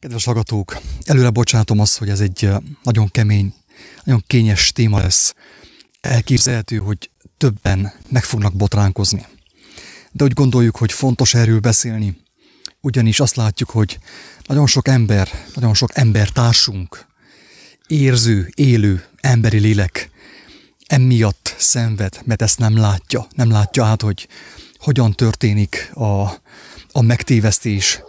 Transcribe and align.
Kedves 0.00 0.24
hallgatók, 0.24 0.78
előre 1.04 1.30
bocsátom 1.30 1.78
azt, 1.78 1.98
hogy 1.98 2.08
ez 2.08 2.20
egy 2.20 2.50
nagyon 2.82 3.08
kemény, 3.08 3.54
nagyon 4.04 4.22
kényes 4.26 4.72
téma 4.72 4.98
lesz. 4.98 5.34
Elképzelhető, 6.00 6.76
hogy 6.76 7.10
többen 7.36 7.92
meg 8.08 8.24
fognak 8.24 8.54
botránkozni. 8.54 9.26
De 10.12 10.24
úgy 10.24 10.32
gondoljuk, 10.32 10.76
hogy 10.76 10.92
fontos 10.92 11.34
erről 11.34 11.60
beszélni, 11.60 12.16
ugyanis 12.80 13.20
azt 13.20 13.36
látjuk, 13.36 13.70
hogy 13.70 13.98
nagyon 14.46 14.66
sok 14.66 14.88
ember, 14.88 15.28
nagyon 15.54 15.74
sok 15.74 15.96
embertársunk, 15.96 17.06
érző, 17.86 18.50
élő, 18.54 19.04
emberi 19.16 19.58
lélek 19.58 20.10
emiatt 20.86 21.54
szenved, 21.58 22.20
mert 22.24 22.42
ezt 22.42 22.58
nem 22.58 22.76
látja. 22.76 23.26
Nem 23.34 23.50
látja 23.50 23.84
át, 23.84 24.02
hogy 24.02 24.28
hogyan 24.78 25.12
történik 25.12 25.90
a, 25.94 26.22
a 26.92 27.02
megtévesztés, 27.02 28.00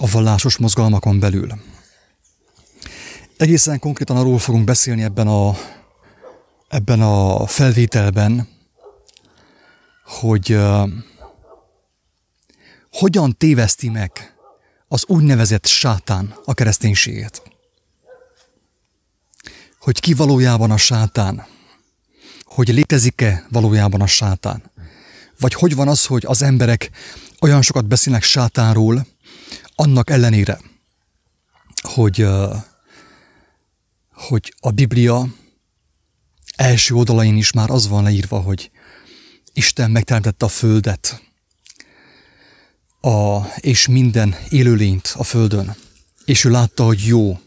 a 0.00 0.06
vallásos 0.06 0.56
mozgalmakon 0.56 1.18
belül. 1.18 1.48
Egészen 3.36 3.78
konkrétan 3.78 4.16
arról 4.16 4.38
fogunk 4.38 4.64
beszélni 4.64 5.02
ebben 5.02 5.26
a, 5.26 5.56
ebben 6.68 7.00
a 7.00 7.46
felvételben, 7.46 8.48
hogy 10.04 10.52
uh, 10.52 10.88
hogyan 12.90 13.36
téveszti 13.36 13.88
meg 13.88 14.34
az 14.88 15.04
úgynevezett 15.06 15.66
sátán 15.66 16.34
a 16.44 16.54
kereszténységet. 16.54 17.42
Hogy 19.80 20.00
ki 20.00 20.14
valójában 20.14 20.70
a 20.70 20.76
sátán. 20.76 21.46
Hogy 22.44 22.68
létezik-e 22.68 23.46
valójában 23.50 24.00
a 24.00 24.06
sátán. 24.06 24.70
Vagy 25.38 25.54
hogy 25.54 25.74
van 25.74 25.88
az, 25.88 26.06
hogy 26.06 26.24
az 26.26 26.42
emberek 26.42 26.90
olyan 27.40 27.62
sokat 27.62 27.86
beszélnek 27.86 28.22
sátánról, 28.22 29.06
annak 29.80 30.10
ellenére, 30.10 30.60
hogy, 31.80 32.26
hogy 34.12 34.54
a 34.60 34.70
Biblia 34.70 35.26
első 36.56 36.94
oldalain 36.94 37.36
is 37.36 37.52
már 37.52 37.70
az 37.70 37.88
van 37.88 38.02
leírva, 38.02 38.40
hogy 38.40 38.70
Isten 39.52 39.90
megteremtette 39.90 40.44
a 40.44 40.48
földet, 40.48 41.22
a, 43.00 43.44
és 43.56 43.86
minden 43.86 44.34
élőlényt 44.48 45.14
a 45.16 45.22
földön, 45.22 45.76
és 46.24 46.44
ő 46.44 46.50
látta, 46.50 46.84
hogy 46.84 47.06
jó. 47.06 47.40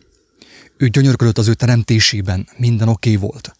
Ő 0.77 0.87
gyönyörködött 0.87 1.37
az 1.37 1.47
ő 1.47 1.53
teremtésében, 1.53 2.49
minden 2.57 2.87
oké 2.87 3.15
okay 3.15 3.29
volt. 3.29 3.55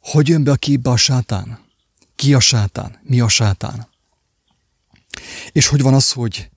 Hogy 0.00 0.28
jön 0.28 0.44
be 0.44 0.50
a 0.50 0.56
képbe 0.56 0.90
a 0.90 0.96
sátán? 0.96 1.58
Ki 2.16 2.34
a 2.34 2.40
sátán? 2.40 3.00
Mi 3.02 3.20
a 3.20 3.28
sátán? 3.28 3.88
És 5.52 5.66
hogy 5.66 5.82
van 5.82 5.94
az, 5.94 6.12
hogy 6.12 6.50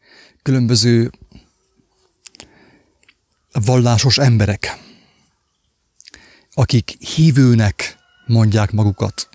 különböző 0.49 1.11
vallásos 3.51 4.17
emberek, 4.17 4.77
akik 6.53 6.89
hívőnek 6.89 7.97
mondják 8.25 8.71
magukat. 8.71 9.29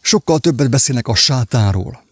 Sokkal 0.00 0.38
többet 0.38 0.70
beszélnek 0.70 1.08
a 1.08 1.14
sátánról, 1.14 2.04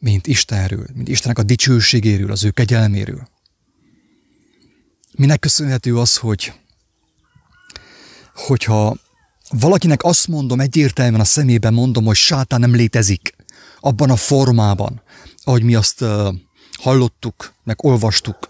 mint 0.00 0.26
Istenről, 0.26 0.86
mint 0.94 1.08
Istennek 1.08 1.38
a 1.38 1.42
dicsőségéről, 1.42 2.30
az 2.30 2.44
ő 2.44 2.50
kegyelméről. 2.50 3.28
Minek 5.12 5.38
köszönhető 5.38 5.98
az, 5.98 6.16
hogy 6.16 6.52
hogyha 8.34 8.96
valakinek 9.50 10.02
azt 10.02 10.28
mondom, 10.28 10.60
egyértelműen 10.60 11.20
a 11.20 11.24
szemében 11.24 11.74
mondom, 11.74 12.04
hogy 12.04 12.16
sátán 12.16 12.60
nem 12.60 12.74
létezik 12.74 13.36
abban 13.80 14.10
a 14.10 14.16
formában, 14.16 15.02
ahogy 15.44 15.62
mi 15.62 15.74
azt 15.74 16.04
hallottuk, 16.72 17.54
meg 17.64 17.84
olvastuk, 17.84 18.48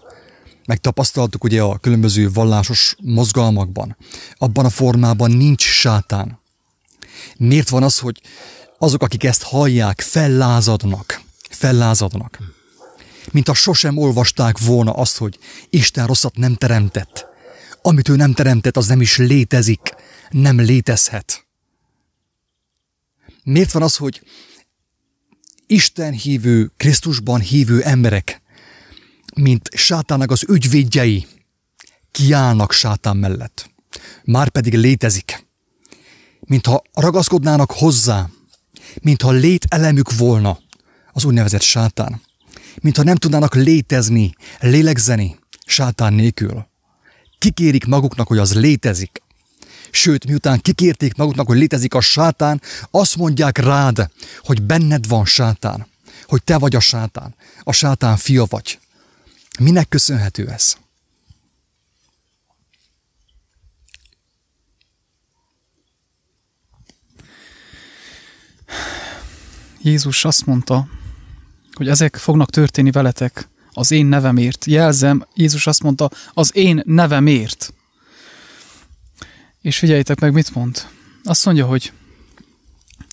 meg 0.65 0.79
tapasztaltuk 0.79 1.43
ugye 1.43 1.61
a 1.61 1.77
különböző 1.77 2.31
vallásos 2.31 2.95
mozgalmakban. 3.01 3.97
Abban 4.37 4.65
a 4.65 4.69
formában 4.69 5.31
nincs 5.31 5.63
sátán. 5.63 6.39
Miért 7.37 7.69
van 7.69 7.83
az, 7.83 7.99
hogy 7.99 8.21
azok, 8.77 9.03
akik 9.03 9.23
ezt 9.23 9.43
hallják, 9.43 10.01
fellázadnak, 10.01 11.21
fellázadnak. 11.49 12.39
Mint 13.31 13.47
ha 13.47 13.53
sosem 13.53 13.97
olvasták 13.97 14.59
volna 14.59 14.91
azt, 14.91 15.17
hogy 15.17 15.39
Isten 15.69 16.07
rosszat 16.07 16.37
nem 16.37 16.55
teremtett. 16.55 17.25
Amit 17.81 18.09
ő 18.09 18.15
nem 18.15 18.33
teremtett, 18.33 18.77
az 18.77 18.87
nem 18.87 19.01
is 19.01 19.17
létezik, 19.17 19.95
nem 20.29 20.59
létezhet. 20.59 21.45
Miért 23.43 23.71
van 23.71 23.83
az, 23.83 23.95
hogy 23.95 24.21
Isten 25.67 26.13
hívő, 26.13 26.71
Krisztusban 26.77 27.39
hívő 27.39 27.81
emberek, 27.81 28.41
mint 29.35 29.69
sátának 29.73 30.31
az 30.31 30.45
ügyvédjei, 30.49 31.27
kiállnak 32.11 32.71
sátán 32.71 33.17
mellett. 33.17 33.69
Már 34.23 34.49
pedig 34.49 34.73
létezik. 34.73 35.47
Mintha 36.39 36.81
ragaszkodnának 36.93 37.71
hozzá, 37.71 38.29
mintha 39.01 39.31
lételemük 39.31 40.15
volna 40.15 40.59
az 41.11 41.23
úgynevezett 41.23 41.61
sátán. 41.61 42.21
Mintha 42.81 43.03
nem 43.03 43.15
tudnának 43.15 43.55
létezni, 43.55 44.35
lélegzeni 44.59 45.39
sátán 45.65 46.13
nélkül. 46.13 46.67
Kikérik 47.37 47.85
maguknak, 47.85 48.27
hogy 48.27 48.37
az 48.37 48.55
létezik. 48.55 49.23
Sőt, 49.95 50.25
miután 50.25 50.61
kikérték 50.61 51.15
maguknak, 51.15 51.47
hogy 51.47 51.57
létezik 51.57 51.93
a 51.93 52.01
sátán, 52.01 52.61
azt 52.91 53.15
mondják 53.15 53.57
rád, 53.57 54.09
hogy 54.39 54.61
benned 54.61 55.07
van 55.07 55.25
sátán, 55.25 55.87
hogy 56.23 56.43
te 56.43 56.57
vagy 56.57 56.75
a 56.75 56.79
sátán, 56.79 57.35
a 57.63 57.71
sátán 57.71 58.17
fia 58.17 58.45
vagy. 58.49 58.79
Minek 59.59 59.89
köszönhető 59.89 60.47
ez? 60.47 60.75
Jézus 69.81 70.25
azt 70.25 70.45
mondta, 70.45 70.87
hogy 71.73 71.87
ezek 71.87 72.15
fognak 72.15 72.49
történni 72.49 72.91
veletek 72.91 73.49
az 73.71 73.91
én 73.91 74.05
nevemért. 74.05 74.65
Jelzem, 74.65 75.27
Jézus 75.33 75.67
azt 75.67 75.83
mondta, 75.83 76.09
az 76.33 76.55
én 76.55 76.81
nevemért. 76.85 77.73
És 79.65 79.77
figyeljétek 79.77 80.19
meg, 80.19 80.33
mit 80.33 80.55
mond. 80.55 80.87
Azt 81.23 81.45
mondja, 81.45 81.65
hogy 81.65 81.91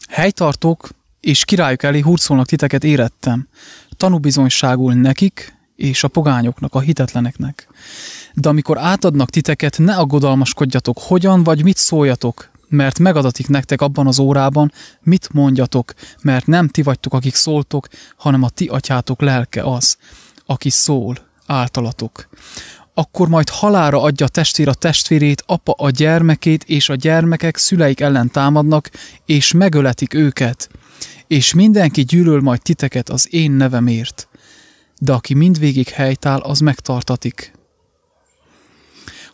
helytartók 0.08 0.88
és 1.20 1.44
királyok 1.44 1.82
elé 1.82 2.00
hurcolnak 2.00 2.46
titeket 2.46 2.84
érettem. 2.84 3.48
Tanúbizonyságul 3.96 4.94
nekik 4.94 5.56
és 5.76 6.04
a 6.04 6.08
pogányoknak, 6.08 6.74
a 6.74 6.80
hitetleneknek. 6.80 7.68
De 8.34 8.48
amikor 8.48 8.78
átadnak 8.78 9.30
titeket, 9.30 9.78
ne 9.78 9.94
aggodalmaskodjatok, 9.96 10.98
hogyan 10.98 11.42
vagy 11.42 11.62
mit 11.62 11.76
szóljatok, 11.76 12.50
mert 12.68 12.98
megadatik 12.98 13.48
nektek 13.48 13.80
abban 13.80 14.06
az 14.06 14.18
órában, 14.18 14.72
mit 15.02 15.28
mondjatok, 15.32 15.94
mert 16.22 16.46
nem 16.46 16.68
ti 16.68 16.82
vagytok, 16.82 17.12
akik 17.14 17.34
szóltok, 17.34 17.88
hanem 18.16 18.42
a 18.42 18.48
ti 18.48 18.66
atyátok 18.66 19.20
lelke 19.20 19.62
az, 19.62 19.96
aki 20.46 20.70
szól 20.70 21.16
általatok 21.46 22.28
akkor 22.94 23.28
majd 23.28 23.48
halára 23.48 24.02
adja 24.02 24.26
a 24.26 24.28
testvér 24.28 24.68
a 24.68 24.74
testvérét, 24.74 25.42
apa 25.46 25.72
a 25.72 25.90
gyermekét, 25.90 26.64
és 26.64 26.88
a 26.88 26.94
gyermekek 26.94 27.56
szüleik 27.56 28.00
ellen 28.00 28.30
támadnak, 28.30 28.90
és 29.26 29.52
megöletik 29.52 30.14
őket. 30.14 30.68
És 31.26 31.54
mindenki 31.54 32.02
gyűlöl 32.02 32.40
majd 32.40 32.62
titeket 32.62 33.08
az 33.08 33.34
én 33.34 33.50
nevemért. 33.50 34.28
De 34.98 35.12
aki 35.12 35.34
mindvégig 35.34 35.88
helytál, 35.88 36.40
az 36.40 36.60
megtartatik. 36.60 37.52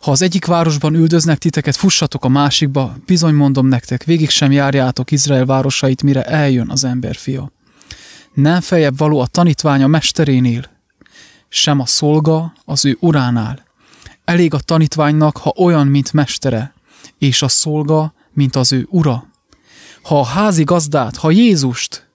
Ha 0.01 0.11
az 0.11 0.21
egyik 0.21 0.45
városban 0.45 0.95
üldöznek 0.95 1.37
titeket, 1.37 1.75
fussatok 1.75 2.25
a 2.25 2.29
másikba, 2.29 2.95
bizony 3.05 3.33
mondom 3.33 3.67
nektek, 3.67 4.03
végig 4.03 4.29
sem 4.29 4.51
járjátok 4.51 5.11
Izrael 5.11 5.45
városait, 5.45 6.03
mire 6.03 6.23
eljön 6.23 6.69
az 6.69 6.83
emberfia. 6.83 7.51
Nem 8.33 8.61
feljebb 8.61 8.97
való 8.97 9.19
a 9.19 9.27
tanítványa 9.27 9.87
mesterénél, 9.87 10.78
sem 11.49 11.79
a 11.79 11.85
szolga 11.85 12.53
az 12.65 12.85
ő 12.85 12.97
uránál. 12.99 13.67
Elég 14.25 14.53
a 14.53 14.59
tanítványnak, 14.59 15.37
ha 15.37 15.53
olyan, 15.57 15.87
mint 15.87 16.13
mestere, 16.13 16.73
és 17.17 17.41
a 17.41 17.47
szolga, 17.47 18.13
mint 18.33 18.55
az 18.55 18.71
ő 18.71 18.87
ura. 18.89 19.27
Ha 20.01 20.19
a 20.19 20.25
házi 20.25 20.63
gazdát, 20.63 21.15
ha 21.15 21.31
Jézust 21.31 22.07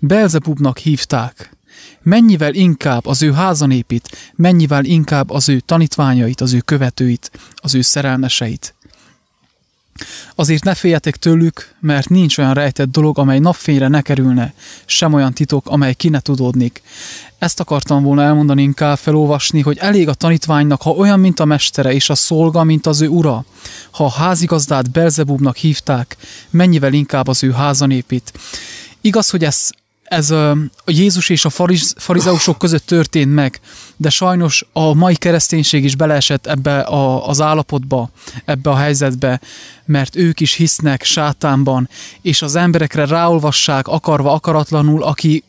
Belzebubnak 0.00 0.78
hívták, 0.78 1.56
mennyivel 2.02 2.54
inkább 2.54 3.06
az 3.06 3.22
ő 3.22 3.32
házanépít, 3.32 4.32
mennyivel 4.34 4.84
inkább 4.84 5.30
az 5.30 5.48
ő 5.48 5.60
tanítványait, 5.60 6.40
az 6.40 6.52
ő 6.52 6.60
követőit, 6.60 7.30
az 7.54 7.74
ő 7.74 7.80
szerelmeseit. 7.80 8.74
Azért 10.34 10.64
ne 10.64 10.74
féljetek 10.74 11.16
tőlük, 11.16 11.74
mert 11.80 12.08
nincs 12.08 12.38
olyan 12.38 12.54
rejtett 12.54 12.90
dolog, 12.90 13.18
amely 13.18 13.38
napfényre 13.38 13.88
ne 13.88 14.00
kerülne, 14.00 14.54
sem 14.84 15.12
olyan 15.12 15.32
titok, 15.32 15.66
amely 15.68 15.94
ki 15.94 16.08
ne 16.08 16.20
tudódnik. 16.20 16.82
Ezt 17.38 17.60
akartam 17.60 18.02
volna 18.02 18.22
elmondani, 18.22 18.62
inkább 18.62 18.98
felolvasni, 18.98 19.60
hogy 19.60 19.78
elég 19.78 20.08
a 20.08 20.14
tanítványnak, 20.14 20.82
ha 20.82 20.90
olyan, 20.90 21.20
mint 21.20 21.40
a 21.40 21.44
mestere, 21.44 21.92
és 21.92 22.10
a 22.10 22.14
szolga, 22.14 22.64
mint 22.64 22.86
az 22.86 23.00
ő 23.00 23.08
ura. 23.08 23.44
Ha 23.90 24.04
a 24.04 24.10
házigazdát 24.10 24.90
Belzebubnak 24.90 25.56
hívták, 25.56 26.16
mennyivel 26.50 26.92
inkább 26.92 27.28
az 27.28 27.42
ő 27.42 27.50
házan 27.50 27.90
épít. 27.90 28.32
Igaz, 29.00 29.30
hogy 29.30 29.44
ez 29.44 29.70
ez 30.12 30.30
a 30.30 30.56
Jézus 30.86 31.28
és 31.28 31.44
a 31.44 31.50
fariz, 31.50 31.94
farizeusok 31.98 32.58
között 32.58 32.86
történt 32.86 33.34
meg, 33.34 33.60
de 33.96 34.10
sajnos 34.10 34.64
a 34.72 34.94
mai 34.94 35.16
kereszténység 35.16 35.84
is 35.84 35.96
beleesett 35.96 36.46
ebbe 36.46 36.80
a, 36.80 37.28
az 37.28 37.40
állapotba, 37.40 38.10
ebbe 38.44 38.70
a 38.70 38.76
helyzetbe, 38.76 39.40
mert 39.84 40.16
ők 40.16 40.40
is 40.40 40.54
hisznek 40.54 41.04
sátánban, 41.04 41.88
és 42.22 42.42
az 42.42 42.54
emberekre 42.54 43.06
ráolvassák 43.06 43.88
akarva, 43.88 44.32
akaratlanul, 44.32 45.02
aki 45.02 45.44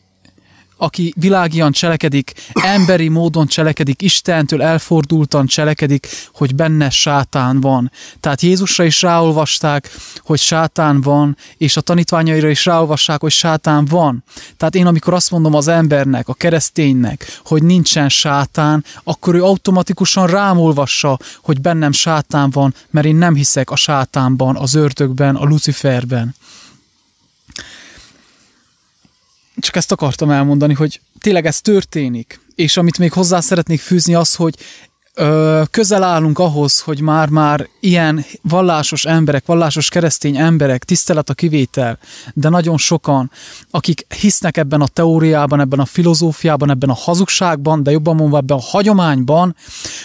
aki 0.76 1.14
világian 1.16 1.72
cselekedik, 1.72 2.32
emberi 2.52 3.08
módon 3.08 3.46
cselekedik, 3.46 4.02
Istentől 4.02 4.62
elfordultan 4.62 5.46
cselekedik, 5.46 6.08
hogy 6.34 6.54
benne 6.54 6.90
sátán 6.90 7.60
van. 7.60 7.90
Tehát 8.20 8.40
Jézusra 8.40 8.84
is 8.84 9.02
ráolvasták, 9.02 9.90
hogy 10.18 10.38
sátán 10.38 11.00
van, 11.00 11.36
és 11.56 11.76
a 11.76 11.80
tanítványaira 11.80 12.48
is 12.48 12.64
ráolvassák, 12.64 13.20
hogy 13.20 13.32
sátán 13.32 13.84
van. 13.84 14.24
Tehát 14.56 14.74
én 14.74 14.86
amikor 14.86 15.14
azt 15.14 15.30
mondom 15.30 15.54
az 15.54 15.68
embernek, 15.68 16.28
a 16.28 16.34
kereszténynek, 16.34 17.40
hogy 17.44 17.62
nincsen 17.62 18.08
sátán, 18.08 18.84
akkor 19.04 19.34
ő 19.34 19.42
automatikusan 19.42 20.26
rám 20.26 20.58
olvassa, 20.58 21.18
hogy 21.42 21.60
bennem 21.60 21.92
sátán 21.92 22.50
van, 22.50 22.74
mert 22.90 23.06
én 23.06 23.16
nem 23.16 23.34
hiszek 23.34 23.70
a 23.70 23.76
sátánban, 23.76 24.56
az 24.56 24.74
ördögben, 24.74 25.36
a 25.36 25.44
Luciferben 25.44 26.34
csak 29.56 29.76
ezt 29.76 29.92
akartam 29.92 30.30
elmondani, 30.30 30.74
hogy 30.74 31.00
tényleg 31.18 31.46
ez 31.46 31.60
történik. 31.60 32.40
És 32.54 32.76
amit 32.76 32.98
még 32.98 33.12
hozzá 33.12 33.40
szeretnék 33.40 33.80
fűzni 33.80 34.14
az, 34.14 34.34
hogy 34.34 34.54
ö, 35.14 35.62
közel 35.70 36.02
állunk 36.02 36.38
ahhoz, 36.38 36.80
hogy 36.80 37.00
már-már 37.00 37.68
ilyen 37.80 38.24
vallásos 38.42 39.04
emberek, 39.04 39.46
vallásos 39.46 39.88
keresztény 39.88 40.36
emberek, 40.36 40.84
tisztelet 40.84 41.30
a 41.30 41.34
kivétel, 41.34 41.98
de 42.32 42.48
nagyon 42.48 42.76
sokan, 42.76 43.30
akik 43.70 44.06
hisznek 44.20 44.56
ebben 44.56 44.80
a 44.80 44.86
teóriában, 44.86 45.60
ebben 45.60 45.78
a 45.78 45.84
filozófiában, 45.84 46.70
ebben 46.70 46.90
a 46.90 46.94
hazugságban, 46.94 47.82
de 47.82 47.90
jobban 47.90 48.16
mondva 48.16 48.36
ebben 48.36 48.56
a 48.56 48.60
hagyományban, 48.60 49.56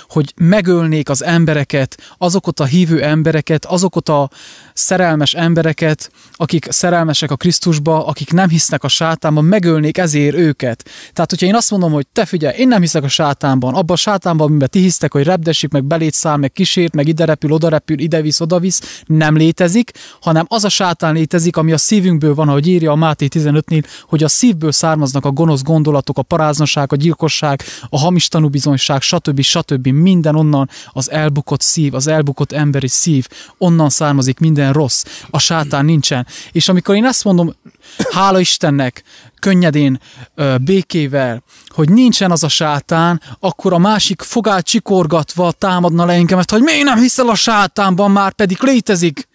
hogy 0.10 0.34
megölnék 0.36 1.10
az 1.10 1.24
embereket, 1.24 1.98
azokat 2.18 2.60
a 2.60 2.66
hívő 2.66 3.04
embereket, 3.04 3.66
azokat 3.66 4.10
a 4.10 4.30
szerelmes 4.74 5.34
embereket, 5.34 6.12
akik 6.34 6.68
szerelmesek 6.70 7.32
a 7.32 7.36
Krisztusba, 7.36 8.06
akik 8.06 8.32
nem 8.32 8.50
hisznek 8.50 8.84
a 8.84 8.88
sátánban, 8.88 9.46
megölnék 9.46 9.98
ezért 9.98 10.36
őket. 10.36 10.90
Tehát, 11.14 11.30
hogyha 11.30 11.46
én 11.46 11.56
azt 11.56 11.72
mondom, 11.72 11.92
hogy 11.92 12.08
te 12.14 12.26
figyelj, 12.26 12.58
én 12.58 12.68
nem 12.68 12.82
hiszek 12.82 13.04
a 13.04 13.08
sátánban, 13.08 13.74
abban 13.74 13.96
a 13.96 13.96
sátánban, 13.96 14.48
amiben 14.48 14.70
ti 14.72 14.80
hisztek, 15.00 15.14
hogy 15.14 15.24
repdesik, 15.24 15.72
meg 15.72 15.84
belétszáll, 15.84 16.38
meg 16.38 16.52
kísért, 16.52 16.94
meg 16.94 17.08
ide 17.08 17.26
repül, 17.26 17.52
oda 17.52 17.70
repül, 17.70 18.00
ide 18.00 18.22
visz, 18.22 18.40
oda 18.40 18.60
visz, 18.60 19.04
nem 19.06 19.38
létezik, 19.38 19.92
hanem 20.22 20.46
az 20.48 20.64
a 20.64 20.70
sátán 20.70 21.14
létezik, 21.14 21.58
ami 21.58 21.72
a 21.72 21.78
szívünkből 21.78 22.36
van, 22.36 22.50
ahogy 22.50 22.68
írja 22.68 22.92
a 22.92 22.96
Máté 22.96 23.28
15-nél, 23.30 23.84
hogy 24.08 24.24
a 24.24 24.28
szívből 24.28 24.72
származnak 24.72 25.26
a 25.26 25.32
gonosz 25.32 25.64
gondolatok, 25.64 26.18
a 26.18 26.22
paráznaság, 26.22 26.92
a 26.92 26.96
gyilkosság, 26.96 27.64
a 27.90 28.00
hamis 28.00 28.28
tanúbizonyság, 28.28 29.02
stb. 29.02 29.42
stb. 29.42 29.88
Minden 29.88 30.36
onnan 30.36 30.70
az 30.92 31.12
elbukott 31.12 31.62
szív, 31.62 31.94
az 31.94 32.08
elbukott 32.08 32.52
emberi 32.52 32.88
szív, 32.88 33.28
onnan 33.58 33.90
származik 33.90 34.40
minden 34.40 34.74
rossz. 34.74 35.04
A 35.30 35.40
sátán 35.40 35.86
nincsen. 35.86 36.28
És 36.52 36.70
amikor 36.70 36.96
én 36.96 37.06
ezt 37.06 37.24
mondom, 37.24 37.56
hála 38.12 38.40
Istennek, 38.40 39.04
könnyedén, 39.40 40.00
békével, 40.62 41.44
hogy 41.70 41.90
nincsen 41.90 42.32
az 42.32 42.44
a 42.44 42.48
sátán, 42.48 43.22
akkor 43.40 43.74
a 43.74 43.78
másik 43.78 44.22
fogát 44.22 44.66
csikorgatva 44.66 45.52
támadna 45.52 46.06
le 46.06 46.14
engemet, 46.14 46.52
hogy 46.52 46.62
miért 46.62 46.84
nem 46.84 47.00
hiszel 47.00 47.30
a 47.30 47.36
sátánban, 47.36 48.12
már 48.12 48.34
pedig 48.34 48.58
létezik. 48.62 49.28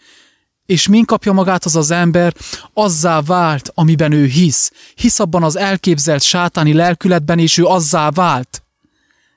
És 0.66 0.88
min 0.88 1.04
kapja 1.04 1.32
magát 1.32 1.64
az 1.64 1.76
az 1.76 1.90
ember, 1.90 2.34
azzá 2.72 3.20
vált, 3.20 3.70
amiben 3.74 4.12
ő 4.12 4.26
hisz. 4.26 4.72
Hisz 4.94 5.18
abban 5.18 5.42
az 5.42 5.56
elképzelt 5.56 6.22
sátáni 6.22 6.72
lelkületben, 6.72 7.38
és 7.38 7.58
ő 7.58 7.64
azzá 7.64 8.10
vált. 8.10 8.62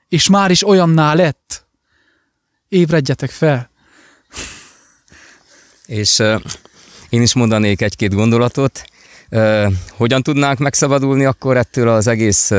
És 0.08 0.28
már 0.28 0.50
is 0.50 0.66
olyanná 0.66 1.14
lett. 1.14 1.66
Ébredjetek 2.68 3.30
fel. 3.30 3.70
És 5.86 6.18
uh, 6.18 6.40
én 7.08 7.22
is 7.22 7.34
mondanék 7.34 7.80
egy-két 7.80 8.14
gondolatot. 8.14 8.84
Hogyan 9.90 10.22
tudnánk 10.22 10.58
megszabadulni 10.58 11.24
akkor 11.24 11.56
ettől 11.56 11.88
az 11.88 12.06
egész 12.06 12.50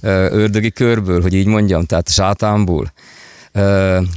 ördögi 0.00 0.70
körből, 0.70 1.22
hogy 1.22 1.34
így 1.34 1.46
mondjam, 1.46 1.84
tehát 1.84 2.12
sátánból? 2.12 2.92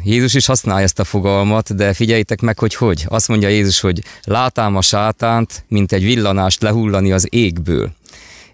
Jézus 0.04 0.34
is 0.34 0.46
használja 0.46 0.84
ezt 0.84 1.00
a 1.00 1.04
fogalmat, 1.04 1.76
de 1.76 1.94
figyeljétek 1.94 2.42
meg, 2.42 2.60
hogy 2.60 2.76
hogy. 2.76 3.06
Azt 3.08 3.28
mondja 3.28 3.48
Jézus, 3.48 3.80
hogy 3.80 4.04
látám 4.24 4.76
a 4.76 4.82
sátánt, 4.82 5.64
mint 5.68 5.92
egy 5.92 6.04
villanást 6.04 6.62
lehullani 6.62 7.12
az 7.12 7.28
égből 7.30 7.92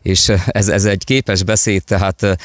és 0.08 0.32
ez, 0.46 0.68
ez 0.68 0.86
egy 0.86 1.04
képes 1.04 1.44
beszéd, 1.44 1.84
tehát 1.84 2.38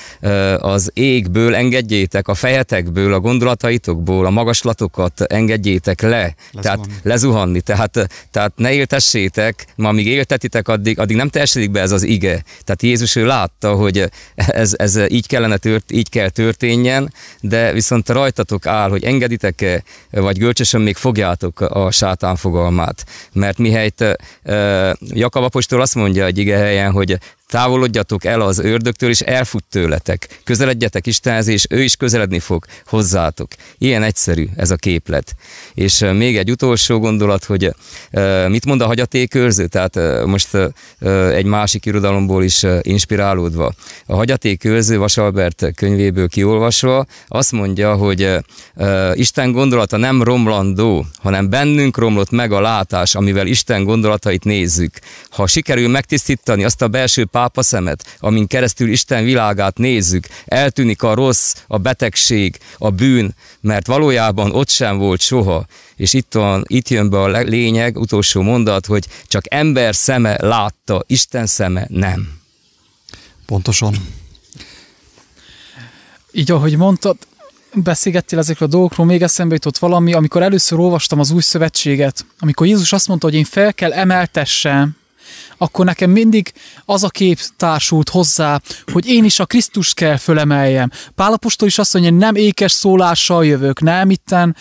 az 0.59 0.91
égből 0.95 1.55
engedjétek, 1.55 2.29
a 2.29 2.35
fejetekből, 2.35 3.15
a 3.15 3.21
gondolataitokból, 3.21 4.27
a 4.27 4.31
magaslatokat 4.31 5.21
engedjétek 5.21 6.01
le, 6.01 6.09
lezuhanni. 6.09 6.61
tehát 6.61 6.87
lezuhanni, 7.03 7.61
tehát, 7.61 8.09
tehát 8.31 8.53
ne 8.57 8.73
éltessétek, 8.73 9.67
ma 9.77 9.89
amíg 9.89 10.07
éltetitek, 10.07 10.69
addig, 10.69 10.99
addig 10.99 11.17
nem 11.17 11.29
teljesedik 11.29 11.71
be 11.71 11.81
ez 11.81 11.91
az 11.91 12.03
ige. 12.03 12.43
Tehát 12.65 12.83
Jézus 12.83 13.17
ő 13.17 13.27
látta, 13.27 13.75
hogy 13.75 14.11
ez, 14.35 14.75
ez 14.77 15.01
így 15.09 15.27
kellene 15.27 15.57
tört, 15.57 15.93
így 15.93 16.09
kell 16.09 16.29
történjen, 16.29 17.13
de 17.41 17.73
viszont 17.73 18.09
rajtatok 18.09 18.67
áll, 18.67 18.91
hogy 18.91 19.05
engeditek-e, 19.05 19.83
vagy 20.11 20.39
gölcsösen 20.39 20.81
még 20.81 20.97
fogjátok 20.97 21.61
a 21.61 21.91
sátán 21.91 22.37
fogalmát. 22.37 23.05
Mert 23.33 23.59
mihelyt 23.59 24.05
Jakab 25.01 25.43
apostol 25.43 25.81
azt 25.81 25.95
mondja 25.95 26.25
egy 26.25 26.39
ige 26.39 26.57
helyen, 26.57 26.93
hogy 26.93 27.19
távolodjatok 27.53 28.25
el 28.25 28.41
az 28.41 28.59
ördögtől, 28.59 29.11
és 29.11 29.21
elfut 29.21 29.65
tőletek. 29.71 30.41
Közeledjetek 30.45 31.07
Istenhez, 31.07 31.47
és 31.47 31.67
ő 31.71 31.83
is 31.83 31.97
közeledni 31.97 32.39
fog 32.39 32.65
hozzátok. 32.87 33.49
Ilyen 33.79 34.03
egyszerű 34.03 34.49
ez 34.57 34.71
a 34.71 34.77
képlet. 34.77 35.35
És 35.75 36.05
még 36.13 36.37
egy 36.37 36.51
utolsó 36.51 36.99
gondolat, 36.99 37.45
hogy 37.45 37.75
mit 38.49 38.65
mond 38.65 38.81
a 38.81 38.87
hagyatékőrző? 38.87 39.67
Tehát 39.67 40.25
most 40.27 40.49
egy 41.33 41.45
másik 41.45 41.87
irodalomból 41.87 42.45
is 42.45 42.67
inspirálódva. 42.81 43.73
A 44.07 44.15
hagyatékőrző 44.15 44.99
Vasalbert 44.99 45.67
könyvéből 45.75 46.29
kiolvasva 46.29 47.07
azt 47.29 47.53
mondja, 47.53 47.95
hogy 47.95 48.37
Isten 49.15 49.53
gondolata 49.53 49.97
nem 49.97 50.23
romlandó, 50.23 51.07
hanem 51.17 51.51
bennünk 51.51 51.97
romlott 51.97 52.31
meg 52.31 52.53
a 52.53 52.61
látás, 52.61 53.15
amivel 53.15 53.47
Isten 53.47 53.85
gondolatait 53.85 54.45
nézzük. 54.45 54.99
Ha 55.31 55.47
sikerül 55.47 55.89
megtisztítani 55.89 56.65
azt 56.65 56.83
a 56.83 56.89
belső 56.89 57.25
pár 57.25 57.41
pápa 57.43 57.63
szemet, 57.63 58.17
amin 58.19 58.47
keresztül 58.47 58.91
Isten 58.91 59.25
világát 59.25 59.79
nézzük, 59.79 60.27
eltűnik 60.45 61.03
a 61.03 61.15
rossz, 61.15 61.55
a 61.67 61.79
betegség, 61.79 62.59
a 62.79 62.91
bűn, 62.91 63.35
mert 63.61 63.87
valójában 63.87 64.53
ott 64.53 64.69
sem 64.69 64.99
volt 64.99 65.21
soha. 65.21 65.67
És 65.97 66.13
itt, 66.13 66.33
van, 66.33 66.65
itt 66.67 66.89
jön 66.89 67.11
be 67.11 67.21
a 67.21 67.29
lényeg, 67.29 67.99
utolsó 67.99 68.43
mondat, 68.43 68.87
hogy 68.87 69.07
csak 69.27 69.43
ember 69.49 69.95
szeme 69.95 70.37
látta, 70.41 71.05
Isten 71.07 71.47
szeme 71.47 71.87
nem. 71.89 72.41
Pontosan. 73.47 73.95
Így 76.33 76.51
ahogy 76.51 76.77
mondtad, 76.77 77.17
beszélgettél 77.75 78.39
ezekről 78.39 78.69
a 78.69 78.71
dolgokról, 78.71 79.07
még 79.07 79.23
eszembe 79.23 79.55
jutott 79.55 79.79
valami, 79.79 80.13
amikor 80.13 80.43
először 80.43 80.79
olvastam 80.79 81.19
az 81.19 81.31
új 81.31 81.43
szövetséget, 81.43 82.27
amikor 82.39 82.67
Jézus 82.67 82.93
azt 82.93 83.09
mondta, 83.09 83.27
hogy 83.27 83.37
én 83.37 83.45
fel 83.45 83.75
kell 83.75 83.93
emeltessem 83.93 85.01
akkor 85.63 85.85
nekem 85.85 86.11
mindig 86.11 86.53
az 86.85 87.03
a 87.03 87.09
kép 87.09 87.41
társult 87.57 88.09
hozzá, 88.09 88.61
hogy 88.93 89.07
én 89.07 89.25
is 89.25 89.41
a 89.41 89.47
Krisztust 89.47 89.95
kell 89.95 90.17
fölemeljem. 90.17 90.91
Pálapostól 91.15 91.69
is 91.69 91.79
azt 91.79 91.93
mondja, 91.93 92.13
nem 92.13 92.35
ékes 92.35 92.73
szólással 92.73 93.47
jövök, 93.47 93.81
nem 93.81 94.11
itten 94.11 94.57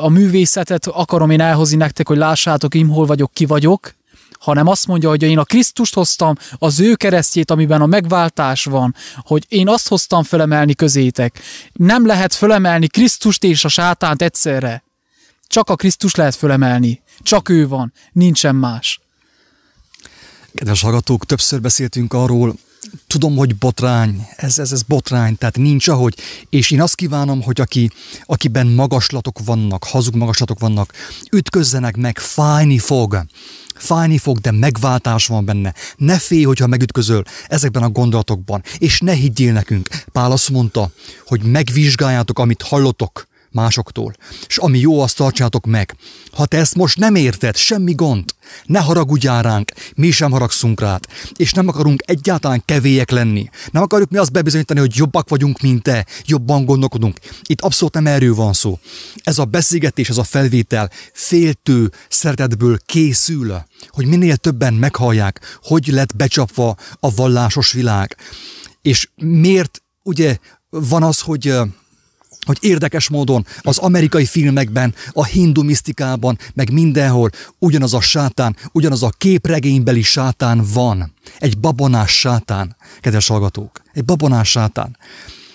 a 0.00 0.08
művészetet 0.08 0.86
akarom 0.86 1.30
én 1.30 1.40
elhozni 1.40 1.76
nektek, 1.76 2.08
hogy 2.08 2.16
lássátok, 2.16 2.74
én 2.74 2.86
hol 2.86 3.06
vagyok, 3.06 3.32
ki 3.32 3.44
vagyok, 3.44 3.94
hanem 4.38 4.66
azt 4.66 4.86
mondja, 4.86 5.08
hogy 5.08 5.22
én 5.22 5.38
a 5.38 5.44
Krisztust 5.44 5.94
hoztam, 5.94 6.34
az 6.58 6.80
ő 6.80 6.94
keresztjét, 6.94 7.50
amiben 7.50 7.80
a 7.80 7.86
megváltás 7.86 8.64
van, 8.64 8.94
hogy 9.16 9.44
én 9.48 9.68
azt 9.68 9.88
hoztam 9.88 10.22
fölemelni 10.22 10.74
közétek. 10.74 11.40
Nem 11.72 12.06
lehet 12.06 12.34
fölemelni 12.34 12.86
Krisztust 12.86 13.44
és 13.44 13.64
a 13.64 13.68
sátánt 13.68 14.22
egyszerre. 14.22 14.82
Csak 15.46 15.70
a 15.70 15.76
Krisztus 15.76 16.14
lehet 16.14 16.34
fölemelni. 16.34 17.02
Csak 17.22 17.48
ő 17.48 17.68
van, 17.68 17.92
nincsen 18.12 18.54
más. 18.54 19.00
Kedves 20.54 20.80
hallgatók, 20.80 21.26
többször 21.26 21.60
beszéltünk 21.60 22.12
arról, 22.12 22.54
tudom, 23.06 23.36
hogy 23.36 23.56
botrány, 23.56 24.26
ez, 24.36 24.58
ez, 24.58 24.72
ez 24.72 24.82
botrány, 24.82 25.36
tehát 25.36 25.56
nincs 25.56 25.88
ahogy, 25.88 26.14
és 26.50 26.70
én 26.70 26.80
azt 26.82 26.94
kívánom, 26.94 27.42
hogy 27.42 27.60
aki, 27.60 27.90
akiben 28.24 28.66
magaslatok 28.66 29.38
vannak, 29.44 29.84
hazug 29.84 30.14
magaslatok 30.14 30.58
vannak, 30.58 30.92
ütközzenek 31.32 31.96
meg, 31.96 32.18
fájni 32.18 32.78
fog, 32.78 33.24
fájni 33.74 34.18
fog, 34.18 34.38
de 34.38 34.50
megváltás 34.50 35.26
van 35.26 35.44
benne. 35.44 35.74
Ne 35.96 36.18
félj, 36.18 36.42
hogyha 36.42 36.66
megütközöl 36.66 37.22
ezekben 37.48 37.82
a 37.82 37.90
gondolatokban, 37.90 38.62
és 38.78 39.00
ne 39.00 39.12
higgyél 39.12 39.52
nekünk. 39.52 39.88
Pál 40.12 40.32
azt 40.32 40.50
mondta, 40.50 40.90
hogy 41.26 41.42
megvizsgáljátok, 41.42 42.38
amit 42.38 42.62
hallotok, 42.62 43.27
másoktól. 43.50 44.14
És 44.46 44.56
ami 44.56 44.78
jó, 44.78 45.00
azt 45.00 45.16
tartsátok 45.16 45.66
meg. 45.66 45.96
Ha 46.32 46.46
te 46.46 46.56
ezt 46.56 46.74
most 46.74 46.98
nem 46.98 47.14
érted, 47.14 47.56
semmi 47.56 47.94
gond. 47.94 48.34
Ne 48.64 48.78
haragudjál 48.78 49.42
ránk, 49.42 49.72
mi 49.94 50.10
sem 50.10 50.30
haragszunk 50.30 50.80
rád. 50.80 51.04
És 51.36 51.52
nem 51.52 51.68
akarunk 51.68 52.02
egyáltalán 52.06 52.62
kevélyek 52.64 53.10
lenni. 53.10 53.48
Nem 53.70 53.82
akarjuk 53.82 54.10
mi 54.10 54.16
azt 54.16 54.32
bebizonyítani, 54.32 54.80
hogy 54.80 54.96
jobbak 54.96 55.28
vagyunk, 55.28 55.60
mint 55.60 55.82
te, 55.82 56.06
jobban 56.24 56.64
gondolkodunk. 56.64 57.18
Itt 57.42 57.60
abszolút 57.60 57.94
nem 57.94 58.06
erről 58.06 58.34
van 58.34 58.52
szó. 58.52 58.78
Ez 59.22 59.38
a 59.38 59.44
beszélgetés, 59.44 60.08
ez 60.08 60.18
a 60.18 60.24
felvétel 60.24 60.90
féltő 61.12 61.92
szeretetből 62.08 62.78
készül, 62.86 63.62
hogy 63.88 64.06
minél 64.06 64.36
többen 64.36 64.74
meghallják, 64.74 65.58
hogy 65.62 65.86
lett 65.86 66.16
becsapva 66.16 66.76
a 67.00 67.14
vallásos 67.14 67.72
világ. 67.72 68.16
És 68.82 69.08
miért 69.16 69.82
ugye 70.02 70.36
van 70.70 71.02
az, 71.02 71.20
hogy 71.20 71.54
hogy 72.48 72.58
érdekes 72.60 73.08
módon 73.08 73.46
az 73.60 73.78
amerikai 73.78 74.24
filmekben, 74.24 74.94
a 75.12 75.24
hindu 75.24 75.62
misztikában, 75.62 76.38
meg 76.54 76.72
mindenhol 76.72 77.30
ugyanaz 77.58 77.94
a 77.94 78.00
sátán, 78.00 78.56
ugyanaz 78.72 79.02
a 79.02 79.12
képregénybeli 79.18 80.02
sátán 80.02 80.64
van. 80.72 81.14
Egy 81.38 81.58
babonás 81.58 82.18
sátán, 82.18 82.76
kedves 83.00 83.26
hallgatók. 83.26 83.82
Egy 83.92 84.04
babonás 84.04 84.50
sátán. 84.50 84.96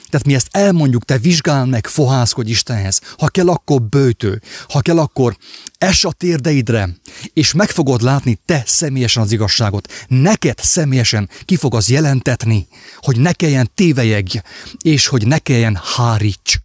Tehát 0.10 0.28
mi 0.28 0.34
ezt 0.34 0.48
elmondjuk, 0.52 1.06
te 1.06 1.18
vizsgál 1.18 1.66
meg, 1.66 1.88
fohászkodj 1.88 2.50
Istenhez. 2.50 3.02
Ha 3.18 3.28
kell, 3.28 3.50
akkor 3.50 3.82
bőtő. 3.82 4.42
Ha 4.70 4.82
kell, 4.82 5.00
akkor 5.00 5.38
es 5.78 6.06
a 6.06 6.12
térdeidre, 6.12 6.90
és 7.34 7.54
meg 7.54 7.70
fogod 7.70 8.02
látni 8.02 8.40
te 8.46 8.64
személyesen 8.66 9.24
az 9.24 9.32
igazságot. 9.32 9.92
Neked 10.08 10.60
személyesen 10.60 11.30
ki 11.46 11.56
fog 11.56 11.76
az 11.76 11.90
jelentetni, 11.90 12.68
hogy 12.98 13.20
ne 13.20 13.32
kelljen 13.32 13.72
tévejegj, 13.76 14.40
és 14.82 15.08
hogy 15.08 15.28
ne 15.28 15.38
kelljen 15.38 15.80
háríts 15.96 16.62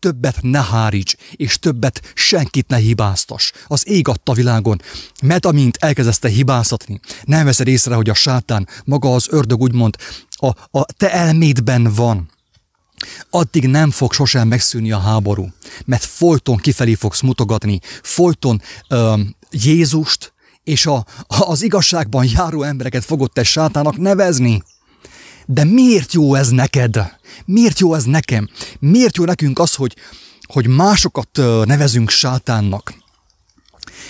többet 0.00 0.38
ne 0.40 0.62
háríts, 0.62 1.14
és 1.32 1.58
többet 1.58 2.12
senkit 2.14 2.68
ne 2.68 2.76
hibáztas. 2.76 3.52
Az 3.66 3.88
ég 3.88 4.08
adta 4.08 4.32
világon, 4.32 4.80
mert 5.22 5.46
amint 5.46 5.76
elkezdeste 5.76 6.28
hibáztatni, 6.28 7.00
nem 7.24 7.44
veszed 7.44 7.68
észre, 7.68 7.94
hogy 7.94 8.10
a 8.10 8.14
sátán, 8.14 8.68
maga 8.84 9.14
az 9.14 9.26
ördög 9.30 9.60
úgymond 9.60 9.96
a, 10.30 10.78
a 10.78 10.84
te 10.96 11.12
elmédben 11.12 11.92
van. 11.94 12.30
Addig 13.30 13.66
nem 13.66 13.90
fog 13.90 14.12
sosem 14.12 14.48
megszűnni 14.48 14.92
a 14.92 14.98
háború, 14.98 15.48
mert 15.84 16.04
folyton 16.04 16.56
kifelé 16.56 16.94
fogsz 16.94 17.20
mutogatni, 17.20 17.80
folyton 18.02 18.62
ö, 18.88 19.20
Jézust 19.50 20.32
és 20.64 20.86
a, 20.86 21.06
az 21.26 21.62
igazságban 21.62 22.26
járó 22.34 22.62
embereket 22.62 23.04
fogod 23.04 23.32
te 23.32 23.42
sátának 23.42 23.96
nevezni. 23.96 24.62
De 25.46 25.64
miért 25.64 26.12
jó 26.12 26.34
ez 26.34 26.48
neked? 26.48 27.18
Miért 27.44 27.78
jó 27.78 27.94
ez 27.94 28.04
nekem? 28.04 28.48
Miért 28.78 29.16
jó 29.16 29.24
nekünk 29.24 29.58
az, 29.58 29.74
hogy, 29.74 29.96
hogy 30.42 30.66
másokat 30.66 31.28
nevezünk 31.64 32.10
sátánnak? 32.10 32.94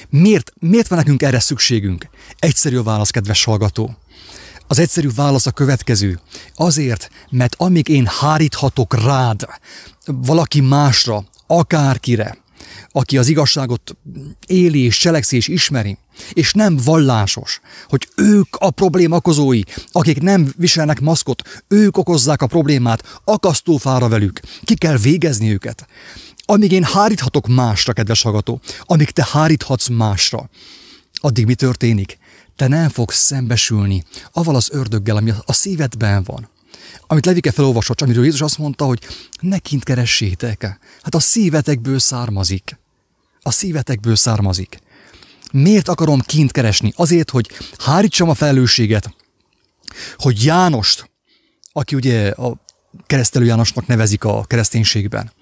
Miért, 0.09 0.53
miért 0.59 0.89
van 0.89 0.99
nekünk 0.99 1.23
erre 1.23 1.41
szükségünk? 1.41 2.09
Egyszerű 2.39 2.77
a 2.77 2.83
válasz, 2.83 3.11
kedves 3.11 3.45
hallgató. 3.45 3.97
Az 4.67 4.79
egyszerű 4.79 5.09
válasz 5.15 5.47
a 5.47 5.51
következő. 5.51 6.21
Azért, 6.55 7.11
mert 7.31 7.55
amíg 7.59 7.89
én 7.89 8.07
háríthatok 8.21 9.03
rád, 9.03 9.47
valaki 10.07 10.61
másra, 10.61 11.25
akárkire, 11.47 12.39
aki 12.93 13.19
az 13.19 13.29
igazságot 13.29 13.97
éli 14.47 14.81
és 14.81 14.99
cselekszi 14.99 15.37
és 15.37 15.49
ismeri, 15.49 15.99
és 16.33 16.53
nem 16.53 16.77
vallásos, 16.85 17.61
hogy 17.89 18.09
ők 18.17 18.57
a 18.57 18.71
probléma 18.71 19.17
okozói, 19.17 19.61
akik 19.93 20.21
nem 20.21 20.53
viselnek 20.57 21.01
maszkot, 21.01 21.63
ők 21.69 21.97
okozzák 21.97 22.43
a 22.43 22.47
problémát, 22.47 23.21
akasztófára 23.25 24.09
velük, 24.09 24.41
ki 24.65 24.75
kell 24.75 24.97
végezni 24.97 25.53
őket. 25.53 25.87
Amíg 26.45 26.73
én 26.73 26.85
háríthatok 26.85 27.47
másra, 27.47 27.93
kedves 27.93 28.23
hallgató, 28.23 28.61
amíg 28.81 29.11
te 29.11 29.27
háríthatsz 29.31 29.89
másra, 29.89 30.51
addig 31.13 31.47
mi 31.47 31.55
történik? 31.55 32.19
Te 32.57 32.69
nem 32.69 32.89
fogsz 32.89 33.19
szembesülni 33.19 34.05
aval 34.33 34.55
az 34.55 34.69
ördöggel, 34.73 35.17
ami 35.17 35.33
a 35.45 35.53
szívedben 35.53 36.23
van 36.23 36.49
amit 37.07 37.27
Levike 37.27 37.51
felolvasott, 37.51 38.01
amiről 38.01 38.25
Jézus 38.25 38.41
azt 38.41 38.59
mondta, 38.59 38.85
hogy 38.85 39.07
ne 39.41 39.59
kint 39.59 39.85
keressétek. 39.85 40.79
Hát 41.03 41.15
a 41.15 41.21
szívetekből 41.21 41.99
származik. 41.99 42.80
A 43.43 43.51
szívetekből 43.51 44.17
származik. 44.17 44.79
Miért 45.53 45.89
akarom 45.89 46.21
kint 46.21 46.53
keresni? 46.53 46.93
Azért, 46.97 47.31
hogy 47.31 47.51
hárítsam 47.79 48.29
a 48.29 48.35
felelősséget, 48.35 49.15
hogy 50.17 50.45
Jánost, 50.45 51.11
aki 51.73 51.95
ugye 51.95 52.31
a 52.31 52.57
keresztelő 53.07 53.45
Jánosnak 53.45 53.87
nevezik 53.87 54.25
a 54.25 54.45
kereszténységben, 54.45 55.33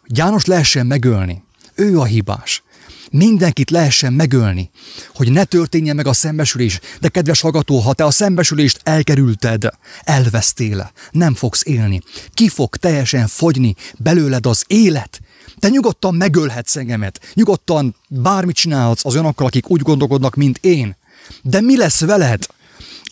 hogy 0.00 0.16
János 0.16 0.44
lehessen 0.44 0.86
megölni. 0.86 1.42
Ő 1.74 1.98
a 1.98 2.04
hibás. 2.04 2.62
Mindenkit 3.10 3.70
lehessen 3.70 4.12
megölni, 4.12 4.70
hogy 5.14 5.32
ne 5.32 5.44
történjen 5.44 5.96
meg 5.96 6.06
a 6.06 6.12
szembesülés. 6.12 6.80
De 7.00 7.08
kedves 7.08 7.40
hallgató, 7.40 7.78
ha 7.78 7.92
te 7.92 8.04
a 8.04 8.10
szembesülést 8.10 8.80
elkerülted, 8.82 9.68
elvesztél, 10.02 10.92
nem 11.10 11.34
fogsz 11.34 11.62
élni. 11.66 12.00
Ki 12.34 12.48
fog 12.48 12.76
teljesen 12.76 13.26
fogyni 13.26 13.74
belőled 13.98 14.46
az 14.46 14.64
élet, 14.66 15.20
te 15.58 15.68
nyugodtan 15.68 16.14
megölhetsz 16.14 16.76
engemet, 16.76 17.20
nyugodtan 17.34 17.94
bármit 18.08 18.56
csinálhatsz 18.56 19.04
az 19.04 19.12
olyanokkal, 19.12 19.46
akik 19.46 19.70
úgy 19.70 19.80
gondolkodnak, 19.80 20.34
mint 20.34 20.58
én. 20.60 20.96
De 21.42 21.60
mi 21.60 21.76
lesz 21.76 22.00
veled, 22.00 22.46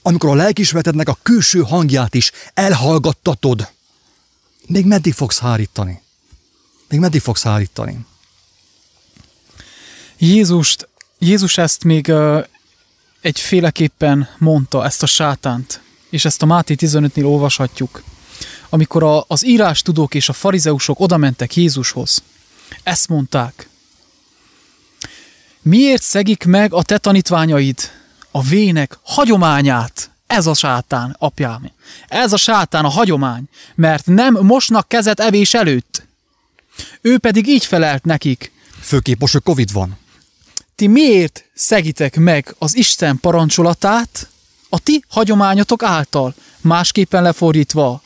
amikor 0.02 0.30
a 0.30 0.34
lelkismeretednek 0.34 1.08
a 1.08 1.18
külső 1.22 1.60
hangját 1.60 2.14
is 2.14 2.32
elhallgattatod? 2.54 3.68
Még 4.66 4.86
meddig 4.86 5.12
fogsz 5.12 5.38
hárítani? 5.38 6.02
Még 6.88 7.00
meddig 7.00 7.20
fogsz 7.20 7.42
hárítani? 7.42 8.06
Jézust, 10.18 10.88
Jézus 11.18 11.58
ezt 11.58 11.84
még 11.84 12.06
uh, 12.08 12.44
egyféleképpen 13.20 14.28
mondta, 14.38 14.84
ezt 14.84 15.02
a 15.02 15.06
sátánt, 15.06 15.80
és 16.10 16.24
ezt 16.24 16.42
a 16.42 16.46
Máté 16.46 16.74
15-nél 16.78 17.24
olvashatjuk. 17.24 18.02
Amikor 18.76 19.02
a, 19.02 19.24
az 19.28 19.46
írás 19.46 19.82
tudók 19.82 20.14
és 20.14 20.28
a 20.28 20.32
farizeusok 20.32 21.00
odamentek 21.00 21.56
Jézushoz, 21.56 22.22
ezt 22.82 23.08
mondták. 23.08 23.68
Miért 25.62 26.02
szegik 26.02 26.44
meg 26.44 26.72
a 26.72 26.82
te 26.82 26.98
tanítványaid 26.98 27.78
a 28.30 28.42
vének 28.42 28.98
hagyományát? 29.02 30.10
Ez 30.26 30.46
a 30.46 30.54
sátán, 30.54 31.16
apjám. 31.18 31.70
Ez 32.08 32.32
a 32.32 32.36
sátán 32.36 32.84
a 32.84 32.88
hagyomány, 32.88 33.44
mert 33.74 34.06
nem 34.06 34.34
mosnak 34.40 34.88
kezet 34.88 35.20
evés 35.20 35.54
előtt. 35.54 36.06
Ő 37.00 37.18
pedig 37.18 37.46
így 37.46 37.64
felelt 37.64 38.04
nekik. 38.04 38.52
Főképp 38.80 39.20
most, 39.20 39.32
hogy 39.32 39.42
Covid 39.42 39.72
van. 39.72 39.98
Ti 40.74 40.86
miért 40.86 41.44
szegitek 41.54 42.16
meg 42.16 42.54
az 42.58 42.76
Isten 42.76 43.20
parancsolatát 43.20 44.28
a 44.68 44.78
ti 44.78 45.04
hagyományotok 45.08 45.82
által, 45.82 46.34
másképpen 46.60 47.22
lefordítva? 47.22 48.04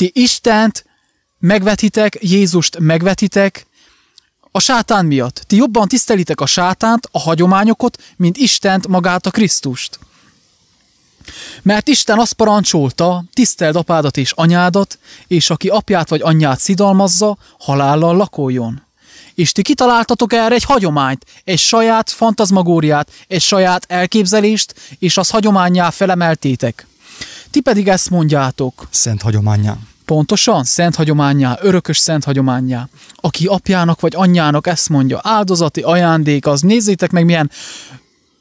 Ti 0.00 0.10
Istent 0.14 0.84
megvetitek, 1.38 2.18
Jézust 2.20 2.78
megvetitek, 2.78 3.66
a 4.50 4.60
sátán 4.60 5.06
miatt. 5.06 5.44
Ti 5.46 5.56
jobban 5.56 5.88
tisztelitek 5.88 6.40
a 6.40 6.46
sátánt, 6.46 7.08
a 7.10 7.18
hagyományokat, 7.18 8.02
mint 8.16 8.36
Istent 8.36 8.88
magát 8.88 9.26
a 9.26 9.30
Krisztust. 9.30 9.98
Mert 11.62 11.88
Isten 11.88 12.18
azt 12.18 12.32
parancsolta, 12.32 13.24
tiszteld 13.32 13.76
apádat 13.76 14.16
és 14.16 14.32
anyádat, 14.32 14.98
és 15.26 15.50
aki 15.50 15.68
apját 15.68 16.08
vagy 16.08 16.20
anyját 16.22 16.60
szidalmazza, 16.60 17.36
halállal 17.58 18.16
lakoljon. 18.16 18.82
És 19.34 19.52
ti 19.52 19.62
kitaláltatok 19.62 20.32
erre 20.32 20.54
egy 20.54 20.64
hagyományt, 20.64 21.26
egy 21.44 21.58
saját 21.58 22.10
fantazmagóriát, 22.10 23.10
egy 23.28 23.42
saját 23.42 23.84
elképzelést, 23.88 24.74
és 24.98 25.16
az 25.16 25.30
hagyományá 25.30 25.90
felemeltétek. 25.90 26.86
Ti 27.50 27.60
pedig 27.60 27.88
ezt 27.88 28.10
mondjátok. 28.10 28.88
Szent 28.90 29.22
hagyományá. 29.22 29.76
Pontosan, 30.04 30.64
szent 30.64 30.94
hagyományá, 30.94 31.58
örökös 31.60 31.98
szent 31.98 32.24
hagyományá. 32.24 32.88
Aki 33.14 33.46
apjának 33.46 34.00
vagy 34.00 34.12
anyjának 34.16 34.66
ezt 34.66 34.88
mondja, 34.88 35.20
áldozati 35.22 35.80
ajándék, 35.80 36.46
az 36.46 36.60
nézzétek 36.60 37.10
meg 37.10 37.24
milyen, 37.24 37.50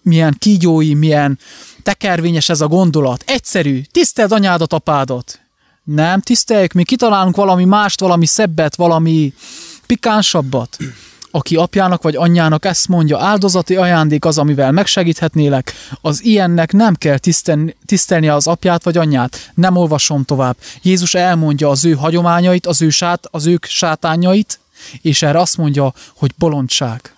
milyen 0.01 0.35
kígyói, 0.39 0.93
milyen 0.93 1.39
tekervényes 1.83 2.49
ez 2.49 2.61
a 2.61 2.67
gondolat. 2.67 3.23
Egyszerű, 3.27 3.81
tiszteld 3.91 4.31
anyádat, 4.31 4.73
apádat. 4.73 5.39
Nem, 5.83 6.21
tiszteljük, 6.21 6.73
mi 6.73 6.83
kitalálunk 6.83 7.35
valami 7.35 7.65
mást, 7.65 7.99
valami 7.99 8.25
szebbet, 8.25 8.75
valami 8.75 9.33
pikánsabbat 9.85 10.77
aki 11.31 11.55
apjának 11.55 12.01
vagy 12.01 12.15
anyjának 12.15 12.65
ezt 12.65 12.88
mondja, 12.88 13.19
áldozati 13.19 13.75
ajándék 13.75 14.25
az, 14.25 14.38
amivel 14.38 14.71
megsegíthetnélek, 14.71 15.74
az 16.01 16.24
ilyennek 16.24 16.71
nem 16.71 16.95
kell 16.95 17.17
tisztelni, 17.17 17.75
tisztelnie 17.86 18.33
az 18.33 18.48
apját 18.48 18.83
vagy 18.83 18.98
anyját. 18.98 19.51
Nem 19.53 19.75
olvasom 19.75 20.24
tovább. 20.24 20.57
Jézus 20.81 21.13
elmondja 21.13 21.69
az 21.69 21.86
ő 21.86 21.93
hagyományait, 21.93 22.65
az 22.65 22.81
ő 22.81 22.89
sát, 22.89 23.27
az 23.31 23.45
ők 23.45 23.65
sátányait, 23.65 24.59
és 25.01 25.21
erre 25.21 25.39
azt 25.39 25.57
mondja, 25.57 25.93
hogy 26.15 26.31
bolondság. 26.38 27.13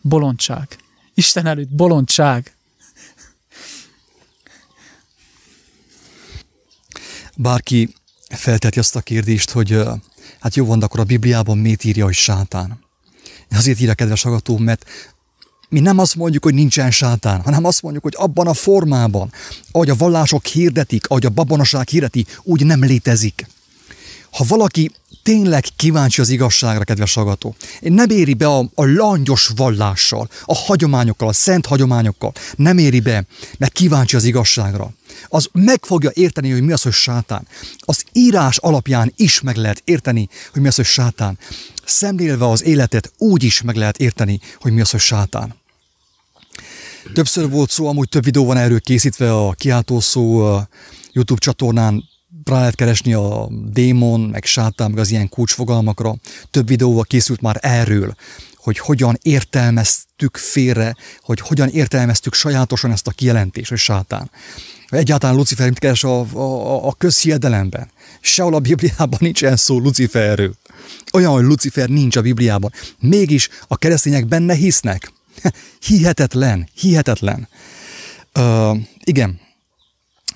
Bolondság. 0.00 0.76
Isten 1.14 1.46
előtt 1.46 1.68
bolondság. 1.68 2.54
Bárki 7.36 7.94
felteti 8.28 8.78
azt 8.78 8.96
a 8.96 9.00
kérdést, 9.00 9.50
hogy 9.50 9.78
hát 10.40 10.54
jó 10.54 10.66
van, 10.66 10.82
akkor 10.82 11.00
a 11.00 11.04
Bibliában 11.04 11.58
mit 11.58 11.84
írja, 11.84 12.04
hogy 12.04 12.14
sátán? 12.14 12.81
Azért 13.54 13.80
írja 13.80 13.94
kedves 13.94 14.22
hallgató, 14.22 14.58
mert 14.58 14.84
mi 15.68 15.80
nem 15.80 15.98
azt 15.98 16.14
mondjuk, 16.14 16.44
hogy 16.44 16.54
nincsen 16.54 16.90
sátán, 16.90 17.40
hanem 17.40 17.64
azt 17.64 17.82
mondjuk, 17.82 18.02
hogy 18.02 18.14
abban 18.16 18.46
a 18.46 18.54
formában, 18.54 19.32
ahogy 19.72 19.90
a 19.90 19.96
vallások 19.96 20.46
hirdetik, 20.46 21.06
ahogy 21.06 21.26
a 21.26 21.30
babonaság 21.30 21.88
hirdeti, 21.88 22.26
úgy 22.42 22.66
nem 22.66 22.84
létezik. 22.84 23.46
Ha 24.30 24.44
valaki 24.48 24.90
tényleg 25.22 25.64
kíváncsi 25.76 26.20
az 26.20 26.28
igazságra, 26.28 26.84
kedves 26.84 27.14
hallgató, 27.14 27.54
nem 27.80 28.10
éri 28.10 28.34
be 28.34 28.46
a, 28.46 28.58
a 28.74 28.86
langyos 28.86 29.50
vallással, 29.56 30.28
a 30.44 30.54
hagyományokkal, 30.54 31.28
a 31.28 31.32
szent 31.32 31.66
hagyományokkal, 31.66 32.32
nem 32.56 32.78
éri 32.78 33.00
be, 33.00 33.24
mert 33.58 33.72
kíváncsi 33.72 34.16
az 34.16 34.24
igazságra. 34.24 34.90
Az 35.28 35.48
meg 35.52 35.84
fogja 35.84 36.10
érteni, 36.14 36.50
hogy 36.50 36.62
mi 36.62 36.72
az, 36.72 36.82
hogy 36.82 36.92
sátán. 36.92 37.46
Az 37.78 38.04
írás 38.12 38.56
alapján 38.56 39.12
is 39.16 39.40
meg 39.40 39.56
lehet 39.56 39.82
érteni, 39.84 40.28
hogy 40.52 40.62
mi 40.62 40.68
az, 40.68 40.74
hogy 40.74 40.84
sátán. 40.84 41.38
Szemlélve 41.84 42.48
az 42.48 42.64
életet 42.64 43.12
úgy 43.18 43.42
is 43.42 43.62
meg 43.62 43.76
lehet 43.76 43.98
érteni, 43.98 44.40
hogy 44.60 44.72
mi 44.72 44.80
az, 44.80 44.90
hogy 44.90 45.00
sátán. 45.00 45.54
Többször 47.14 47.50
volt 47.50 47.70
szó, 47.70 47.86
amúgy 47.86 48.08
több 48.08 48.24
videó 48.24 48.44
van 48.44 48.56
erről 48.56 48.80
készítve 48.80 49.36
a 49.36 49.52
kiáltó 49.52 50.00
szó 50.00 50.46
YouTube 51.12 51.40
csatornán, 51.40 52.04
rá 52.44 52.58
lehet 52.58 52.74
keresni 52.74 53.12
a 53.12 53.48
démon, 53.72 54.20
meg 54.20 54.44
sátán, 54.44 54.90
meg 54.90 54.98
az 54.98 55.10
ilyen 55.10 55.28
kulcsfogalmakra. 55.28 56.14
Több 56.50 56.68
videóval 56.68 57.04
készült 57.04 57.40
már 57.40 57.58
erről, 57.60 58.14
hogy 58.56 58.78
hogyan 58.78 59.18
értelmeztük 59.22 60.36
félre, 60.36 60.96
hogy 61.20 61.40
hogyan 61.40 61.68
értelmeztük 61.68 62.34
sajátosan 62.34 62.90
ezt 62.90 63.06
a 63.06 63.10
kijelentést, 63.10 63.68
hogy 63.68 63.78
sátán. 63.78 64.30
Egyáltalán 64.88 65.36
Lucifer 65.36 65.68
mit 65.68 65.78
keres 65.78 66.04
a, 66.04 66.20
a, 66.20 66.86
a 66.86 66.92
közhiedelemben. 66.92 67.90
Sehol 68.20 68.54
a 68.54 68.58
Bibliában 68.58 69.18
nincsen 69.18 69.56
szó 69.56 69.78
Luciferről. 69.78 70.54
Olyan, 71.12 71.32
hogy 71.32 71.44
Lucifer 71.44 71.88
nincs 71.88 72.16
a 72.16 72.22
Bibliában. 72.22 72.72
Mégis 72.98 73.48
a 73.68 73.76
keresztények 73.76 74.26
benne 74.26 74.54
hisznek. 74.54 75.12
hihetetlen, 75.86 76.68
hihetetlen. 76.74 77.48
Uh, 78.34 78.76
igen, 79.04 79.40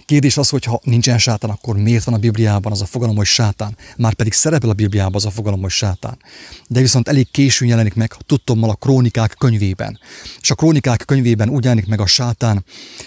Kérdés 0.06 0.36
az, 0.36 0.48
hogy 0.48 0.64
ha 0.64 0.80
nincsen 0.82 1.18
sátán, 1.18 1.50
akkor 1.50 1.76
miért 1.76 2.04
van 2.04 2.14
a 2.14 2.18
Bibliában 2.18 2.72
az 2.72 2.80
a 2.80 2.86
fogalom, 2.86 3.16
hogy 3.16 3.26
sátán? 3.26 3.76
Már 3.96 4.14
pedig 4.14 4.32
szerepel 4.32 4.70
a 4.70 4.72
Bibliában 4.72 5.14
az 5.14 5.24
a 5.24 5.30
fogalom, 5.30 5.60
hogy 5.60 5.70
sátán. 5.70 6.18
De 6.66 6.80
viszont 6.80 7.08
elég 7.08 7.30
későn 7.30 7.68
jelenik 7.68 7.94
meg, 7.94 8.14
tudtommal 8.26 8.70
a 8.70 8.74
krónikák 8.74 9.34
könyvében. 9.38 9.98
És 10.40 10.50
a 10.50 10.54
krónikák 10.54 11.02
könyvében 11.06 11.48
úgy 11.48 11.62
jelenik 11.62 11.86
meg 11.86 12.00
a 12.00 12.06
sátán, 12.06 12.64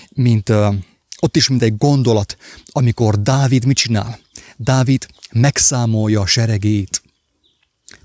mint 0.09 0.49
uh, 0.49 0.75
ott 1.19 1.35
is 1.35 1.47
mint 1.49 1.61
egy 1.61 1.77
gondolat, 1.77 2.37
amikor 2.71 3.21
Dávid 3.21 3.65
mit 3.65 3.77
csinál? 3.77 4.19
Dávid 4.57 5.05
megszámolja 5.31 6.21
a 6.21 6.25
seregét. 6.25 7.01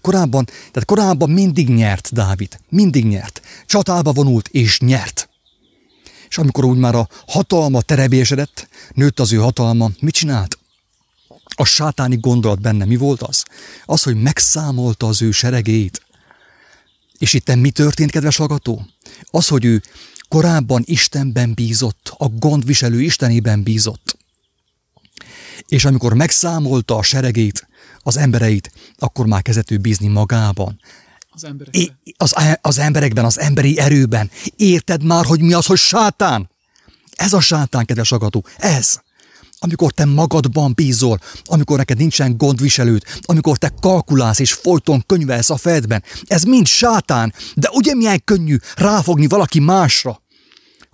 Korábban, 0.05 0.45
tehát 0.45 0.85
korábban 0.85 1.31
mindig 1.31 1.69
nyert 1.69 2.13
Dávid, 2.13 2.61
mindig 2.69 3.05
nyert. 3.07 3.43
Csatába 3.67 4.13
vonult 4.13 4.49
és 4.49 4.81
nyert. 4.81 5.29
És 6.29 6.39
amikor 6.39 6.65
úgy 6.65 6.77
már 6.77 6.95
a 6.95 7.09
hatalma 7.27 7.81
terebésedett, 7.81 8.69
nőtt 8.95 9.21
az 9.21 9.33
ő 9.33 9.37
hatalma, 9.37 9.91
mit 10.01 10.15
csinált? 10.15 10.59
A 11.57 11.65
sátáni 11.65 12.17
gondolat 12.17 12.61
benne 12.61 12.85
mi 12.85 12.97
volt 12.97 13.23
az? 13.23 13.45
Az, 13.85 14.03
hogy 14.03 14.23
megszámolta 14.23 15.07
az 15.07 15.23
ő 15.23 15.31
seregét. 15.31 16.03
És 17.19 17.33
itt 17.33 17.55
mi 17.55 17.71
történt, 17.71 18.11
kedves 18.11 18.37
hallgató? 18.37 18.87
Az, 19.31 19.49
hogy 19.49 19.65
ő 19.65 19.83
korábban 20.29 20.83
Istenben 20.87 21.55
bízott, 21.55 22.15
a 22.17 22.29
gondviselő 22.29 23.01
Istenében 23.01 23.63
bízott. 23.63 24.19
És 25.69 25.85
amikor 25.85 26.15
megszámolta 26.15 26.97
a 26.97 27.03
seregét, 27.03 27.69
az 28.05 28.17
embereit, 28.17 28.73
akkor 28.99 29.27
már 29.27 29.43
kezdett 29.43 29.71
ő 29.71 29.77
bízni 29.77 30.07
magában. 30.07 30.81
Az 31.31 31.45
emberekben. 31.45 31.97
Az, 32.17 32.35
az 32.61 32.79
emberekben, 32.79 33.25
az 33.25 33.39
emberi 33.39 33.79
erőben. 33.79 34.31
Érted 34.57 35.03
már, 35.03 35.25
hogy 35.25 35.41
mi 35.41 35.53
az, 35.53 35.67
hogy 35.67 35.79
sátán? 35.79 36.51
Ez 37.11 37.33
a 37.33 37.41
sátán, 37.41 37.85
kedves 37.85 38.13
agató, 38.13 38.47
ez. 38.57 39.01
Amikor 39.59 39.93
te 39.93 40.05
magadban 40.05 40.73
bízol, 40.75 41.21
amikor 41.45 41.77
neked 41.77 41.99
nincsen 41.99 42.37
gondviselőd, 42.37 43.03
amikor 43.23 43.57
te 43.57 43.73
kalkulálsz 43.81 44.39
és 44.39 44.53
folyton 44.53 45.05
könyvelsz 45.07 45.51
a 45.51 45.57
fejedben, 45.57 46.03
ez 46.25 46.43
mind 46.43 46.67
sátán, 46.67 47.35
de 47.55 47.69
ugye 47.73 47.95
milyen 47.95 48.23
könnyű 48.25 48.57
ráfogni 48.77 49.27
valaki 49.27 49.61
másra 49.61 50.23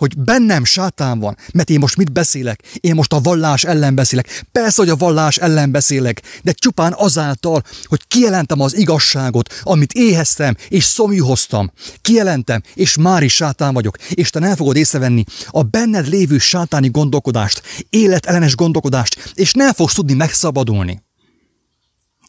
hogy 0.00 0.18
bennem 0.18 0.64
sátán 0.64 1.18
van, 1.18 1.36
mert 1.52 1.70
én 1.70 1.78
most 1.78 1.96
mit 1.96 2.12
beszélek? 2.12 2.62
Én 2.80 2.94
most 2.94 3.12
a 3.12 3.20
vallás 3.20 3.64
ellen 3.64 3.94
beszélek. 3.94 4.44
Persze, 4.52 4.82
hogy 4.82 4.90
a 4.90 4.96
vallás 4.96 5.36
ellen 5.36 5.70
beszélek, 5.70 6.22
de 6.42 6.52
csupán 6.52 6.94
azáltal, 6.96 7.62
hogy 7.84 8.06
kijelentem 8.08 8.60
az 8.60 8.76
igazságot, 8.76 9.54
amit 9.62 9.92
éheztem 9.92 10.56
és 10.68 10.84
szomjúhoztam. 10.84 11.72
Kijelentem, 12.00 12.62
és 12.74 12.96
már 12.96 13.22
is 13.22 13.34
sátán 13.34 13.74
vagyok, 13.74 13.96
és 14.10 14.30
te 14.30 14.38
nem 14.38 14.56
fogod 14.56 14.76
észrevenni 14.76 15.24
a 15.46 15.62
benned 15.62 16.08
lévő 16.08 16.38
sátáni 16.38 16.88
gondolkodást, 16.88 17.62
életellenes 17.90 18.54
gondolkodást, 18.54 19.32
és 19.34 19.52
nem 19.52 19.72
fogsz 19.72 19.94
tudni 19.94 20.14
megszabadulni. 20.14 21.02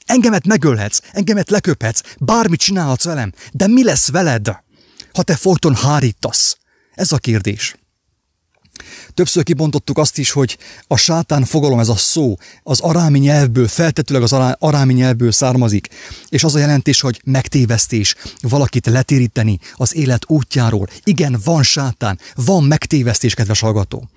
Engemet 0.05 0.45
megölhetsz, 0.45 0.99
engemet 1.11 1.49
leköphetsz, 1.49 2.01
bármit 2.19 2.59
csinálhatsz 2.59 3.03
velem, 3.03 3.31
de 3.51 3.67
mi 3.67 3.83
lesz 3.83 4.09
veled, 4.09 4.47
ha 5.13 5.23
te 5.23 5.35
folyton 5.35 5.75
hárítasz? 5.75 6.59
Ez 6.95 7.11
a 7.11 7.17
kérdés. 7.17 7.75
Többször 9.13 9.43
kibontottuk 9.43 9.97
azt 9.97 10.17
is, 10.17 10.31
hogy 10.31 10.57
a 10.87 10.97
sátán 10.97 11.45
fogalom, 11.45 11.79
ez 11.79 11.89
a 11.89 11.95
szó, 11.95 12.37
az 12.63 12.79
arámi 12.79 13.19
nyelvből, 13.19 13.67
feltetőleg 13.67 14.23
az 14.23 14.33
arámi 14.59 14.93
nyelvből 14.93 15.31
származik, 15.31 15.87
és 16.29 16.43
az 16.43 16.55
a 16.55 16.59
jelentés, 16.59 17.01
hogy 17.01 17.21
megtévesztés, 17.25 18.15
valakit 18.41 18.85
letéríteni 18.85 19.59
az 19.73 19.95
élet 19.95 20.23
útjáról. 20.27 20.87
Igen, 21.03 21.39
van 21.43 21.63
sátán, 21.63 22.19
van 22.35 22.63
megtévesztés, 22.63 23.33
kedves 23.33 23.59
hallgató. 23.59 24.09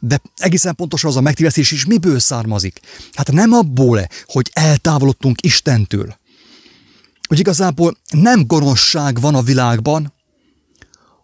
De 0.00 0.20
egészen 0.36 0.74
pontosan 0.74 1.10
az 1.10 1.16
a 1.16 1.20
megtévesztés 1.20 1.70
is 1.70 1.86
miből 1.86 2.18
származik? 2.18 2.80
Hát 3.12 3.32
nem 3.32 3.52
abból, 3.52 4.06
hogy 4.26 4.50
eltávolodtunk 4.52 5.42
Istentől. 5.42 6.16
Hogy 7.28 7.38
igazából 7.38 7.96
nem 8.10 8.46
gonoszság 8.46 9.20
van 9.20 9.34
a 9.34 9.42
világban, 9.42 10.12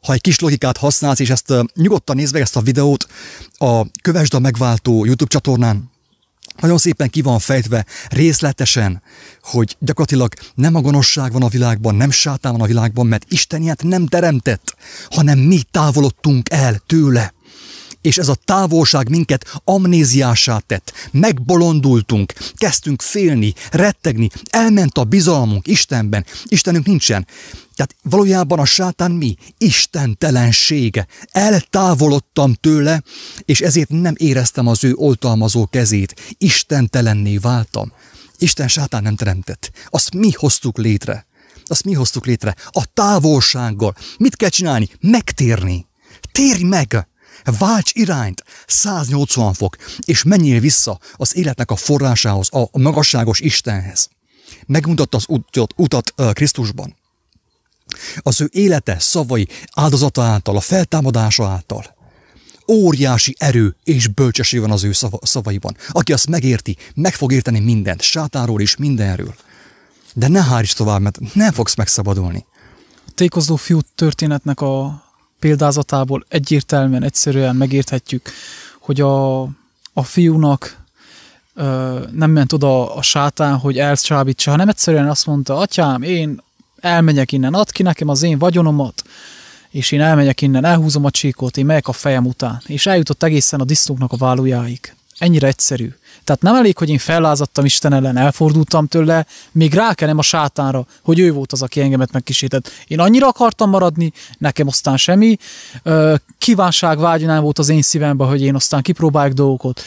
ha 0.04 0.12
egy 0.12 0.20
kis 0.20 0.38
logikát 0.38 0.76
használsz, 0.76 1.18
és 1.18 1.30
ezt 1.30 1.52
nyugodtan 1.74 2.16
nézd 2.16 2.32
meg 2.32 2.42
ezt 2.42 2.56
a 2.56 2.60
videót 2.60 3.06
a 3.58 3.90
Kövesd 4.02 4.34
a 4.34 4.38
Megváltó 4.38 5.04
YouTube 5.04 5.30
csatornán, 5.30 5.92
nagyon 6.60 6.78
szépen 6.78 7.10
ki 7.10 7.22
van 7.22 7.38
fejtve 7.38 7.86
részletesen, 8.08 9.02
hogy 9.42 9.76
gyakorlatilag 9.78 10.34
nem 10.54 10.74
a 10.74 10.80
gonoszság 10.80 11.32
van 11.32 11.42
a 11.42 11.48
világban, 11.48 11.94
nem 11.94 12.10
sátán 12.10 12.52
van 12.52 12.60
a 12.60 12.66
világban, 12.66 13.06
mert 13.06 13.24
Isten 13.28 13.62
ilyet 13.62 13.82
nem 13.82 14.06
teremtett, 14.06 14.76
hanem 15.10 15.38
mi 15.38 15.60
távolodtunk 15.70 16.50
el 16.50 16.78
tőle 16.86 17.33
és 18.04 18.18
ez 18.18 18.28
a 18.28 18.34
távolság 18.44 19.08
minket 19.08 19.60
amnéziásá 19.64 20.58
tett. 20.58 20.92
Megbolondultunk, 21.10 22.32
kezdtünk 22.54 23.02
félni, 23.02 23.54
rettegni, 23.70 24.28
elment 24.50 24.98
a 24.98 25.04
bizalmunk 25.04 25.66
Istenben. 25.66 26.24
Istenünk 26.44 26.86
nincsen. 26.86 27.26
Tehát 27.74 27.94
valójában 28.02 28.58
a 28.58 28.64
sátán 28.64 29.10
mi? 29.10 29.36
Istentelensége. 29.58 31.06
Eltávolodtam 31.30 32.54
tőle, 32.54 33.02
és 33.44 33.60
ezért 33.60 33.88
nem 33.88 34.14
éreztem 34.16 34.66
az 34.66 34.84
ő 34.84 34.94
oltalmazó 34.94 35.66
kezét. 35.66 36.34
Istentelenné 36.38 37.36
váltam. 37.36 37.92
Isten 38.38 38.68
sátán 38.68 39.02
nem 39.02 39.16
teremtett. 39.16 39.70
Azt 39.86 40.14
mi 40.14 40.30
hoztuk 40.32 40.78
létre. 40.78 41.26
Azt 41.64 41.84
mi 41.84 41.92
hoztuk 41.92 42.26
létre. 42.26 42.54
A 42.70 42.84
távolsággal. 42.94 43.94
Mit 44.18 44.36
kell 44.36 44.48
csinálni? 44.48 44.88
Megtérni. 45.00 45.86
Térj 46.32 46.62
meg! 46.62 47.08
Válts 47.44 47.90
irányt 47.94 48.44
180 48.66 49.52
fok, 49.52 49.76
és 50.04 50.22
menjél 50.22 50.61
vissza 50.61 50.98
az 51.12 51.37
életnek 51.37 51.70
a 51.70 51.76
forrásához, 51.76 52.48
a 52.50 52.78
magasságos 52.78 53.40
Istenhez. 53.40 54.09
Megmutatta 54.66 55.16
az 55.16 55.24
utat, 55.28 55.74
utat 55.76 56.14
Krisztusban. 56.33 56.96
Az 58.18 58.40
ő 58.40 58.48
élete, 58.52 58.98
szavai, 58.98 59.48
áldozata 59.72 60.22
által, 60.22 60.57
a 60.57 60.61
feltámadása 60.61 61.46
által. 61.46 61.94
Óriási 62.68 63.35
erő 63.38 63.76
és 63.85 64.09
bölcsesség 64.09 64.61
van 64.61 64.70
az 64.70 64.85
ő 64.85 64.92
szavaiban. 65.22 65.76
Aki 65.88 66.12
azt 66.12 66.28
megérti, 66.28 66.76
meg 66.94 67.14
fog 67.14 67.33
érteni 67.33 67.59
mindent, 67.59 68.02
sátáról 68.02 68.61
is, 68.61 68.76
mindenről. 68.76 69.35
De 70.14 70.28
ne 70.28 70.42
hárts 70.42 70.74
tovább, 70.74 71.00
mert 71.00 71.35
nem 71.35 71.52
fogsz 71.52 71.74
megszabadulni. 71.74 72.44
A 73.07 73.11
tékozó 73.14 73.57
fiú 73.57 73.78
történetnek 73.94 74.61
a 74.61 75.03
példázatából 75.44 76.24
egyértelműen, 76.28 77.02
egyszerűen 77.02 77.57
megérthetjük, 77.57 78.30
hogy 78.78 79.00
a, 79.00 79.42
a 79.92 80.02
fiúnak 80.02 80.83
ö, 81.54 81.98
nem 82.12 82.30
ment 82.30 82.52
oda 82.52 82.94
a 82.94 83.02
sátán, 83.02 83.57
hogy 83.57 83.78
elcsábítsa, 83.78 84.50
hanem 84.50 84.68
egyszerűen 84.68 85.09
azt 85.09 85.26
mondta, 85.26 85.57
atyám, 85.57 86.02
én 86.02 86.42
elmegyek 86.80 87.33
innen, 87.33 87.54
add 87.54 87.72
ki 87.72 87.83
nekem 87.83 88.09
az 88.09 88.22
én 88.22 88.38
vagyonomat, 88.38 89.02
és 89.70 89.92
én 89.92 90.00
elmegyek 90.00 90.40
innen, 90.40 90.64
elhúzom 90.64 91.04
a 91.04 91.11
csíkot, 91.11 91.57
én 91.57 91.66
megyek 91.66 91.88
a 91.88 91.92
fejem 91.92 92.26
után. 92.26 92.62
És 92.66 92.87
eljutott 92.87 93.22
egészen 93.22 93.61
a 93.61 93.64
disznóknak 93.64 94.12
a 94.12 94.16
vállójáig. 94.16 94.94
Ennyire 95.18 95.46
egyszerű. 95.46 95.94
Tehát 96.24 96.42
nem 96.42 96.55
elég, 96.55 96.79
hogy 96.79 96.88
én 96.88 96.98
fellázadtam 96.98 97.64
Isten 97.64 97.92
ellen, 97.92 98.16
elfordultam 98.16 98.87
tőle, 98.87 99.27
még 99.53 99.74
rákenem 99.74 100.18
a 100.18 100.22
sátánra, 100.22 100.87
hogy 101.03 101.18
ő 101.18 101.33
volt 101.33 101.53
az, 101.53 101.62
aki 101.62 101.81
engemet 101.81 102.12
megkísértett. 102.12 102.70
Én 102.87 103.00
annyira 103.00 103.29
akartam 103.29 103.70
maradni, 103.70 104.12
nekem 104.38 104.66
aztán 104.66 104.96
semmi. 104.96 105.37
Kívánság 106.38 106.98
vágyanál 106.98 107.40
volt 107.40 107.59
az 107.59 107.68
én 107.68 107.83
szívemben, 107.83 108.29
hogy 108.29 108.42
én 108.42 108.55
aztán 108.55 108.83
kipróbáljuk 108.83 109.37
dolgokat. 109.37 109.83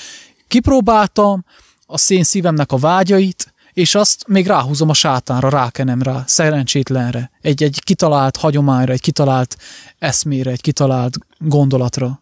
Kipróbáltam 0.47 1.45
a 1.85 1.97
szén 1.97 2.23
szívemnek 2.23 2.71
a 2.71 2.77
vágyait, 2.77 3.53
és 3.73 3.95
azt 3.95 4.27
még 4.27 4.47
ráhúzom 4.47 4.89
a 4.89 4.93
sátánra, 4.93 5.49
rákenem 5.49 6.01
rá, 6.01 6.23
szerencsétlenre, 6.27 7.31
egy, 7.41 7.63
egy 7.63 7.81
kitalált 7.83 8.37
hagyományra, 8.37 8.93
egy 8.93 9.01
kitalált 9.01 9.57
eszmére, 9.99 10.51
egy 10.51 10.61
kitalált 10.61 11.17
gondolatra. 11.37 12.21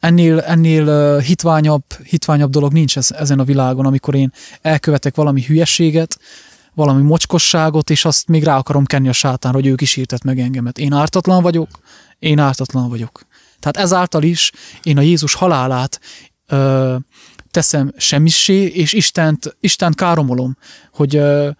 Ennél, 0.00 0.40
ennél 0.40 1.18
hitványabb, 1.18 1.84
hitványabb 2.04 2.50
dolog 2.50 2.72
nincs 2.72 2.96
ez, 2.96 3.10
ezen 3.10 3.38
a 3.38 3.44
világon, 3.44 3.86
amikor 3.86 4.14
én 4.14 4.32
elkövetek 4.62 5.14
valami 5.14 5.42
hülyességet, 5.42 6.18
valami 6.74 7.02
mocskosságot, 7.02 7.90
és 7.90 8.04
azt 8.04 8.28
még 8.28 8.44
rá 8.44 8.56
akarom 8.56 8.84
kenni 8.84 9.08
a 9.08 9.12
sátánra, 9.12 9.58
hogy 9.58 9.66
ő 9.66 9.74
kísértett 9.74 10.22
meg 10.22 10.38
engemet. 10.38 10.78
Én 10.78 10.92
ártatlan 10.92 11.42
vagyok, 11.42 11.68
én 12.18 12.38
ártatlan 12.38 12.88
vagyok. 12.88 13.26
Tehát 13.60 13.76
ezáltal 13.76 14.22
is 14.22 14.52
én 14.82 14.98
a 14.98 15.00
Jézus 15.00 15.34
halálát 15.34 16.00
ö, 16.46 16.96
teszem 17.50 17.92
semmisé, 17.96 18.64
és 18.64 18.92
Istent, 18.92 19.56
Istent 19.60 19.94
káromolom, 19.94 20.56
hogy, 20.92 21.16
ö, 21.16 21.50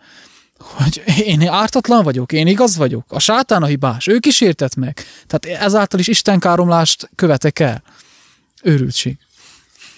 hogy 0.58 1.02
én 1.24 1.48
ártatlan 1.48 2.04
vagyok, 2.04 2.32
én 2.32 2.46
igaz 2.46 2.76
vagyok, 2.76 3.04
a 3.08 3.18
sátán 3.18 3.62
a 3.62 3.66
hibás, 3.66 4.06
ő 4.06 4.18
kísértett 4.18 4.74
meg. 4.74 5.04
Tehát 5.26 5.62
ezáltal 5.62 6.00
is 6.00 6.08
Isten 6.08 6.38
káromlást 6.38 7.10
követek 7.14 7.58
el. 7.58 7.82
Őrültség. 8.62 9.16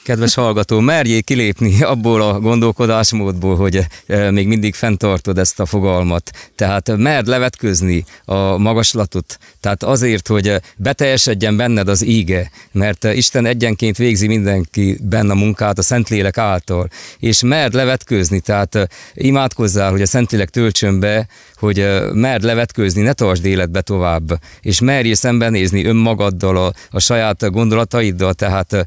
Kedves 0.02 0.34
hallgató, 0.34 0.80
merjék 0.80 1.24
kilépni 1.24 1.82
abból 1.82 2.22
a 2.22 2.40
gondolkodásmódból, 2.40 3.56
hogy 3.56 3.86
e, 4.06 4.30
még 4.30 4.46
mindig 4.46 4.74
fenntartod 4.74 5.38
ezt 5.38 5.60
a 5.60 5.66
fogalmat. 5.66 6.30
Tehát 6.54 6.96
merd 6.96 7.26
levetközni 7.26 8.04
a 8.24 8.56
magaslatot, 8.58 9.38
tehát 9.60 9.82
azért, 9.82 10.26
hogy 10.28 10.60
beteljesedjen 10.76 11.56
benned 11.56 11.88
az 11.88 12.04
íge, 12.04 12.50
mert 12.72 13.04
Isten 13.04 13.46
egyenként 13.46 13.96
végzi 13.96 14.26
mindenki 14.26 14.98
benne 15.02 15.32
a 15.32 15.36
munkát 15.36 15.78
a 15.78 15.82
Szentlélek 15.82 16.38
által. 16.38 16.88
És 17.18 17.42
merd 17.42 17.74
levetközni, 17.74 18.40
tehát 18.40 18.88
imádkozzál, 19.14 19.90
hogy 19.90 20.02
a 20.02 20.06
Szentlélek 20.06 20.50
töltsön 20.50 21.00
be, 21.00 21.26
hogy 21.60 21.86
merd 22.12 22.42
levetkőzni, 22.42 23.02
ne 23.02 23.12
tartsd 23.12 23.44
életbe 23.44 23.80
tovább, 23.80 24.40
és 24.60 24.80
merjél 24.80 25.14
szembenézni 25.14 25.84
önmagaddal, 25.84 26.56
a, 26.56 26.72
a 26.90 27.00
saját 27.00 27.50
gondolataiddal, 27.50 28.34
tehát 28.34 28.86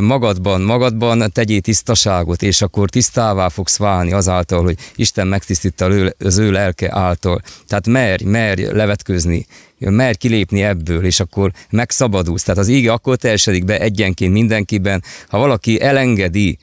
magadban, 0.00 0.60
magadban 0.60 1.30
tegyél 1.32 1.60
tisztaságot, 1.60 2.42
és 2.42 2.62
akkor 2.62 2.90
tisztává 2.90 3.48
fogsz 3.48 3.76
válni 3.76 4.12
azáltal, 4.12 4.62
hogy 4.62 4.76
Isten 4.94 5.26
megtisztítta 5.26 5.90
az 6.18 6.38
ő 6.38 6.50
lelke 6.50 6.88
által. 6.94 7.40
Tehát 7.66 7.86
merj, 7.86 8.24
merj 8.24 8.62
levetkőzni, 8.62 9.46
merj 9.78 10.16
kilépni 10.16 10.62
ebből, 10.62 11.04
és 11.04 11.20
akkor 11.20 11.50
megszabadulsz. 11.70 12.42
Tehát 12.42 12.60
az 12.60 12.68
íge 12.68 12.92
akkor 12.92 13.16
teljesedik 13.16 13.64
be 13.64 13.80
egyenként 13.80 14.32
mindenkiben, 14.32 15.02
ha 15.28 15.38
valaki 15.38 15.80
elengedi, 15.80 16.58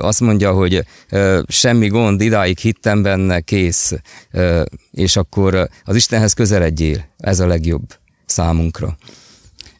azt 0.00 0.20
mondja, 0.20 0.52
hogy 0.52 0.84
semmi 1.48 1.86
gond, 1.86 2.20
idáig 2.20 2.58
hittem 2.58 3.02
benne, 3.02 3.40
kész, 3.40 3.92
és 4.90 5.16
akkor 5.16 5.68
az 5.84 5.96
Istenhez 5.96 6.32
közeledjél. 6.32 7.08
Ez 7.16 7.40
a 7.40 7.46
legjobb 7.46 7.98
számunkra. 8.26 8.96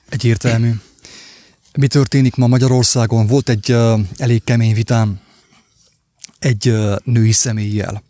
Egyértelmű. 0.08 0.70
Mi 1.76 1.86
történik 1.86 2.36
ma 2.36 2.46
Magyarországon? 2.46 3.26
Volt 3.26 3.48
egy 3.48 3.76
elég 4.16 4.44
kemény 4.44 4.74
vitám 4.74 5.20
egy 6.38 6.74
női 7.04 7.32
személlyel, 7.32 8.02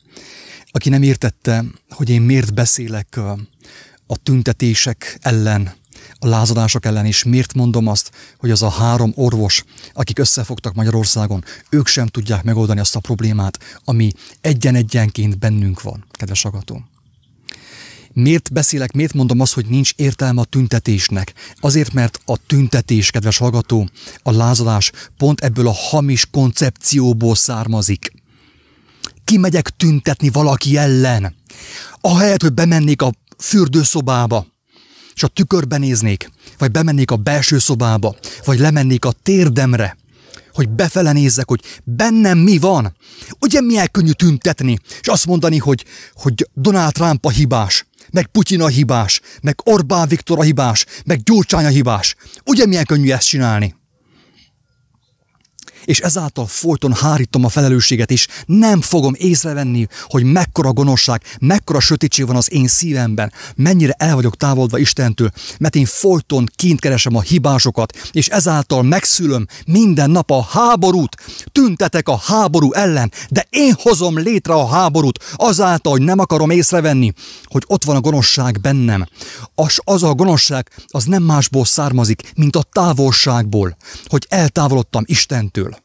aki 0.70 0.88
nem 0.88 1.03
értette, 1.03 1.64
hogy 1.90 2.11
én 2.11 2.23
miért 2.23 2.55
beszélek 2.55 3.16
a 4.07 4.16
tüntetések 4.23 5.18
ellen, 5.20 5.73
a 6.18 6.26
lázadások 6.26 6.84
ellen, 6.84 7.06
és 7.06 7.24
miért 7.24 7.54
mondom 7.54 7.86
azt, 7.86 8.10
hogy 8.38 8.50
az 8.50 8.62
a 8.62 8.70
három 8.70 9.12
orvos, 9.14 9.64
akik 9.92 10.18
összefogtak 10.18 10.74
Magyarországon, 10.74 11.44
ők 11.70 11.86
sem 11.86 12.06
tudják 12.06 12.42
megoldani 12.42 12.80
azt 12.80 12.96
a 12.96 13.00
problémát, 13.00 13.58
ami 13.84 14.12
egyen-egyenként 14.40 15.38
bennünk 15.38 15.82
van, 15.82 16.04
kedves 16.10 16.44
agató. 16.44 16.84
Miért 18.12 18.52
beszélek, 18.52 18.92
miért 18.92 19.12
mondom 19.12 19.40
azt, 19.40 19.52
hogy 19.52 19.66
nincs 19.66 19.92
értelme 19.96 20.40
a 20.40 20.44
tüntetésnek? 20.44 21.32
Azért, 21.60 21.92
mert 21.92 22.20
a 22.24 22.36
tüntetés, 22.46 23.10
kedves 23.10 23.36
hallgató, 23.36 23.88
a 24.22 24.30
lázadás 24.30 24.92
pont 25.16 25.40
ebből 25.40 25.66
a 25.66 25.72
hamis 25.72 26.26
koncepcióból 26.30 27.34
származik. 27.34 28.12
Kimegyek 29.24 29.68
tüntetni 29.68 30.28
valaki 30.28 30.76
ellen, 30.76 31.34
ahelyett, 32.00 32.42
hogy 32.42 32.52
bemennék 32.52 33.02
a 33.02 33.12
fürdőszobába, 33.38 34.46
és 35.20 35.26
a 35.26 35.28
tükörbe 35.28 35.76
néznék, 35.76 36.30
vagy 36.59 36.70
bemennék 36.70 37.11
a 37.11 37.16
belső 37.16 37.59
szobába, 37.59 38.16
vagy 38.44 38.59
lemennék 38.59 39.04
a 39.04 39.12
térdemre, 39.22 39.96
hogy 40.52 40.68
befele 40.68 41.12
nézzek, 41.12 41.48
hogy 41.48 41.61
bennem 41.85 42.38
mi 42.38 42.59
van. 42.59 42.96
Ugye 43.40 43.61
milyen 43.61 43.88
könnyű 43.90 44.11
tüntetni, 44.11 44.78
és 45.00 45.09
azt 45.09 45.26
mondani, 45.26 45.59
hogy, 45.59 45.85
hogy 46.14 46.48
Donald 46.54 46.92
Trump 46.92 47.24
a 47.24 47.30
hibás, 47.30 47.87
meg 48.11 48.26
Putyin 48.26 48.62
a 48.62 48.66
hibás, 48.66 49.20
meg 49.42 49.61
Orbán 49.64 50.09
Viktor 50.09 50.38
a 50.38 50.42
hibás, 50.42 50.87
meg 51.04 51.22
Gyurcsány 51.22 51.64
a 51.64 51.68
hibás. 51.68 52.14
Ugye 52.44 52.66
milyen 52.66 52.85
könnyű 52.85 53.11
ezt 53.11 53.28
csinálni? 53.28 53.74
És 55.84 56.00
ezáltal 56.00 56.46
folyton 56.46 56.92
hárítom 56.92 57.44
a 57.44 57.48
felelősséget, 57.48 58.10
és 58.10 58.28
nem 58.46 58.80
fogom 58.80 59.14
észrevenni, 59.16 59.86
hogy 60.02 60.22
mekkora 60.22 60.72
gonoszság, 60.72 61.22
mekkora 61.40 61.80
sötétség 61.80 62.26
van 62.26 62.36
az 62.36 62.52
én 62.52 62.68
szívemben, 62.68 63.32
mennyire 63.54 63.94
el 63.98 64.14
vagyok 64.14 64.36
távolodva 64.36 64.78
Istentől, 64.78 65.30
mert 65.58 65.76
én 65.76 65.86
folyton 65.86 66.46
kint 66.54 66.80
keresem 66.80 67.16
a 67.16 67.20
hibásokat, 67.20 68.10
és 68.12 68.28
ezáltal 68.28 68.82
megszülöm 68.82 69.46
minden 69.66 70.10
nap 70.10 70.30
a 70.30 70.42
háborút, 70.42 71.16
tüntetek 71.52 72.08
a 72.08 72.16
háború 72.16 72.72
ellen, 72.72 73.12
de 73.28 73.46
én 73.50 73.74
hozom 73.76 74.18
létre 74.18 74.52
a 74.52 74.66
háborút 74.66 75.24
azáltal, 75.36 75.92
hogy 75.92 76.02
nem 76.02 76.18
akarom 76.18 76.50
észrevenni, 76.50 77.12
hogy 77.44 77.64
ott 77.66 77.84
van 77.84 77.96
a 77.96 78.00
gonoszság 78.00 78.60
bennem. 78.60 79.06
Az, 79.54 79.78
az 79.84 80.02
a 80.02 80.14
gonoszság 80.14 80.70
az 80.86 81.04
nem 81.04 81.22
másból 81.22 81.64
származik, 81.64 82.32
mint 82.36 82.56
a 82.56 82.62
távolságból, 82.72 83.76
hogy 84.06 84.26
eltávolodtam 84.28 85.02
Istentől. 85.06 85.79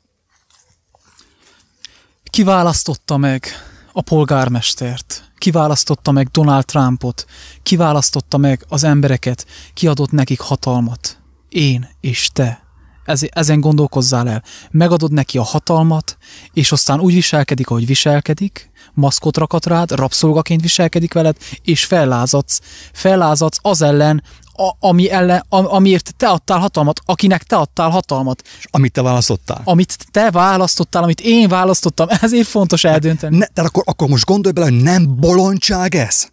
Kiválasztotta 2.36 3.18
meg 3.18 3.46
a 3.94 4.02
polgármestert, 4.02 5.32
kiválasztotta 5.38 6.12
meg 6.12 6.28
Donald 6.28 6.66
Trumpot, 6.66 7.26
kiválasztotta 7.64 8.38
meg 8.38 8.66
az 8.68 8.84
embereket, 8.84 9.46
kiadott 9.74 10.12
nekik 10.12 10.40
hatalmat. 10.40 11.18
Én 11.50 11.88
és 12.02 12.30
te. 12.34 12.64
Ez, 13.06 13.22
ezen 13.30 13.60
gondolkozzál 13.60 14.30
el. 14.30 14.44
Megadod 14.72 15.12
neki 15.12 15.38
a 15.38 15.44
hatalmat, 15.44 16.18
és 16.54 16.72
aztán 16.72 17.00
úgy 17.00 17.14
viselkedik, 17.14 17.70
ahogy 17.70 17.86
viselkedik, 17.86 18.72
maszkot 18.96 19.38
rakat 19.38 19.66
rád, 19.66 19.92
rabszolgaként 19.92 20.62
viselkedik 20.62 21.14
veled, 21.14 21.38
és 21.64 21.86
fellázadsz. 21.86 22.60
Fellázadsz 22.94 23.58
az 23.62 23.82
ellen, 23.82 24.24
a, 24.58 24.88
ami 24.88 25.12
ellen, 25.12 25.46
a, 25.50 25.74
amiért 25.74 26.14
te 26.18 26.28
adtál 26.28 26.60
hatalmat, 26.60 27.00
akinek 27.06 27.44
te 27.44 27.56
adtál 27.56 27.90
hatalmat. 27.90 28.42
És 28.60 28.66
amit 28.72 28.92
te 28.92 29.02
választottál. 29.02 29.62
Amit 29.64 29.98
te 30.12 30.32
választottál, 30.32 31.04
amit 31.04 31.22
én 31.22 31.48
választottam, 31.48 32.08
ezért 32.22 32.48
fontos 32.48 32.84
eldönteni. 32.84 33.38
Ne, 33.38 33.46
de 33.54 33.62
akkor, 33.62 33.84
akkor 33.86 34.08
most 34.08 34.26
gondolj 34.26 34.54
bele, 34.54 34.70
hogy 34.70 34.82
nem 34.82 35.16
bolondság 35.16 35.96
ez? 35.96 36.28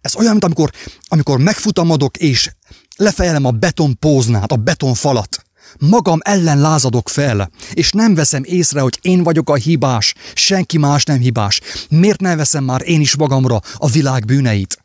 Ez 0.00 0.16
olyan, 0.16 0.30
mint 0.30 0.44
amikor, 0.44 0.70
amikor 1.08 1.38
megfutamodok 1.38 2.16
és 2.16 2.50
lefejelem 2.96 3.44
a 3.44 3.50
betonpóznát, 3.50 4.52
a 4.52 4.56
betonfalat. 4.56 5.44
Magam 5.78 6.18
ellen 6.22 6.60
lázadok 6.60 7.08
fel, 7.08 7.50
és 7.72 7.90
nem 7.90 8.14
veszem 8.14 8.42
észre, 8.44 8.80
hogy 8.80 8.98
én 9.00 9.22
vagyok 9.22 9.50
a 9.50 9.54
hibás, 9.54 10.14
senki 10.34 10.78
más 10.78 11.04
nem 11.04 11.18
hibás. 11.18 11.60
Miért 11.88 12.20
nem 12.20 12.36
veszem 12.36 12.64
már 12.64 12.82
én 12.84 13.00
is 13.00 13.16
magamra 13.16 13.60
a 13.76 13.88
világ 13.88 14.24
bűneit? 14.24 14.82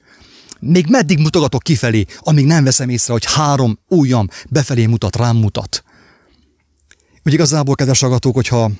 Még 0.59 0.85
meddig 0.89 1.19
mutogatok 1.19 1.63
kifelé, 1.63 2.05
amíg 2.19 2.45
nem 2.45 2.63
veszem 2.63 2.89
észre, 2.89 3.13
hogy 3.13 3.25
három 3.25 3.79
ujjam 3.87 4.27
befelé 4.49 4.85
mutat, 4.85 5.15
rám 5.15 5.37
mutat. 5.37 5.83
Úgy 7.23 7.33
igazából, 7.33 7.75
kedves 7.75 8.03
agatók, 8.03 8.33
hogyha 8.33 8.71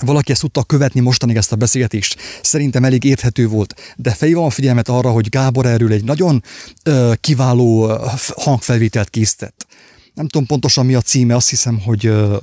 valaki 0.00 0.32
ezt 0.32 0.40
tudta 0.40 0.62
követni 0.62 1.00
mostanig 1.00 1.36
ezt 1.36 1.52
a 1.52 1.56
beszélgetést, 1.56 2.16
szerintem 2.42 2.84
elég 2.84 3.04
érthető 3.04 3.48
volt, 3.48 3.94
de 3.96 4.10
felhívom 4.10 4.44
a 4.44 4.50
figyelmet 4.50 4.88
arra, 4.88 5.10
hogy 5.10 5.28
Gábor 5.28 5.66
erről 5.66 5.92
egy 5.92 6.04
nagyon 6.04 6.44
ö, 6.82 7.12
kiváló 7.20 7.98
hangfelvételt 8.36 9.10
készített. 9.10 9.66
Nem 10.14 10.28
tudom 10.28 10.46
pontosan 10.46 10.86
mi 10.86 10.94
a 10.94 11.00
címe, 11.00 11.34
azt 11.34 11.48
hiszem, 11.48 11.80
hogy... 11.80 12.06
Ö, 12.06 12.36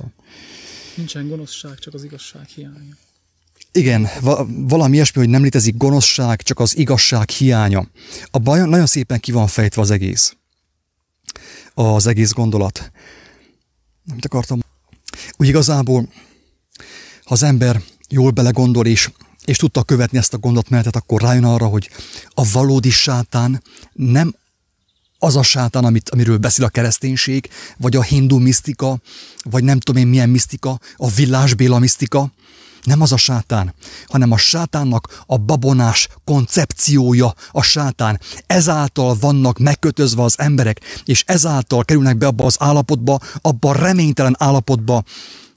Nincsen 0.94 1.28
gonoszság, 1.28 1.78
csak 1.78 1.94
az 1.94 2.04
igazság 2.04 2.46
hiánya. 2.46 2.96
Igen, 3.72 4.08
valami 4.48 4.94
ilyesmi, 4.94 5.20
hogy 5.20 5.30
nem 5.30 5.42
létezik 5.42 5.76
gonoszság, 5.76 6.42
csak 6.42 6.60
az 6.60 6.76
igazság 6.76 7.28
hiánya. 7.30 7.88
Abban 8.30 8.68
nagyon 8.68 8.86
szépen 8.86 9.20
ki 9.20 9.32
van 9.32 9.46
fejtve 9.46 9.82
az 9.82 9.90
egész. 9.90 10.36
Az 11.74 12.06
egész 12.06 12.32
gondolat. 12.32 12.90
Nem 14.04 14.18
akartam. 14.20 14.60
Úgy 15.36 15.48
igazából, 15.48 16.08
ha 17.24 17.34
az 17.34 17.42
ember 17.42 17.82
jól 18.08 18.30
belegondol 18.30 18.86
és, 18.86 19.10
és 19.44 19.56
tudta 19.56 19.82
követni 19.82 20.18
ezt 20.18 20.34
a 20.34 20.38
gondolatmenetet, 20.38 20.96
akkor 20.96 21.20
rájön 21.20 21.44
arra, 21.44 21.66
hogy 21.66 21.90
a 22.28 22.50
valódi 22.52 22.90
sátán 22.90 23.62
nem 23.92 24.34
az 25.18 25.36
a 25.36 25.42
sátán, 25.42 25.84
amit, 25.84 26.10
amiről 26.10 26.36
beszél 26.36 26.64
a 26.64 26.68
kereszténység, 26.68 27.48
vagy 27.76 27.96
a 27.96 28.02
hindu 28.02 28.38
misztika, 28.38 28.98
vagy 29.42 29.64
nem 29.64 29.78
tudom 29.78 30.02
én 30.02 30.08
milyen 30.08 30.28
misztika, 30.28 30.80
a 30.96 31.10
villásbéla 31.10 31.78
misztika, 31.78 32.32
nem 32.82 33.00
az 33.00 33.12
a 33.12 33.16
sátán, 33.16 33.74
hanem 34.06 34.32
a 34.32 34.36
sátánnak 34.36 35.22
a 35.26 35.36
babonás 35.36 36.08
koncepciója 36.24 37.34
a 37.50 37.62
sátán. 37.62 38.20
Ezáltal 38.46 39.16
vannak 39.20 39.58
megkötözve 39.58 40.22
az 40.22 40.38
emberek, 40.38 40.80
és 41.04 41.24
ezáltal 41.26 41.84
kerülnek 41.84 42.16
be 42.16 42.26
abba 42.26 42.44
az 42.44 42.56
állapotba, 42.58 43.20
abba 43.40 43.68
a 43.68 43.76
reménytelen 43.76 44.36
állapotba, 44.38 45.02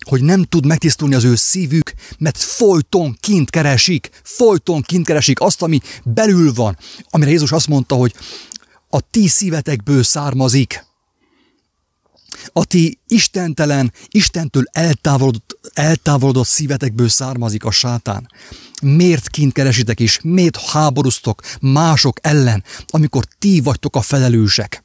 hogy 0.06 0.22
nem 0.22 0.44
tud 0.44 0.66
megtisztulni 0.66 1.16
az 1.16 1.24
ő 1.24 1.36
szívük, 1.36 1.94
mert 2.18 2.38
folyton 2.38 3.18
kint 3.20 3.50
keresik, 3.50 4.10
folyton 4.24 4.82
kint 4.82 5.06
keresik 5.06 5.42
azt, 5.42 5.62
ami 5.62 5.80
belül 6.04 6.54
van, 6.54 6.78
amire 7.10 7.32
Jézus 7.32 7.52
azt 7.52 7.68
mondta, 7.68 7.96
hogy 7.96 8.14
a 8.92 9.00
ti 9.12 9.28
szívetekből 9.28 10.04
származik. 10.04 10.86
A 12.54 12.66
ti 12.66 13.00
istentelen, 13.08 13.94
Istentől 14.08 14.64
eltávolodott, 14.72 15.60
eltávolodott 15.74 16.48
szívetekből 16.48 17.10
származik 17.10 17.64
a 17.64 17.72
sátán. 17.72 18.30
Miért 18.82 19.30
kint 19.30 19.54
keresitek 19.54 20.00
is, 20.00 20.20
miért 20.24 20.58
háborúztok 20.58 21.42
mások 21.62 22.18
ellen, 22.22 22.64
amikor 22.88 23.26
ti 23.40 23.62
vagytok 23.62 23.96
a 23.96 24.02
felelősek? 24.02 24.84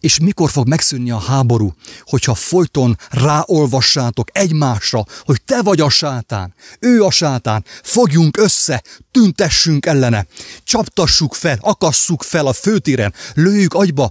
És 0.00 0.18
mikor 0.18 0.50
fog 0.50 0.68
megszűnni 0.68 1.10
a 1.10 1.18
háború, 1.18 1.74
hogyha 2.04 2.34
folyton 2.34 2.98
ráolvassátok 3.10 4.28
egymásra, 4.32 5.04
hogy 5.24 5.42
te 5.42 5.62
vagy 5.62 5.80
a 5.80 5.88
sátán, 5.88 6.54
ő 6.80 7.02
a 7.02 7.10
sátán, 7.10 7.64
fogjunk 7.82 8.36
össze, 8.36 8.82
tüntessünk 9.10 9.86
ellene, 9.86 10.26
csaptassuk 10.64 11.34
fel, 11.34 11.58
akasszuk 11.60 12.22
fel 12.22 12.46
a 12.46 12.52
főtéren, 12.52 13.14
lőjük 13.34 13.74
agyba, 13.74 14.10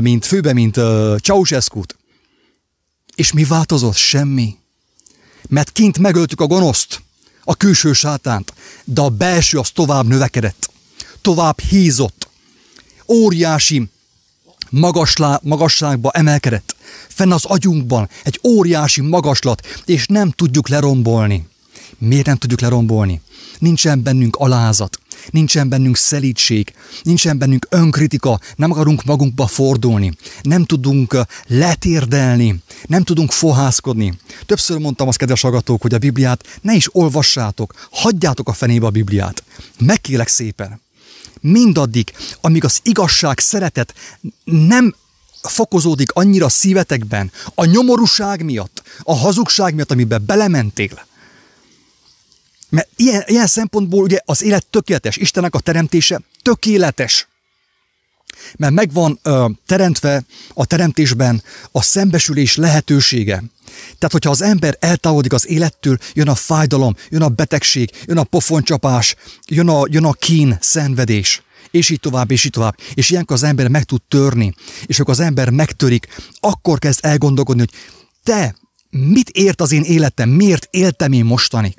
mint 0.00 0.26
főbe, 0.26 0.52
mint 0.52 0.74
Ceausescu-t. 1.22 1.96
És 3.14 3.32
mi 3.32 3.44
változott? 3.44 3.94
Semmi. 3.94 4.56
Mert 5.48 5.72
kint 5.72 5.98
megöltük 5.98 6.40
a 6.40 6.46
gonoszt, 6.46 7.02
a 7.44 7.54
külső 7.54 7.92
sátánt, 7.92 8.52
de 8.84 9.00
a 9.00 9.08
belső 9.08 9.58
az 9.58 9.70
tovább 9.70 10.06
növekedett, 10.06 10.70
tovább 11.20 11.60
hízott. 11.60 12.28
Óriási 13.08 13.90
magaslá, 14.70 15.40
magasságba 15.42 16.10
emelkedett. 16.10 16.76
Fenn 17.08 17.32
az 17.32 17.44
agyunkban 17.44 18.08
egy 18.24 18.40
óriási 18.44 19.00
magaslat, 19.00 19.66
és 19.84 20.06
nem 20.06 20.30
tudjuk 20.30 20.68
lerombolni. 20.68 21.46
Miért 21.98 22.26
nem 22.26 22.36
tudjuk 22.36 22.60
lerombolni? 22.60 23.20
Nincsen 23.58 24.02
bennünk 24.02 24.36
alázat, 24.36 24.98
nincsen 25.30 25.68
bennünk 25.68 25.96
szelítség, 25.96 26.72
nincsen 27.02 27.38
bennünk 27.38 27.66
önkritika, 27.70 28.40
nem 28.56 28.70
akarunk 28.70 29.04
magunkba 29.04 29.46
fordulni, 29.46 30.12
nem 30.42 30.64
tudunk 30.64 31.16
letérdelni, 31.46 32.62
nem 32.86 33.02
tudunk 33.02 33.32
fohászkodni. 33.32 34.18
Többször 34.46 34.78
mondtam 34.78 35.08
azt, 35.08 35.18
kedves 35.18 35.44
agatók, 35.44 35.82
hogy 35.82 35.94
a 35.94 35.98
Bibliát 35.98 36.58
ne 36.60 36.74
is 36.74 36.94
olvassátok, 36.94 37.74
hagyjátok 37.90 38.48
a 38.48 38.52
fenébe 38.52 38.86
a 38.86 38.90
Bibliát. 38.90 39.42
Megkélek 39.78 40.28
szépen 40.28 40.84
mindaddig, 41.40 42.12
amíg 42.40 42.64
az 42.64 42.80
igazság, 42.82 43.38
szeretet 43.38 43.94
nem 44.44 44.94
fokozódik 45.42 46.12
annyira 46.12 46.48
szívetekben, 46.48 47.32
a 47.54 47.64
nyomorúság 47.64 48.44
miatt, 48.44 48.82
a 49.02 49.14
hazugság 49.14 49.74
miatt, 49.74 49.90
amiben 49.90 50.24
belementél. 50.26 51.06
Mert 52.68 52.88
ilyen, 52.96 53.24
ilyen 53.26 53.46
szempontból 53.46 54.02
ugye 54.02 54.20
az 54.24 54.42
élet 54.42 54.66
tökéletes, 54.66 55.16
Istennek 55.16 55.54
a 55.54 55.60
teremtése 55.60 56.20
tökéletes. 56.42 57.28
Mert 58.56 58.72
megvan 58.72 59.18
ö, 59.22 59.48
teremtve 59.66 60.24
a 60.54 60.66
teremtésben 60.66 61.42
a 61.72 61.82
szembesülés 61.82 62.56
lehetősége. 62.56 63.42
Tehát, 63.74 64.12
hogyha 64.12 64.30
az 64.30 64.42
ember 64.42 64.76
eltávolodik 64.80 65.32
az 65.32 65.48
élettől, 65.48 65.98
jön 66.12 66.28
a 66.28 66.34
fájdalom, 66.34 66.94
jön 67.10 67.22
a 67.22 67.28
betegség, 67.28 67.90
jön 68.06 68.18
a 68.18 68.24
pofoncsapás, 68.24 69.14
jön 69.46 69.68
a, 69.68 69.84
jön 69.90 70.04
a 70.04 70.12
kín, 70.12 70.58
szenvedés 70.60 71.40
és 71.70 71.90
így 71.90 72.00
tovább, 72.00 72.30
és 72.30 72.44
így 72.44 72.50
tovább. 72.50 72.76
És 72.94 73.10
ilyenkor 73.10 73.36
az 73.36 73.42
ember 73.42 73.68
meg 73.68 73.84
tud 73.84 74.02
törni, 74.08 74.54
és 74.86 75.00
akkor 75.00 75.14
az 75.14 75.20
ember 75.20 75.50
megtörik, 75.50 76.06
akkor 76.40 76.78
kezd 76.78 77.04
elgondolkodni, 77.04 77.60
hogy 77.60 77.72
te, 78.22 78.56
mit 78.90 79.28
ért 79.28 79.60
az 79.60 79.72
én 79.72 79.82
életem, 79.82 80.28
miért 80.28 80.68
éltem 80.70 81.12
én 81.12 81.24
mostanig? 81.24 81.74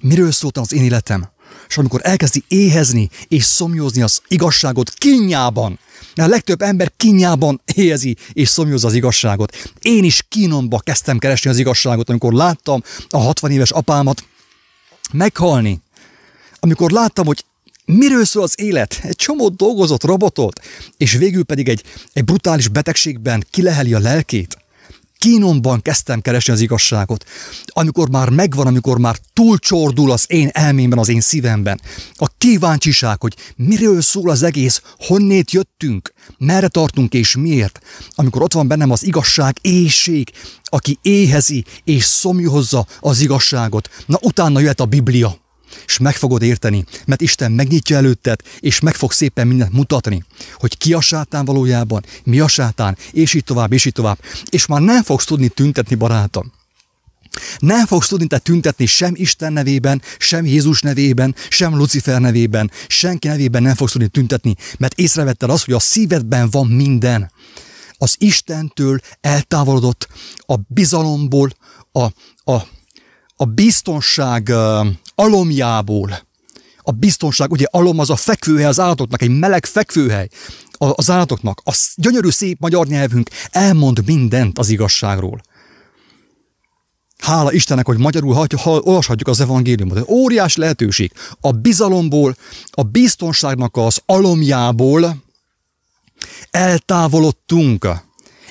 Miről 0.00 0.32
szóltam 0.32 0.62
az 0.62 0.72
én 0.72 0.84
életem? 0.84 1.28
És 1.70 1.78
amikor 1.78 2.00
elkezdi 2.02 2.44
éhezni 2.48 3.10
és 3.28 3.44
szomjózni 3.44 4.02
az 4.02 4.22
igazságot 4.28 4.90
kinyában, 4.90 5.78
a 6.14 6.26
legtöbb 6.26 6.62
ember 6.62 6.92
kinyában 6.96 7.60
éhezi 7.74 8.16
és 8.32 8.48
szomjózza 8.48 8.86
az 8.86 8.94
igazságot. 8.94 9.70
Én 9.80 10.04
is 10.04 10.24
kínomba 10.28 10.78
kezdtem 10.78 11.18
keresni 11.18 11.50
az 11.50 11.58
igazságot, 11.58 12.10
amikor 12.10 12.32
láttam 12.32 12.82
a 13.08 13.18
60 13.18 13.50
éves 13.50 13.70
apámat 13.70 14.24
meghalni. 15.12 15.80
Amikor 16.60 16.90
láttam, 16.90 17.26
hogy 17.26 17.44
miről 17.84 18.24
szól 18.24 18.42
az 18.42 18.54
élet? 18.56 19.00
Egy 19.02 19.16
csomó 19.16 19.48
dolgozott, 19.48 20.04
robotot, 20.04 20.60
és 20.96 21.12
végül 21.12 21.44
pedig 21.44 21.68
egy, 21.68 21.82
egy 22.12 22.24
brutális 22.24 22.68
betegségben 22.68 23.44
kileheli 23.50 23.94
a 23.94 23.98
lelkét. 23.98 24.58
Kínomban 25.20 25.82
kezdtem 25.82 26.20
keresni 26.20 26.52
az 26.52 26.60
igazságot. 26.60 27.24
Amikor 27.66 28.10
már 28.10 28.28
megvan, 28.28 28.66
amikor 28.66 28.98
már 28.98 29.16
túlcsordul 29.32 30.10
az 30.10 30.24
én 30.28 30.48
elmémben, 30.52 30.98
az 30.98 31.08
én 31.08 31.20
szívemben. 31.20 31.80
A 32.14 32.28
kíváncsiság, 32.38 33.20
hogy 33.20 33.36
miről 33.56 34.00
szól 34.00 34.30
az 34.30 34.42
egész, 34.42 34.82
honnét 34.98 35.50
jöttünk, 35.50 36.12
merre 36.38 36.68
tartunk 36.68 37.14
és 37.14 37.36
miért. 37.36 37.80
Amikor 38.14 38.42
ott 38.42 38.52
van 38.52 38.68
bennem 38.68 38.90
az 38.90 39.04
igazság, 39.04 39.56
éjség, 39.60 40.30
aki 40.64 40.98
éhezi 41.02 41.64
és 41.84 42.04
szomjúhozza 42.04 42.86
az 43.00 43.20
igazságot. 43.20 43.88
Na 44.06 44.18
utána 44.22 44.60
jöhet 44.60 44.80
a 44.80 44.84
Biblia 44.86 45.38
és 45.86 45.98
meg 45.98 46.16
fogod 46.16 46.42
érteni, 46.42 46.84
mert 47.06 47.20
Isten 47.20 47.52
megnyitja 47.52 47.96
előtted, 47.96 48.40
és 48.60 48.80
meg 48.80 48.94
fog 48.94 49.12
szépen 49.12 49.46
mindent 49.46 49.72
mutatni, 49.72 50.24
hogy 50.54 50.78
ki 50.78 50.92
a 50.92 51.00
sátán 51.00 51.44
valójában, 51.44 52.04
mi 52.24 52.40
a 52.40 52.48
sátán, 52.48 52.96
és 53.12 53.34
így 53.34 53.44
tovább, 53.44 53.72
és 53.72 53.84
így 53.84 53.92
tovább. 53.92 54.18
És 54.50 54.66
már 54.66 54.80
nem 54.80 55.02
fogsz 55.02 55.24
tudni 55.24 55.48
tüntetni, 55.48 55.94
barátom. 55.94 56.52
Nem 57.58 57.86
fogsz 57.86 58.08
tudni 58.08 58.26
te 58.26 58.38
tüntetni 58.38 58.86
sem 58.86 59.12
Isten 59.16 59.52
nevében, 59.52 60.02
sem 60.18 60.46
Jézus 60.46 60.80
nevében, 60.80 61.34
sem 61.48 61.76
Lucifer 61.76 62.20
nevében, 62.20 62.70
senki 62.86 63.28
nevében 63.28 63.62
nem 63.62 63.74
fogsz 63.74 63.92
tudni 63.92 64.08
tüntetni, 64.08 64.54
mert 64.78 64.98
észrevetted 64.98 65.50
azt, 65.50 65.64
hogy 65.64 65.74
a 65.74 65.78
szívedben 65.78 66.50
van 66.50 66.66
minden. 66.66 67.30
Az 67.98 68.14
Istentől 68.18 69.00
eltávolodott, 69.20 70.08
a 70.46 70.54
bizalomból, 70.68 71.50
a, 71.92 72.04
a, 72.52 72.66
a 73.36 73.44
biztonság 73.44 74.52
alomjából. 75.20 76.28
A 76.78 76.90
biztonság, 76.90 77.50
ugye 77.50 77.66
alom 77.70 77.98
az 77.98 78.10
a 78.10 78.16
fekvőhely 78.16 78.64
az 78.64 78.80
állatoknak, 78.80 79.22
egy 79.22 79.38
meleg 79.38 79.66
fekvőhely 79.66 80.28
az 80.78 81.10
állatoknak. 81.10 81.60
A 81.64 81.92
gyönyörű 81.94 82.28
szép 82.28 82.58
magyar 82.60 82.86
nyelvünk 82.86 83.30
elmond 83.50 84.04
mindent 84.06 84.58
az 84.58 84.68
igazságról. 84.68 85.40
Hála 87.18 87.52
Istennek, 87.52 87.86
hogy 87.86 87.98
magyarul 87.98 88.34
ha, 88.34 88.46
ha 88.62 88.70
olvashatjuk 88.70 89.28
az 89.28 89.40
evangéliumot. 89.40 90.08
Óriás 90.08 90.56
lehetőség. 90.56 91.12
A 91.40 91.50
bizalomból, 91.50 92.36
a 92.70 92.82
biztonságnak 92.82 93.76
az 93.76 94.00
alomjából 94.06 95.22
eltávolodtunk, 96.50 97.88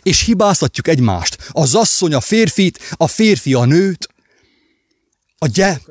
és 0.01 0.21
hibáztatjuk 0.21 0.87
egymást. 0.87 1.37
Az 1.51 1.75
asszony 1.75 2.13
a 2.13 2.19
férfit, 2.19 2.79
a 2.93 3.07
férfi 3.07 3.53
a 3.53 3.65
nőt, 3.65 4.07
a, 5.41 5.47
gy- 5.47 5.81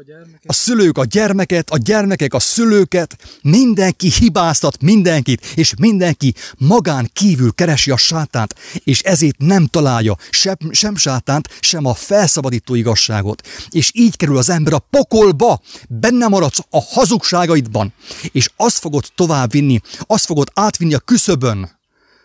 a 0.47 0.53
szülők 0.53 0.99
a 0.99 1.05
gyermeket, 1.05 1.71
a 1.71 1.77
gyermekek 1.77 2.35
a 2.35 2.39
szülőket, 2.39 3.17
mindenki 3.43 4.11
hibáztat 4.11 4.83
mindenkit, 4.83 5.47
és 5.55 5.75
mindenki 5.79 6.35
magán 6.59 7.11
kívül 7.13 7.53
keresi 7.53 7.91
a 7.91 7.97
sátánt, 7.97 8.55
és 8.85 9.01
ezért 9.01 9.39
nem 9.39 9.67
találja 9.67 10.17
sem, 10.31 10.57
sem 10.71 10.97
sátánt, 10.97 11.49
sem 11.61 11.85
a 11.85 11.95
felszabadító 11.95 12.75
igazságot. 12.75 13.47
És 13.71 13.91
így 13.95 14.17
kerül 14.17 14.37
az 14.37 14.49
ember 14.49 14.73
a 14.73 14.87
pokolba, 14.91 15.61
benne 15.89 16.29
maradsz 16.29 16.61
a 16.71 16.83
hazugságaidban, 16.83 17.93
és 18.33 18.51
azt 18.57 18.79
fogod 18.79 19.05
továbbvinni, 19.15 19.81
azt 20.07 20.25
fogod 20.25 20.51
átvinni 20.55 20.95
a 20.95 20.99
küszöbön, 20.99 21.77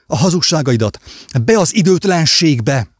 a 0.07 0.17
hazugságaidat, 0.17 0.99
be 1.45 1.59
az 1.59 1.75
időtlenségbe, 1.75 2.92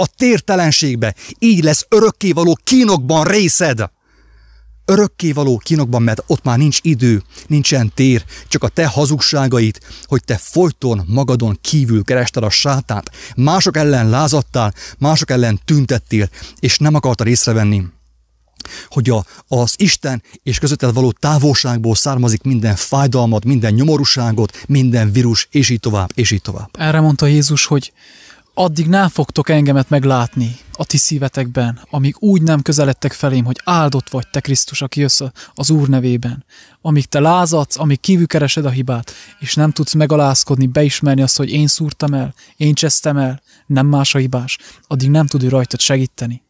a 0.00 0.06
tértelenségbe. 0.16 1.14
Így 1.38 1.64
lesz 1.64 1.86
örökkévaló 1.88 2.58
kínokban 2.64 3.24
részed. 3.24 3.90
örökkévaló 4.84 5.60
kínokban, 5.64 6.02
mert 6.02 6.22
ott 6.26 6.44
már 6.44 6.58
nincs 6.58 6.78
idő, 6.82 7.22
nincsen 7.46 7.92
tér, 7.94 8.24
csak 8.48 8.62
a 8.62 8.68
te 8.68 8.86
hazugságait, 8.86 9.80
hogy 10.04 10.24
te 10.24 10.36
folyton 10.36 11.04
magadon 11.06 11.58
kívül 11.60 12.04
kerested 12.04 12.42
a 12.42 12.50
sátánt, 12.50 13.10
mások 13.36 13.76
ellen 13.76 14.08
lázadtál, 14.08 14.74
mások 14.98 15.30
ellen 15.30 15.60
tüntettél, 15.64 16.28
és 16.60 16.78
nem 16.78 16.94
akartad 16.94 17.26
észrevenni, 17.26 17.84
hogy 18.88 19.10
a, 19.10 19.24
az 19.48 19.74
Isten 19.76 20.22
és 20.42 20.58
közötted 20.58 20.94
való 20.94 21.12
távolságból 21.12 21.94
származik 21.94 22.42
minden 22.42 22.76
fájdalmat, 22.76 23.44
minden 23.44 23.72
nyomorúságot, 23.72 24.62
minden 24.66 25.12
vírus, 25.12 25.48
és 25.50 25.68
így 25.68 25.80
tovább, 25.80 26.10
és 26.14 26.30
így 26.30 26.42
tovább. 26.42 26.68
Erre 26.78 27.00
mondta 27.00 27.26
Jézus, 27.26 27.64
hogy 27.64 27.92
addig 28.60 28.86
nem 28.86 29.08
fogtok 29.08 29.48
engemet 29.48 29.88
meglátni 29.88 30.56
a 30.72 30.84
ti 30.84 30.96
szívetekben, 30.96 31.80
amíg 31.90 32.16
úgy 32.18 32.42
nem 32.42 32.62
közeledtek 32.62 33.12
felém, 33.12 33.44
hogy 33.44 33.60
áldott 33.64 34.10
vagy 34.10 34.28
te 34.30 34.40
Krisztus, 34.40 34.82
aki 34.82 35.00
jössz 35.00 35.20
az 35.54 35.70
Úr 35.70 35.88
nevében. 35.88 36.44
Amíg 36.80 37.06
te 37.06 37.20
lázadsz, 37.20 37.78
amíg 37.78 38.00
kívül 38.00 38.26
keresed 38.26 38.64
a 38.64 38.70
hibát, 38.70 39.12
és 39.38 39.54
nem 39.54 39.70
tudsz 39.70 39.94
megalázkodni, 39.94 40.66
beismerni 40.66 41.22
azt, 41.22 41.36
hogy 41.36 41.50
én 41.50 41.66
szúrtam 41.66 42.14
el, 42.14 42.34
én 42.56 42.74
csesztem 42.74 43.16
el, 43.16 43.42
nem 43.66 43.86
más 43.86 44.14
a 44.14 44.18
hibás, 44.18 44.58
addig 44.86 45.10
nem 45.10 45.26
tud 45.26 45.42
ő 45.42 45.48
rajtad 45.48 45.80
segíteni. 45.80 46.42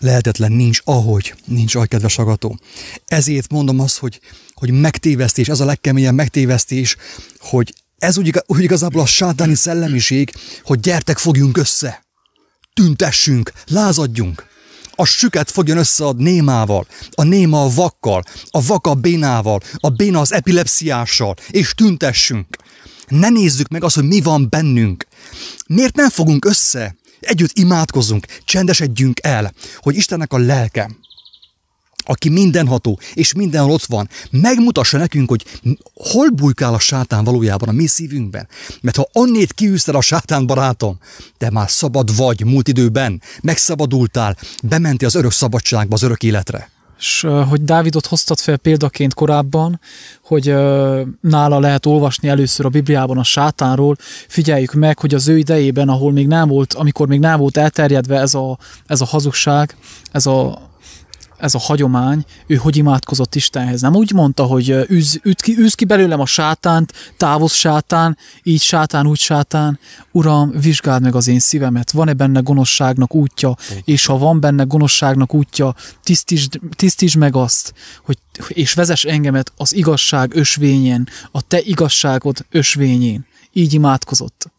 Lehetetlen 0.00 0.52
nincs 0.52 0.80
ahogy, 0.84 1.34
nincs 1.44 1.74
ahogy, 1.74 1.88
kedves 1.88 2.18
agató. 2.18 2.58
Ezért 3.06 3.52
mondom 3.52 3.80
azt, 3.80 3.98
hogy, 3.98 4.20
hogy 4.54 4.70
megtévesztés, 4.70 5.48
ez 5.48 5.60
a 5.60 5.64
legkeményebb 5.64 6.14
megtévesztés, 6.14 6.96
hogy 7.38 7.74
ez 7.98 8.18
úgy, 8.18 8.42
úgy 8.46 8.62
igazából 8.62 9.00
a 9.00 9.06
sátáni 9.06 9.54
szellemiség, 9.54 10.32
hogy 10.62 10.80
gyertek, 10.80 11.18
fogjunk 11.18 11.56
össze, 11.56 12.04
tüntessünk, 12.74 13.52
lázadjunk. 13.66 14.46
A 14.98 15.04
süket 15.04 15.50
fogjon 15.50 15.78
össze 15.78 16.04
a 16.04 16.12
némával, 16.12 16.86
a 17.10 17.22
néma 17.22 17.62
a 17.62 17.68
vakkal, 17.68 18.22
a 18.50 18.62
vak 18.62 18.86
a 18.86 18.94
bénával, 18.94 19.60
a 19.74 19.88
béna 19.88 20.20
az 20.20 20.32
epilepsziással, 20.32 21.34
és 21.50 21.74
tüntessünk. 21.74 22.56
Ne 23.08 23.28
nézzük 23.28 23.68
meg 23.68 23.84
azt, 23.84 23.94
hogy 23.94 24.04
mi 24.04 24.20
van 24.20 24.46
bennünk. 24.48 25.06
Miért 25.66 25.96
nem 25.96 26.08
fogunk 26.08 26.44
össze? 26.44 26.96
Együtt 27.20 27.58
imádkozunk, 27.58 28.26
csendesedjünk 28.44 29.18
el, 29.22 29.52
hogy 29.76 29.96
Istennek 29.96 30.32
a 30.32 30.38
lelke, 30.38 30.90
aki 32.06 32.28
mindenható, 32.28 32.98
és 33.14 33.32
mindenhol 33.32 33.72
ott 33.72 33.84
van, 33.84 34.08
megmutassa 34.30 34.98
nekünk, 34.98 35.28
hogy 35.28 35.44
hol 35.94 36.28
bujkál 36.28 36.74
a 36.74 36.78
sátán 36.78 37.24
valójában 37.24 37.68
a 37.68 37.72
mi 37.72 37.86
szívünkben. 37.86 38.48
Mert 38.80 38.96
ha 38.96 39.08
annét 39.12 39.52
kiűzted 39.52 39.94
a 39.94 40.00
sátán, 40.00 40.46
barátom, 40.46 40.98
te 41.38 41.50
már 41.50 41.70
szabad 41.70 42.16
vagy 42.16 42.44
múlt 42.44 42.68
időben, 42.68 43.22
megszabadultál, 43.42 44.36
bementi 44.62 45.04
az 45.04 45.14
örök 45.14 45.32
szabadságba, 45.32 45.94
az 45.94 46.02
örök 46.02 46.22
életre. 46.22 46.70
És 46.98 47.26
hogy 47.48 47.64
Dávidot 47.64 48.06
hoztad 48.06 48.38
fel 48.38 48.56
példaként 48.56 49.14
korábban, 49.14 49.80
hogy 50.22 50.54
nála 51.20 51.58
lehet 51.58 51.86
olvasni 51.86 52.28
először 52.28 52.66
a 52.66 52.68
Bibliában 52.68 53.18
a 53.18 53.22
sátánról, 53.22 53.96
figyeljük 54.28 54.72
meg, 54.72 54.98
hogy 54.98 55.14
az 55.14 55.28
ő 55.28 55.38
idejében, 55.38 55.88
ahol 55.88 56.12
még 56.12 56.26
nem 56.26 56.48
volt, 56.48 56.74
amikor 56.74 57.06
még 57.08 57.20
nem 57.20 57.38
volt 57.38 57.56
elterjedve 57.56 58.20
ez 58.20 58.34
a, 58.34 58.58
ez 58.86 59.00
a 59.00 59.04
hazugság, 59.04 59.76
ez 60.12 60.26
a 60.26 60.58
ez 61.38 61.54
a 61.54 61.58
hagyomány, 61.58 62.24
ő 62.46 62.54
hogy 62.54 62.76
imádkozott 62.76 63.34
Istenhez. 63.34 63.80
Nem 63.80 63.94
úgy 63.94 64.12
mondta, 64.12 64.44
hogy 64.44 64.70
űz, 64.90 65.20
üt 65.22 65.42
ki, 65.42 65.56
űz 65.58 65.74
ki 65.74 65.84
belőlem 65.84 66.20
a 66.20 66.26
sátánt, 66.26 66.92
távoz 67.16 67.52
sátán, 67.52 68.18
így 68.42 68.62
sátán, 68.62 69.06
úgy 69.06 69.18
sátán. 69.18 69.78
Uram, 70.12 70.50
vizsgáld 70.60 71.02
meg 71.02 71.14
az 71.14 71.26
én 71.28 71.38
szívemet, 71.38 71.90
van-e 71.90 72.12
benne 72.12 72.40
gonoszságnak 72.40 73.14
útja, 73.14 73.56
és 73.84 74.06
ha 74.06 74.18
van 74.18 74.40
benne 74.40 74.62
gonoszságnak 74.62 75.34
útja, 75.34 75.74
tisztítsd, 76.02 76.60
tisztítsd 76.76 77.16
meg 77.16 77.36
azt, 77.36 77.74
hogy, 78.04 78.18
és 78.48 78.72
vezes 78.72 79.04
engemet 79.04 79.52
az 79.56 79.74
igazság 79.74 80.34
ösvényen, 80.34 81.08
a 81.30 81.42
te 81.42 81.60
igazságod 81.60 82.46
ösvényén. 82.50 83.26
Így 83.52 83.74
imádkozott. 83.74 84.50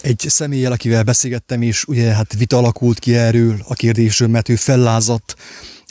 Egy 0.00 0.24
személyel, 0.28 0.72
akivel 0.72 1.02
beszélgettem, 1.02 1.62
és 1.62 1.84
ugye 1.84 2.14
hát 2.14 2.34
vita 2.38 2.56
alakult 2.56 2.98
ki 2.98 3.14
erről 3.14 3.56
a 3.68 3.74
kérdésről, 3.74 4.28
mert 4.28 4.48
ő 4.48 4.56
fellázadt, 4.56 5.36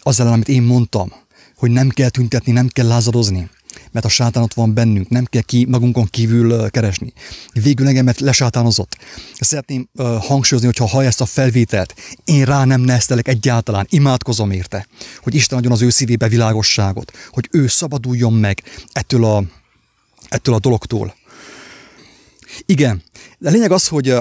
az 0.08 0.20
ellen, 0.20 0.34
amit 0.34 0.48
én 0.48 0.62
mondtam, 0.62 1.14
hogy 1.56 1.72
nem 1.72 1.90
kell 1.90 2.10
tüntetni, 2.10 2.52
nem 2.52 2.68
kell 2.68 2.88
lázadozni, 2.88 3.50
mert 3.92 4.06
a 4.06 4.10
sátán 4.10 4.44
ott 4.44 4.54
van 4.54 4.74
bennünk, 4.74 5.10
nem 5.10 5.26
kell 5.26 5.42
ki 5.42 5.66
magunkon 5.70 6.06
kívül 6.06 6.70
keresni. 6.70 7.14
Végül 7.54 7.88
engemet 7.88 8.20
lesátánozott. 8.20 8.98
Szeretném 9.40 9.90
uh, 9.94 10.24
hangsúlyozni, 10.24 10.70
hogyha 10.70 10.88
hallja 10.88 11.08
ezt 11.08 11.22
a 11.22 11.26
felvételt, 11.26 11.96
én 12.24 12.46
rá 12.46 12.66
nem 12.66 12.82
nesztelek 12.82 13.28
egyáltalán, 13.28 13.88
imádkozom 13.90 14.52
érte, 14.52 14.88
hogy 15.20 15.36
Isten 15.36 15.58
adjon 15.58 15.74
az 15.74 15.82
ő 15.82 15.90
szívébe 15.90 16.28
világosságot, 16.28 17.12
hogy 17.30 17.48
ő 17.52 17.68
szabaduljon 17.68 18.34
meg 18.34 18.64
ettől 18.92 19.26
a, 19.26 19.44
ettől 20.30 20.56
a 20.56 20.60
dologtól. 20.60 21.16
Igen, 22.66 23.04
de 23.38 23.50
a 23.50 23.52
lényeg 23.52 23.72
az, 23.72 23.88
hogy, 23.88 24.14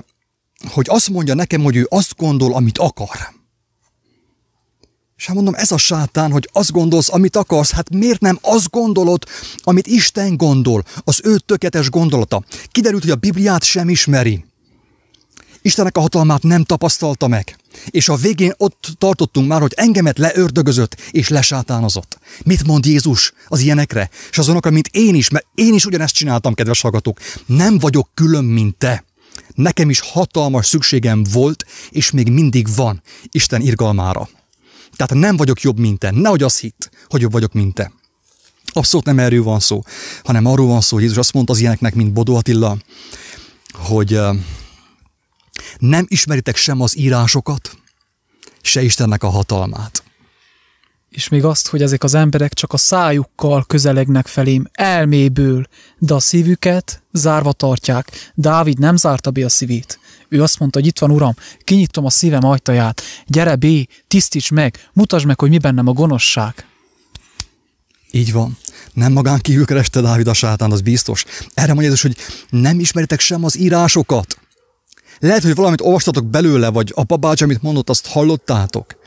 hogy 0.68 0.86
azt 0.88 1.10
mondja 1.10 1.34
nekem, 1.34 1.62
hogy 1.62 1.76
ő 1.76 1.86
azt 1.88 2.16
gondol, 2.16 2.54
amit 2.54 2.78
akar. 2.78 3.42
És 5.24 5.30
hát 5.30 5.38
mondom, 5.38 5.54
ez 5.56 5.72
a 5.72 5.78
sátán, 5.78 6.30
hogy 6.30 6.48
azt 6.52 6.72
gondolsz, 6.72 7.12
amit 7.12 7.36
akarsz, 7.36 7.70
hát 7.70 7.90
miért 7.90 8.20
nem 8.20 8.38
azt 8.42 8.70
gondolod, 8.70 9.24
amit 9.62 9.86
Isten 9.86 10.36
gondol, 10.36 10.84
az 11.04 11.20
ő 11.22 11.38
tökéletes 11.38 11.90
gondolata. 11.90 12.44
Kiderült, 12.70 13.02
hogy 13.02 13.10
a 13.10 13.16
Bibliát 13.16 13.62
sem 13.62 13.88
ismeri. 13.88 14.44
Istennek 15.62 15.96
a 15.96 16.00
hatalmát 16.00 16.42
nem 16.42 16.64
tapasztalta 16.64 17.26
meg. 17.26 17.56
És 17.90 18.08
a 18.08 18.16
végén 18.16 18.52
ott 18.56 18.88
tartottunk 18.98 19.48
már, 19.48 19.60
hogy 19.60 19.72
engemet 19.76 20.18
leördögözött 20.18 21.00
és 21.10 21.28
lesátánozott. 21.28 22.18
Mit 22.44 22.66
mond 22.66 22.86
Jézus 22.86 23.32
az 23.46 23.60
ilyenekre? 23.60 24.10
És 24.30 24.38
azonokra, 24.38 24.70
mint 24.70 24.88
én 24.92 25.14
is, 25.14 25.28
mert 25.28 25.46
én 25.54 25.74
is 25.74 25.86
ugyanezt 25.86 26.14
csináltam, 26.14 26.54
kedves 26.54 26.80
hallgatók. 26.80 27.20
Nem 27.46 27.78
vagyok 27.78 28.08
külön, 28.14 28.44
mint 28.44 28.76
te. 28.76 29.04
Nekem 29.54 29.90
is 29.90 30.00
hatalmas 30.00 30.66
szükségem 30.66 31.22
volt, 31.32 31.64
és 31.90 32.10
még 32.10 32.30
mindig 32.30 32.74
van 32.74 33.02
Isten 33.30 33.60
irgalmára. 33.60 34.28
Tehát 34.96 35.14
nem 35.14 35.36
vagyok 35.36 35.60
jobb, 35.60 35.78
mint 35.78 35.98
te. 35.98 36.10
Nehogy 36.10 36.42
azt 36.42 36.58
hitt, 36.58 36.90
hogy 37.08 37.20
jobb 37.20 37.32
vagyok, 37.32 37.52
mint 37.52 37.74
te. 37.74 37.92
Abszolút 38.72 39.06
nem 39.06 39.18
erről 39.18 39.42
van 39.42 39.60
szó, 39.60 39.82
hanem 40.24 40.46
arról 40.46 40.66
van 40.66 40.80
szó, 40.80 40.94
hogy 40.94 41.02
Jézus 41.02 41.18
azt 41.18 41.32
mondta 41.32 41.52
az 41.52 41.58
ilyeneknek, 41.58 41.94
mint 41.94 42.12
Bodó 42.12 42.36
Attila, 42.36 42.76
hogy 43.72 44.20
nem 45.78 46.04
ismeritek 46.08 46.56
sem 46.56 46.80
az 46.80 46.98
írásokat, 46.98 47.76
se 48.62 48.82
Istennek 48.82 49.22
a 49.22 49.28
hatalmát. 49.28 50.02
És 51.14 51.28
még 51.28 51.44
azt, 51.44 51.68
hogy 51.68 51.82
ezek 51.82 52.04
az 52.04 52.14
emberek 52.14 52.54
csak 52.54 52.72
a 52.72 52.76
szájukkal 52.76 53.64
közelegnek 53.66 54.26
felém 54.26 54.68
elméből, 54.72 55.66
de 55.98 56.14
a 56.14 56.20
szívüket 56.20 57.02
zárva 57.12 57.52
tartják. 57.52 58.32
Dávid 58.34 58.78
nem 58.78 58.96
zárta 58.96 59.30
be 59.30 59.44
a 59.44 59.48
szívét. 59.48 59.98
Ő 60.28 60.42
azt 60.42 60.58
mondta, 60.58 60.78
hogy 60.78 60.88
itt 60.88 60.98
van, 60.98 61.10
uram, 61.10 61.34
kinyitom 61.64 62.04
a 62.04 62.10
szívem 62.10 62.44
ajtaját, 62.44 63.02
gyere 63.26 63.56
B, 63.56 63.66
tisztíts 64.08 64.50
meg, 64.50 64.88
mutasd 64.92 65.26
meg, 65.26 65.40
hogy 65.40 65.50
mi 65.50 65.58
bennem 65.58 65.88
a 65.88 65.92
gonoszság. 65.92 66.66
Így 68.10 68.32
van. 68.32 68.58
Nem 68.92 69.12
magán 69.12 69.40
kívül 69.40 69.64
kereste 69.64 70.00
Dávid 70.00 70.26
a 70.26 70.34
sátán, 70.34 70.72
az 70.72 70.80
biztos. 70.80 71.24
Erre 71.54 71.72
mondja 71.72 71.90
Jézus, 71.90 72.02
hogy 72.02 72.16
nem 72.60 72.80
ismeritek 72.80 73.20
sem 73.20 73.44
az 73.44 73.58
írásokat. 73.58 74.38
Lehet, 75.18 75.42
hogy 75.42 75.54
valamit 75.54 75.80
olvastatok 75.80 76.26
belőle, 76.26 76.68
vagy 76.68 76.92
a 76.94 77.04
babács, 77.04 77.42
amit 77.42 77.62
mondott, 77.62 77.88
azt 77.88 78.06
hallottátok. 78.06 79.02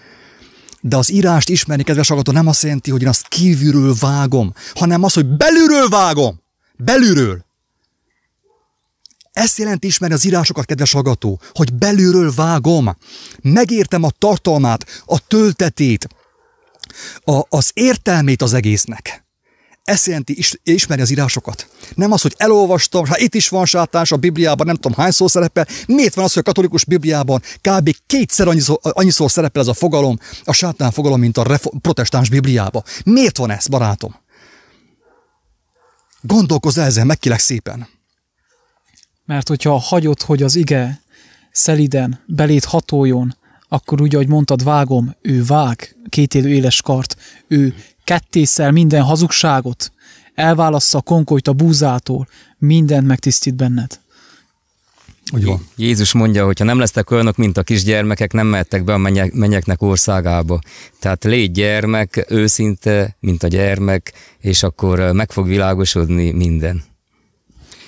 De 0.82 0.98
az 0.98 1.12
írást 1.12 1.50
ismerni, 1.50 1.84
kedves 1.84 2.08
hallgató, 2.08 2.32
nem 2.32 2.48
azt 2.48 2.63
jelenti, 2.63 2.92
hogy 2.92 3.02
én 3.02 3.08
azt 3.08 3.28
kívülről 3.28 3.96
vágom, 4.00 4.54
hanem 4.74 5.04
az, 5.04 5.13
hogy 5.13 5.26
belülről 5.26 5.88
vágom. 5.88 6.42
Belülről. 6.78 7.46
Ezt 9.32 9.58
jelenti 9.58 9.88
ismerni 9.88 10.16
az 10.16 10.26
írásokat, 10.26 10.66
kedves 10.66 10.92
hallgató, 10.92 11.42
hogy 11.54 11.74
belülről 11.74 12.32
vágom. 12.36 12.98
Megértem 13.42 14.04
a 14.04 14.10
tartalmát, 14.10 15.04
a 15.06 15.28
töltetét, 15.28 16.08
a, 17.24 17.42
az 17.50 17.72
értelmét 17.74 18.42
az 18.42 18.54
egésznek. 18.54 19.27
Ezt 19.88 20.06
jelenti 20.06 20.38
is, 20.38 20.58
az 20.88 21.12
írásokat. 21.12 21.67
Nem 21.95 22.12
az, 22.12 22.21
hogy 22.21 22.34
elolvastam, 22.38 23.06
ha 23.06 23.19
itt 23.19 23.36
is 23.36 23.50
van 23.50 23.65
sátás 23.65 24.12
a 24.12 24.17
Bibliában, 24.17 24.65
nem 24.65 24.76
tudom 24.76 24.97
hány 24.97 25.12
szó 25.12 25.28
szerepel. 25.28 25.67
Miért 25.86 26.15
van 26.15 26.23
az, 26.23 26.34
hogy 26.34 26.41
a 26.41 26.45
katolikus 26.45 26.86
Bibliában 26.86 27.41
kb. 27.62 27.95
kétszer 28.08 28.47
annyiszor, 28.47 28.80
annyiszor 28.82 29.32
szerepel 29.32 29.62
ez 29.62 29.67
a 29.67 29.73
fogalom, 29.73 30.19
a 30.43 30.54
sátán 30.54 30.91
fogalom, 30.91 31.19
mint 31.19 31.38
a 31.38 31.43
refo- 31.43 31.73
protestáns 31.82 32.30
Bibliában? 32.30 32.84
Miért 33.04 33.38
van 33.38 33.52
ez, 33.52 33.67
barátom? 33.67 34.15
Gondolkozz 36.21 36.78
ezzel, 36.78 37.06
megkilek 37.06 37.39
szépen. 37.39 37.88
Mert 39.26 39.47
hogyha 39.47 39.78
hagyod, 39.78 40.21
hogy 40.21 40.43
az 40.43 40.56
ige 40.56 41.02
szeliden 41.51 42.24
belét 42.26 42.66
hatoljon, 42.66 43.38
akkor 43.68 44.01
úgy, 44.01 44.16
ahogy 44.16 44.28
mondtad, 44.28 44.64
vágom, 44.64 45.16
ő 45.22 45.43
vág 45.43 45.95
kétélő 46.09 46.49
éles 46.49 46.82
kart, 46.82 47.16
ő 47.47 47.76
kettészel 48.08 48.72
minden 48.72 49.01
hazugságot, 49.01 49.91
elválassza 50.36 50.97
a 50.97 51.01
konkolyt 51.01 51.47
a 51.47 51.53
búzától, 51.53 52.28
mindent 52.58 53.08
megtisztít 53.08 53.55
benned. 53.55 53.99
Úgy 55.34 55.43
van. 55.43 55.68
Jézus 55.76 56.14
mondja, 56.14 56.45
hogy 56.45 56.60
ha 56.60 56.66
nem 56.66 56.80
lesztek 56.80 57.12
olyanok, 57.12 57.38
mint 57.38 57.58
a 57.58 57.64
kisgyermekek, 57.64 58.34
nem 58.34 58.47
mehettek 58.47 58.84
be 58.84 58.93
a 58.93 58.97
mennyek, 58.97 59.34
mennyeknek 59.34 59.82
országába. 59.82 60.60
Tehát 60.99 61.24
légy 61.24 61.51
gyermek, 61.51 62.26
őszinte, 62.30 63.16
mint 63.20 63.43
a 63.43 63.47
gyermek, 63.47 64.14
és 64.39 64.64
akkor 64.64 65.12
meg 65.12 65.32
fog 65.32 65.47
világosodni 65.47 66.32
minden. 66.32 66.84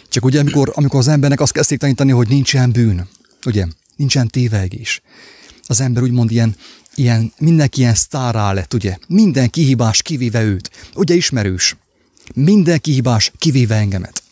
Csak 0.09 0.25
ugye, 0.25 0.39
amikor, 0.39 0.71
amikor 0.75 0.99
az 0.99 1.07
embernek 1.07 1.39
azt 1.39 1.51
kezdték 1.51 1.79
tanítani, 1.79 2.11
hogy 2.11 2.27
nincsen 2.27 2.71
bűn, 2.71 3.07
ugye, 3.45 3.65
nincsen 3.95 4.27
tévegés. 4.27 5.01
Az 5.67 5.81
ember 5.81 6.03
úgymond 6.03 6.31
ilyen, 6.31 6.55
ilyen 6.99 7.33
mindenki 7.37 7.79
ilyen 7.79 7.95
sztárá 7.95 8.53
lett, 8.53 8.73
ugye, 8.73 8.97
minden 9.07 9.49
kihibás 9.49 10.01
kivéve 10.01 10.43
őt. 10.43 10.71
Ugye 10.95 11.15
ismerős. 11.15 11.75
Minden 12.35 12.79
kihibás 12.79 13.31
kivéve 13.37 13.75
engemet. 13.75 14.23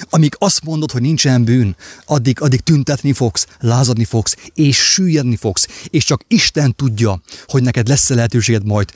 Amíg 0.00 0.34
azt 0.38 0.64
mondod, 0.64 0.90
hogy 0.90 1.00
nincsen 1.00 1.44
bűn, 1.44 1.76
addig, 2.04 2.40
addig 2.40 2.60
tüntetni 2.60 3.12
fogsz, 3.12 3.46
lázadni 3.60 4.04
fogsz, 4.04 4.36
és 4.54 4.76
süllyedni 4.76 5.36
fogsz, 5.36 5.68
és 5.90 6.04
csak 6.04 6.24
Isten 6.28 6.74
tudja, 6.74 7.22
hogy 7.46 7.62
neked 7.62 7.88
lesz 7.88 8.10
-e 8.10 8.14
lehetőséged 8.14 8.64
majd 8.64 8.92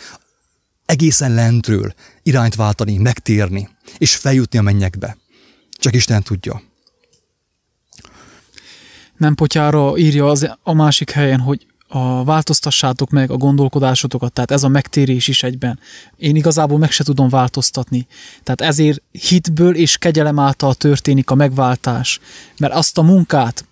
egészen 0.87 1.35
lentről 1.35 1.95
irányt 2.23 2.55
váltani, 2.55 2.97
megtérni, 2.97 3.69
és 3.99 4.17
feljutni 4.17 4.59
a 4.59 4.63
mennyekbe. 4.63 5.17
Csak 5.73 5.95
Isten 5.95 6.23
tudja. 6.23 6.63
Nem 9.17 9.35
potyára 9.35 9.97
írja 9.97 10.27
az, 10.27 10.51
a 10.63 10.73
másik 10.73 11.11
helyen, 11.11 11.41
hogy 11.41 11.67
a 11.89 12.25
változtassátok 12.25 13.11
meg 13.11 13.31
a 13.31 13.37
gondolkodásotokat, 13.37 14.33
tehát 14.33 14.51
ez 14.51 14.63
a 14.63 14.69
megtérés 14.69 15.29
is 15.29 15.43
egyben. 15.43 15.79
Én 16.17 16.37
igazából 16.37 16.79
meg 16.79 16.91
se 16.91 17.05
tudom 17.05 17.29
változtatni. 17.29 18.07
Tehát 18.43 18.61
ezért 18.61 19.03
hitből 19.11 19.75
és 19.75 19.97
kegyelem 19.97 20.39
által 20.39 20.75
történik 20.75 21.31
a 21.31 21.35
megváltás. 21.35 22.21
Mert 22.59 22.75
azt 22.75 22.99
a 22.99 23.03
munkát, 23.03 23.65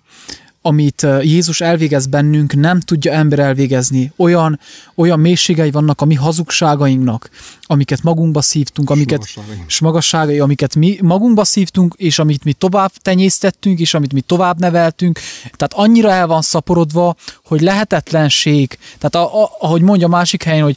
amit 0.62 1.06
Jézus 1.22 1.60
elvégez 1.60 2.06
bennünk, 2.06 2.54
nem 2.54 2.80
tudja 2.80 3.12
ember 3.12 3.38
elvégezni. 3.38 4.12
Olyan, 4.16 4.60
olyan 4.94 5.20
mélységei 5.20 5.70
vannak 5.70 6.00
a 6.00 6.04
mi 6.04 6.14
hazugságainknak, 6.14 7.30
amiket 7.66 8.02
magunkba 8.02 8.42
szívtunk, 8.42 8.90
amiket 8.90 9.28
és 9.66 9.80
magasságai, 9.80 10.38
amiket 10.38 10.74
mi 10.74 10.98
magunkba 11.02 11.44
szívtunk, 11.44 11.94
és 11.96 12.18
amit 12.18 12.44
mi 12.44 12.52
tovább 12.52 12.92
tenyésztettünk, 13.02 13.78
és 13.78 13.94
amit 13.94 14.12
mi 14.12 14.20
tovább 14.20 14.58
neveltünk. 14.58 15.18
Tehát 15.42 15.72
annyira 15.74 16.10
el 16.10 16.26
van 16.26 16.42
szaporodva, 16.42 17.16
hogy 17.44 17.60
lehetetlenség. 17.60 18.78
Tehát 18.98 19.14
a, 19.14 19.42
a, 19.42 19.50
ahogy 19.60 19.82
mondja 19.82 20.06
a 20.06 20.10
másik 20.10 20.42
helyen, 20.42 20.62
hogy 20.62 20.76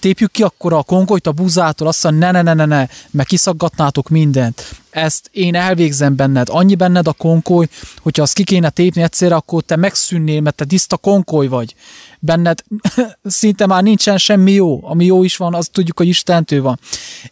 tépjük 0.00 0.30
ki 0.30 0.42
akkor 0.42 0.72
a 0.72 0.82
konkolyt 0.82 1.26
a 1.26 1.32
búzától, 1.32 1.88
azt 1.88 2.02
mondja, 2.02 2.30
ne, 2.30 2.42
ne, 2.42 2.54
ne, 2.54 2.64
ne, 2.64 2.76
ne, 2.76 2.86
meg 3.10 3.26
kiszaggatnátok 3.26 4.08
mindent 4.08 4.80
ezt 4.90 5.30
én 5.32 5.54
elvégzem 5.54 6.16
benned, 6.16 6.48
annyi 6.50 6.74
benned 6.74 7.08
a 7.08 7.12
konkoly, 7.12 7.68
hogyha 8.02 8.22
azt 8.22 8.34
ki 8.34 8.44
kéne 8.44 8.70
tépni 8.70 9.02
egyszerre, 9.02 9.34
akkor 9.34 9.62
te 9.62 9.76
megszűnnél, 9.76 10.40
mert 10.40 10.56
te 10.56 10.64
tiszta 10.64 10.96
konkoly 10.96 11.46
vagy. 11.46 11.74
Benned 12.20 12.64
szinte 13.22 13.66
már 13.66 13.82
nincsen 13.82 14.18
semmi 14.18 14.52
jó. 14.52 14.86
Ami 14.88 15.04
jó 15.04 15.24
is 15.24 15.36
van, 15.36 15.54
azt 15.54 15.72
tudjuk, 15.72 15.98
hogy 15.98 16.08
Istentől 16.08 16.62
van. 16.62 16.78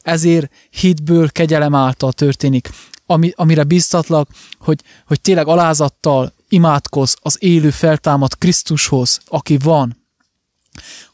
Ezért 0.03 0.53
hitből 0.71 1.31
kegyelem 1.31 1.75
által 1.75 2.13
történik. 2.13 2.71
Ami, 3.07 3.33
amire 3.37 3.65
biztatlak, 3.65 4.29
hogy, 4.59 4.81
hogy 5.07 5.21
tényleg 5.21 5.47
alázattal 5.47 6.33
imádkoz 6.49 7.17
az 7.21 7.37
élő 7.41 7.71
feltámad 7.71 8.39
Krisztushoz, 8.39 9.21
aki 9.27 9.59
van, 9.59 9.97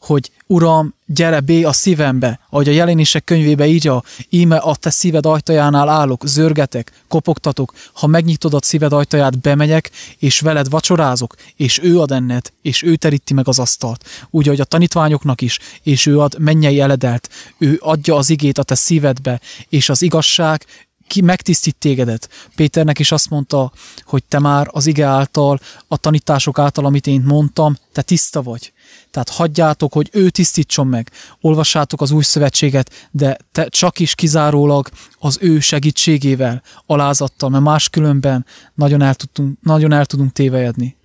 hogy 0.05 0.31
Uram, 0.47 0.93
gyere 1.05 1.39
bé 1.39 1.63
a 1.63 1.73
szívembe, 1.73 2.39
ahogy 2.49 2.69
a 2.69 2.71
jelenések 2.71 3.23
könyvébe 3.23 3.67
írja, 3.67 4.03
íme 4.29 4.57
a 4.57 4.75
te 4.75 4.89
szíved 4.89 5.25
ajtajánál 5.25 5.89
állok, 5.89 6.27
zörgetek, 6.27 6.91
kopogtatok, 7.07 7.73
ha 7.93 8.07
megnyitod 8.07 8.53
a 8.53 8.59
szíved 8.61 8.93
ajtaját, 8.93 9.39
bemegyek, 9.39 9.91
és 10.17 10.39
veled 10.39 10.69
vacsorázok, 10.69 11.35
és 11.55 11.79
ő 11.83 11.99
ad 11.99 12.11
enned, 12.11 12.51
és 12.61 12.83
ő 12.83 12.95
teríti 12.95 13.33
meg 13.33 13.47
az 13.47 13.59
asztalt. 13.59 14.05
Úgy, 14.29 14.47
ahogy 14.47 14.59
a 14.59 14.65
tanítványoknak 14.65 15.41
is, 15.41 15.59
és 15.83 16.05
ő 16.05 16.19
ad 16.19 16.39
mennyei 16.39 16.79
eledelt, 16.79 17.29
ő 17.57 17.79
adja 17.81 18.15
az 18.15 18.29
igét 18.29 18.57
a 18.57 18.63
te 18.63 18.75
szívedbe, 18.75 19.39
és 19.69 19.89
az 19.89 20.01
igazság 20.01 20.65
ki 21.07 21.21
megtisztít 21.21 21.75
tégedet. 21.75 22.29
Péternek 22.55 22.99
is 22.99 23.11
azt 23.11 23.29
mondta, 23.29 23.71
hogy 24.03 24.23
te 24.23 24.39
már 24.39 24.67
az 24.71 24.85
ige 24.85 25.05
által, 25.05 25.59
a 25.87 25.97
tanítások 25.97 26.59
által, 26.59 26.85
amit 26.85 27.07
én 27.07 27.21
mondtam, 27.21 27.75
te 27.91 28.01
tiszta 28.01 28.41
vagy. 28.41 28.73
Tehát 29.11 29.29
hagyjátok, 29.29 29.93
hogy 29.93 30.09
ő 30.11 30.29
tisztítson 30.29 30.87
meg. 30.87 31.11
Olvassátok 31.41 32.01
az 32.01 32.11
új 32.11 32.23
szövetséget, 32.23 33.09
de 33.11 33.37
te 33.51 33.67
csak 33.67 33.99
is 33.99 34.15
kizárólag 34.15 34.89
az 35.19 35.37
ő 35.41 35.59
segítségével, 35.59 36.61
alázattal, 36.85 37.49
mert 37.49 37.63
máskülönben 37.63 38.45
nagyon 38.73 39.01
el, 39.01 39.15
tudtunk, 39.15 39.57
nagyon 39.61 39.91
el 39.91 40.05
tudunk 40.05 40.31
tévejedni. 40.31 40.95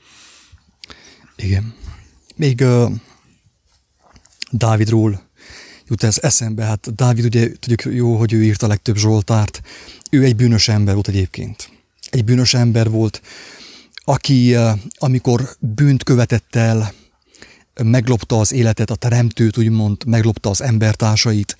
Igen. 1.36 1.74
Még 2.36 2.60
uh, 2.60 2.90
Dávidról 4.50 5.29
jut 5.90 6.02
ez 6.02 6.18
eszembe. 6.20 6.64
Hát 6.64 6.94
Dávid 6.94 7.24
ugye 7.24 7.52
tudjuk 7.58 7.94
jó, 7.94 8.16
hogy 8.16 8.32
ő 8.32 8.44
írta 8.44 8.66
a 8.66 8.68
legtöbb 8.68 8.96
Zsoltárt. 8.96 9.62
Ő 10.10 10.24
egy 10.24 10.36
bűnös 10.36 10.68
ember 10.68 10.94
volt 10.94 11.08
egyébként. 11.08 11.70
Egy 12.10 12.24
bűnös 12.24 12.54
ember 12.54 12.90
volt, 12.90 13.22
aki 14.04 14.56
amikor 14.98 15.48
bűnt 15.58 16.02
követett 16.04 16.56
el, 16.56 16.92
meglopta 17.82 18.38
az 18.38 18.52
életet, 18.52 18.90
a 18.90 18.94
teremtőt 18.94 19.58
úgymond, 19.58 20.04
meglopta 20.04 20.50
az 20.50 20.62
embertársait, 20.62 21.56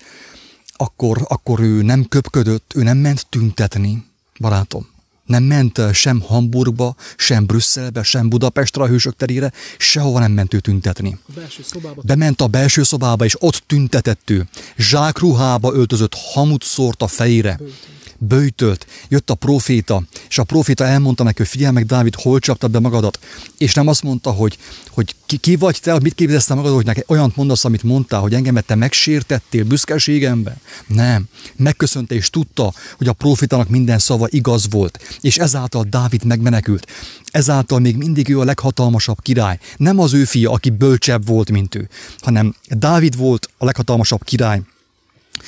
akkor, 0.71 1.25
akkor 1.27 1.59
ő 1.59 1.81
nem 1.81 2.05
köpködött, 2.05 2.73
ő 2.75 2.83
nem 2.83 2.97
ment 2.97 3.25
tüntetni, 3.29 4.05
barátom. 4.39 4.87
Nem 5.31 5.43
ment 5.43 5.81
sem 5.93 6.21
Hamburgba, 6.21 6.95
sem 7.17 7.45
Brüsszelbe, 7.45 8.03
sem 8.03 8.29
Budapestre 8.29 8.83
a 8.83 8.87
hősök 8.87 9.15
terére, 9.15 9.51
sehova 9.77 10.19
nem 10.19 10.31
ment 10.31 10.53
ő 10.53 10.59
tüntetni. 10.59 11.17
A 11.27 11.31
belső 11.35 11.63
szobába. 11.63 12.01
Bement 12.05 12.41
a 12.41 12.47
belső 12.47 12.83
szobába, 12.83 13.25
és 13.25 13.35
ott 13.39 13.63
tüntetett 13.67 14.29
ő. 14.29 14.47
Zsákruhába 14.77 15.73
öltözött, 15.73 16.13
hamut 16.33 16.63
szórt 16.63 17.01
a 17.01 17.07
fejére. 17.07 17.55
Böjtön 17.57 18.00
bőjtölt, 18.27 18.87
jött 19.07 19.29
a 19.29 19.35
proféta, 19.35 20.03
és 20.29 20.37
a 20.37 20.43
proféta 20.43 20.85
elmondta 20.85 21.23
neki, 21.23 21.37
hogy 21.37 21.47
figyelj 21.47 21.73
meg, 21.73 21.85
Dávid, 21.85 22.15
hol 22.15 22.39
csaptad 22.39 22.71
be 22.71 22.79
magadat, 22.79 23.19
és 23.57 23.73
nem 23.73 23.87
azt 23.87 24.03
mondta, 24.03 24.31
hogy, 24.31 24.57
hogy 24.89 25.15
ki, 25.25 25.37
ki 25.37 25.55
vagy 25.55 25.79
te, 25.81 25.99
mit 25.99 26.13
képzelsz 26.13 26.49
magad, 26.49 26.73
hogy 26.73 26.85
neki 26.85 27.03
olyan 27.07 27.33
mondasz, 27.35 27.65
amit 27.65 27.83
mondtál, 27.83 28.19
hogy 28.19 28.33
engemet 28.33 28.65
te 28.65 28.75
megsértettél 28.75 29.63
büszkeségemben. 29.63 30.55
Nem. 30.87 31.25
Megköszönte 31.55 32.15
és 32.15 32.29
tudta, 32.29 32.73
hogy 32.97 33.07
a 33.07 33.13
profétának 33.13 33.69
minden 33.69 33.99
szava 33.99 34.27
igaz 34.29 34.69
volt, 34.69 35.17
és 35.21 35.37
ezáltal 35.37 35.85
Dávid 35.89 36.23
megmenekült. 36.23 36.87
Ezáltal 37.31 37.79
még 37.79 37.95
mindig 37.95 38.29
ő 38.29 38.39
a 38.39 38.43
leghatalmasabb 38.43 39.21
király. 39.21 39.59
Nem 39.77 39.99
az 39.99 40.13
ő 40.13 40.23
fia, 40.23 40.51
aki 40.51 40.69
bölcsebb 40.69 41.25
volt, 41.27 41.51
mint 41.51 41.75
ő, 41.75 41.89
hanem 42.19 42.55
Dávid 42.69 43.17
volt 43.17 43.49
a 43.57 43.65
leghatalmasabb 43.65 44.23
király, 44.23 44.61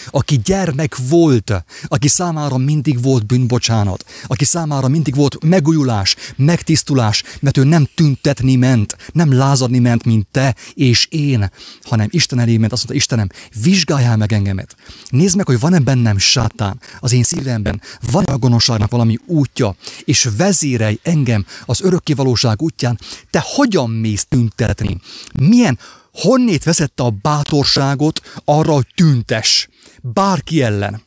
aki 0.09 0.39
gyermek 0.43 0.97
volt, 1.09 1.63
aki 1.87 2.07
számára 2.07 2.57
mindig 2.57 3.01
volt 3.01 3.25
bűnbocsánat, 3.25 4.05
aki 4.27 4.45
számára 4.45 4.87
mindig 4.87 5.15
volt 5.15 5.43
megújulás, 5.43 6.15
megtisztulás, 6.35 7.23
mert 7.39 7.57
ő 7.57 7.63
nem 7.63 7.87
tüntetni 7.95 8.55
ment, 8.55 8.97
nem 9.13 9.33
lázadni 9.33 9.79
ment, 9.79 10.03
mint 10.03 10.27
te 10.31 10.55
és 10.73 11.07
én, 11.09 11.51
hanem 11.83 12.07
Isten 12.09 12.39
elé 12.39 12.57
ment, 12.57 12.71
azt 12.71 12.87
mondta, 12.87 13.03
Istenem, 13.03 13.29
vizsgáljál 13.63 14.17
meg 14.17 14.33
engemet. 14.33 14.75
Nézd 15.09 15.35
meg, 15.35 15.45
hogy 15.45 15.59
van-e 15.59 15.79
bennem 15.79 16.17
sátán 16.17 16.79
az 16.99 17.11
én 17.11 17.23
szívemben, 17.23 17.81
van-e 18.11 18.33
a 18.33 18.37
gonoszságnak 18.37 18.91
valami 18.91 19.17
útja, 19.25 19.75
és 20.05 20.29
vezérelj 20.37 20.99
engem 21.03 21.45
az 21.65 21.81
örökkivalóság 21.81 22.61
útján, 22.61 22.99
te 23.29 23.43
hogyan 23.45 23.89
mész 23.89 24.25
tüntetni? 24.29 24.99
Milyen 25.39 25.79
honnét 26.13 26.63
veszette 26.63 27.03
a 27.03 27.09
bátorságot 27.09 28.21
arra, 28.45 28.73
hogy 28.73 28.87
tüntes? 28.95 29.69
Bárki 30.05 30.61
ellen. 30.61 31.01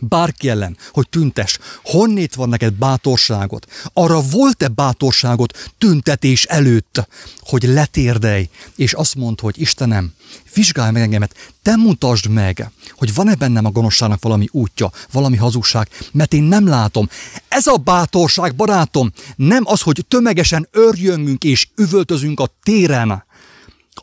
Bárki 0.00 0.48
ellen, 0.48 0.76
hogy 0.90 1.08
tüntes. 1.08 1.58
Honnét 1.84 2.34
van 2.34 2.48
neked 2.48 2.72
bátorságot? 2.72 3.66
Arra 3.92 4.20
volt-e 4.20 4.68
bátorságot 4.68 5.70
tüntetés 5.78 6.44
előtt, 6.44 7.08
hogy 7.40 7.62
letérdelj, 7.62 8.48
és 8.76 8.92
azt 8.92 9.14
mondd, 9.14 9.40
hogy 9.40 9.60
Istenem, 9.60 10.12
vizsgálj 10.54 10.90
meg 10.92 11.02
engemet, 11.02 11.52
te 11.62 11.76
mutasd 11.76 12.28
meg, 12.28 12.70
hogy 12.90 13.14
van-e 13.14 13.34
bennem 13.34 13.64
a 13.64 13.70
gonoszságnak 13.70 14.22
valami 14.22 14.48
útja, 14.50 14.90
valami 15.12 15.36
hazugság, 15.36 15.88
mert 16.12 16.32
én 16.32 16.42
nem 16.42 16.66
látom. 16.66 17.08
Ez 17.48 17.66
a 17.66 17.76
bátorság, 17.76 18.54
barátom, 18.54 19.12
nem 19.36 19.62
az, 19.66 19.80
hogy 19.80 20.04
tömegesen 20.08 20.68
örjöngünk 20.70 21.44
és 21.44 21.68
üvöltözünk 21.76 22.40
a 22.40 22.50
téren, 22.62 23.24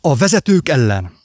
a 0.01 0.16
vezetők 0.16 0.70
ellen, 0.70 1.18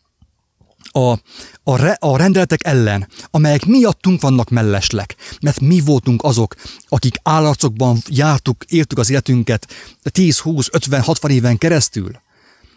a, 0.97 1.18
a, 1.62 1.76
re, 1.76 1.97
a 2.01 2.16
rendeletek 2.16 2.66
ellen, 2.66 3.09
amelyek 3.30 3.66
miattunk 3.66 4.20
vannak 4.20 4.51
melleslek, 4.51 5.16
mert 5.40 5.61
mi 5.61 5.80
voltunk 5.80 6.22
azok, 6.22 6.55
akik 6.88 7.16
állarcokban 7.22 7.99
jártuk, 8.09 8.64
éltük 8.68 8.99
az 8.99 9.11
életünket 9.11 9.66
10, 10.03 10.38
20, 10.38 10.68
50, 10.72 11.01
60 11.01 11.30
éven 11.30 11.59
keresztül. 11.59 12.22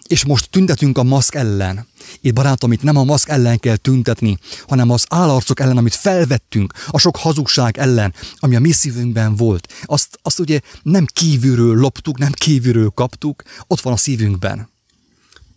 és 0.07 0.25
most 0.25 0.49
tüntetünk 0.49 0.97
a 0.97 1.03
maszk 1.03 1.35
ellen. 1.35 1.87
Itt 2.21 2.33
barátom, 2.33 2.71
itt 2.71 2.83
nem 2.83 2.97
a 2.97 3.03
maszk 3.03 3.29
ellen 3.29 3.59
kell 3.59 3.75
tüntetni, 3.75 4.37
hanem 4.67 4.89
az 4.89 5.05
állarcok 5.09 5.59
ellen, 5.59 5.77
amit 5.77 5.95
felvettünk, 5.95 6.73
a 6.87 6.99
sok 6.99 7.15
hazugság 7.17 7.77
ellen, 7.77 8.13
ami 8.39 8.55
a 8.55 8.59
mi 8.59 8.71
szívünkben 8.71 9.35
volt. 9.35 9.73
Azt, 9.85 10.19
azt 10.21 10.39
ugye 10.39 10.59
nem 10.83 11.05
kívülről 11.05 11.75
loptuk, 11.75 12.17
nem 12.17 12.31
kívülről 12.31 12.89
kaptuk, 12.89 13.43
ott 13.67 13.81
van 13.81 13.93
a 13.93 13.97
szívünkben. 13.97 14.69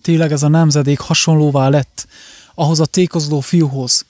Tényleg 0.02 0.32
ez 0.32 0.42
a 0.42 0.48
nemzedék 0.48 0.98
hasonlóvá 0.98 1.68
lett 1.68 2.06
ahhoz 2.60 2.80
a 2.80 2.86
tékozló 2.86 3.40
fiúhoz, 3.40 4.04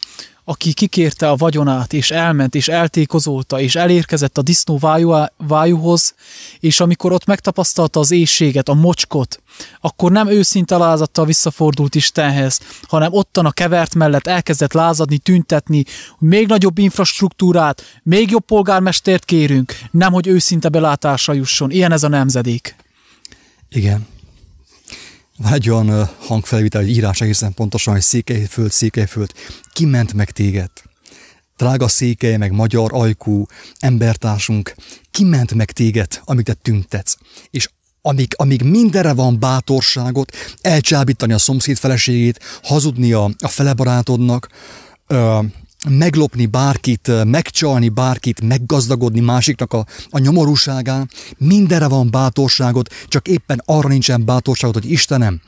aki 0.44 0.72
kikérte 0.72 1.30
a 1.30 1.36
vagyonát, 1.36 1.92
és 1.92 2.10
elment, 2.10 2.54
és 2.54 2.68
eltékozolta, 2.68 3.60
és 3.60 3.74
elérkezett 3.76 4.38
a 4.38 4.42
disznó 4.42 4.78
vájú, 4.78 5.14
vájúhoz, 5.36 6.14
és 6.60 6.80
amikor 6.80 7.12
ott 7.12 7.24
megtapasztalta 7.24 8.00
az 8.00 8.10
éjséget, 8.10 8.68
a 8.68 8.74
mocskot, 8.74 9.42
akkor 9.80 10.10
nem 10.10 10.28
őszinte 10.28 10.76
lázadtal 10.76 11.26
visszafordult 11.26 11.94
Istenhez, 11.94 12.60
hanem 12.88 13.12
ottan 13.12 13.46
a 13.46 13.50
kevert 13.50 13.94
mellett 13.94 14.26
elkezdett 14.26 14.72
lázadni, 14.72 15.18
tüntetni, 15.18 15.84
még 16.18 16.46
nagyobb 16.46 16.78
infrastruktúrát, 16.78 18.00
még 18.02 18.30
jobb 18.30 18.44
polgármestert 18.44 19.24
kérünk, 19.24 19.78
nem 19.90 20.12
hogy 20.12 20.26
őszinte 20.26 20.68
belátásra 20.68 21.32
jusson. 21.32 21.70
Ilyen 21.70 21.92
ez 21.92 22.02
a 22.02 22.08
nemzedék. 22.08 22.76
Igen. 23.68 24.06
Egy 25.44 25.70
olyan 25.70 26.08
hangfelvétel, 26.18 26.80
egy 26.80 26.88
írás 26.88 27.20
egészen 27.20 27.54
pontosan, 27.54 27.92
hogy 27.92 28.02
Székelyföld, 28.02 28.72
Székelyföld, 28.72 29.32
ki 29.72 29.84
ment 29.84 30.12
meg 30.12 30.30
téged? 30.30 30.70
Drága 31.56 31.88
székely, 31.88 32.36
meg 32.36 32.52
magyar 32.52 32.90
ajkú 32.92 33.46
embertársunk, 33.78 34.74
ki 35.10 35.24
ment 35.24 35.54
meg 35.54 35.70
téged, 35.70 36.20
amit 36.24 36.44
te 36.44 36.54
tüntetsz? 36.54 37.16
És 37.50 37.68
amíg, 38.02 38.34
amíg 38.36 38.62
mindenre 38.62 39.12
van 39.12 39.38
bátorságot, 39.38 40.36
elcsábítani 40.60 41.32
a 41.32 41.38
szomszéd 41.38 41.76
feleségét, 41.76 42.40
hazudni 42.62 43.12
a, 43.12 43.30
a 43.38 43.48
felebarátodnak, 43.48 44.48
ö, 45.06 45.38
meglopni 45.88 46.46
bárkit, 46.46 47.24
megcsalni 47.24 47.88
bárkit, 47.88 48.40
meggazdagodni 48.40 49.20
másiknak 49.20 49.72
a, 49.72 49.86
a 50.10 50.18
nyomorúságán, 50.18 51.10
mindenre 51.38 51.88
van 51.88 52.10
bátorságod, 52.10 52.86
csak 53.08 53.28
éppen 53.28 53.62
arra 53.64 53.88
nincsen 53.88 54.24
bátorságod, 54.24 54.74
hogy 54.74 54.90
Istenem, 54.90 55.40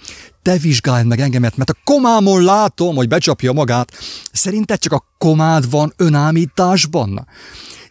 te 0.43 0.57
vizsgálj 0.57 1.05
meg 1.05 1.21
engemet, 1.21 1.57
mert 1.57 1.71
a 1.71 1.77
komámon 1.85 2.43
látom, 2.43 2.95
hogy 2.95 3.09
becsapja 3.09 3.53
magát. 3.53 3.93
Szerinted 4.33 4.79
csak 4.79 4.93
a 4.93 5.05
komád 5.19 5.71
van 5.71 5.93
önámításban? 5.97 7.27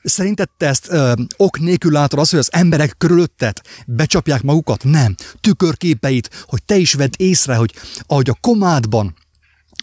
Szerinted 0.04 0.50
te 0.58 0.68
ezt 0.68 0.88
ö, 0.90 1.14
ok 1.38 1.60
nélkül 1.60 1.92
látod 1.92 2.20
az, 2.20 2.30
hogy 2.30 2.40
az 2.40 2.54
emberek 2.54 2.96
körülötted 2.98 3.58
becsapják 3.88 4.42
magukat? 4.42 4.84
Nem. 4.84 5.16
Tükörképeit, 5.42 6.46
hogy 6.46 6.64
te 6.64 6.76
is 6.76 6.94
vedd 6.94 7.14
észre, 7.18 7.56
hogy 7.56 7.74
ahogy 8.08 8.30
a 8.30 8.38
komádban 8.42 9.16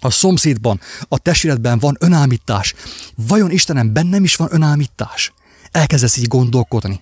a 0.01 0.11
szomszédban, 0.11 0.81
a 1.09 1.19
testvéredben 1.19 1.79
van 1.79 1.97
önállítás. 2.01 2.75
Vajon 3.15 3.51
Istenem, 3.51 3.93
bennem 3.93 4.25
is 4.25 4.37
van 4.37 4.49
önállítás? 4.51 5.33
Elkezdesz 5.71 6.17
így 6.17 6.29
gondolkodni. 6.29 7.01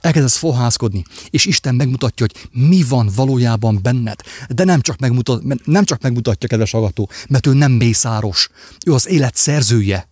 Elkezdesz 0.00 0.36
fohászkodni, 0.36 1.04
és 1.30 1.44
Isten 1.44 1.74
megmutatja, 1.74 2.26
hogy 2.26 2.48
mi 2.62 2.82
van 2.82 3.10
valójában 3.14 3.78
benned. 3.82 4.20
De 4.48 4.64
nem 4.64 4.80
csak, 4.80 4.98
megmutat, 4.98 5.64
nem 5.64 5.84
csak 5.84 6.02
megmutatja, 6.02 6.48
kedves 6.48 6.74
agató, 6.74 7.10
mert 7.28 7.46
ő 7.46 7.52
nem 7.52 7.72
mészáros. 7.72 8.48
Ő 8.86 8.92
az 8.92 9.08
élet 9.08 9.36
szerzője, 9.36 10.08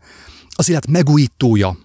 az 0.50 0.68
élet 0.68 0.86
megújítója, 0.86 1.78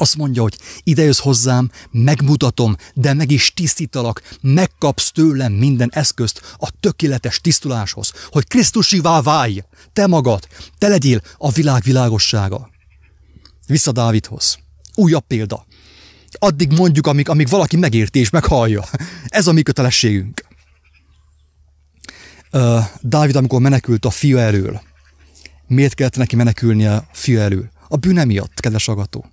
azt 0.00 0.16
mondja, 0.16 0.42
hogy 0.42 0.58
ide 0.82 1.02
jössz 1.02 1.18
hozzám, 1.20 1.70
megmutatom, 1.90 2.76
de 2.94 3.14
meg 3.14 3.30
is 3.30 3.52
tisztítalak, 3.54 4.22
megkapsz 4.40 5.10
tőlem 5.12 5.52
minden 5.52 5.90
eszközt 5.92 6.56
a 6.58 6.70
tökéletes 6.80 7.40
tisztuláshoz, 7.40 8.12
hogy 8.26 8.46
Krisztusivá 8.46 9.20
válj, 9.20 9.62
te 9.92 10.06
magad, 10.06 10.48
te 10.78 10.88
legyél 10.88 11.20
a 11.36 11.50
világ 11.50 11.82
világossága. 11.82 12.70
Vissza 13.66 13.92
Dávidhoz. 13.92 14.58
Újabb 14.94 15.24
példa. 15.26 15.66
Addig 16.32 16.72
mondjuk, 16.72 17.06
amíg, 17.06 17.28
amíg 17.28 17.48
valaki 17.48 17.76
megérti 17.76 18.18
és 18.18 18.30
meghallja. 18.30 18.84
Ez 19.24 19.46
a 19.46 19.52
mi 19.52 19.62
kötelességünk. 19.62 20.46
Uh, 22.52 22.84
Dávid, 23.00 23.36
amikor 23.36 23.60
menekült 23.60 24.04
a 24.04 24.10
fia 24.10 24.38
elől, 24.38 24.80
miért 25.66 25.94
kellett 25.94 26.16
neki 26.16 26.36
menekülnie 26.36 26.94
a 26.94 27.06
fia 27.12 27.40
elől? 27.40 27.70
A 27.88 27.96
bűne 27.96 28.24
miatt, 28.24 28.60
kedves 28.60 28.88
agató. 28.88 29.26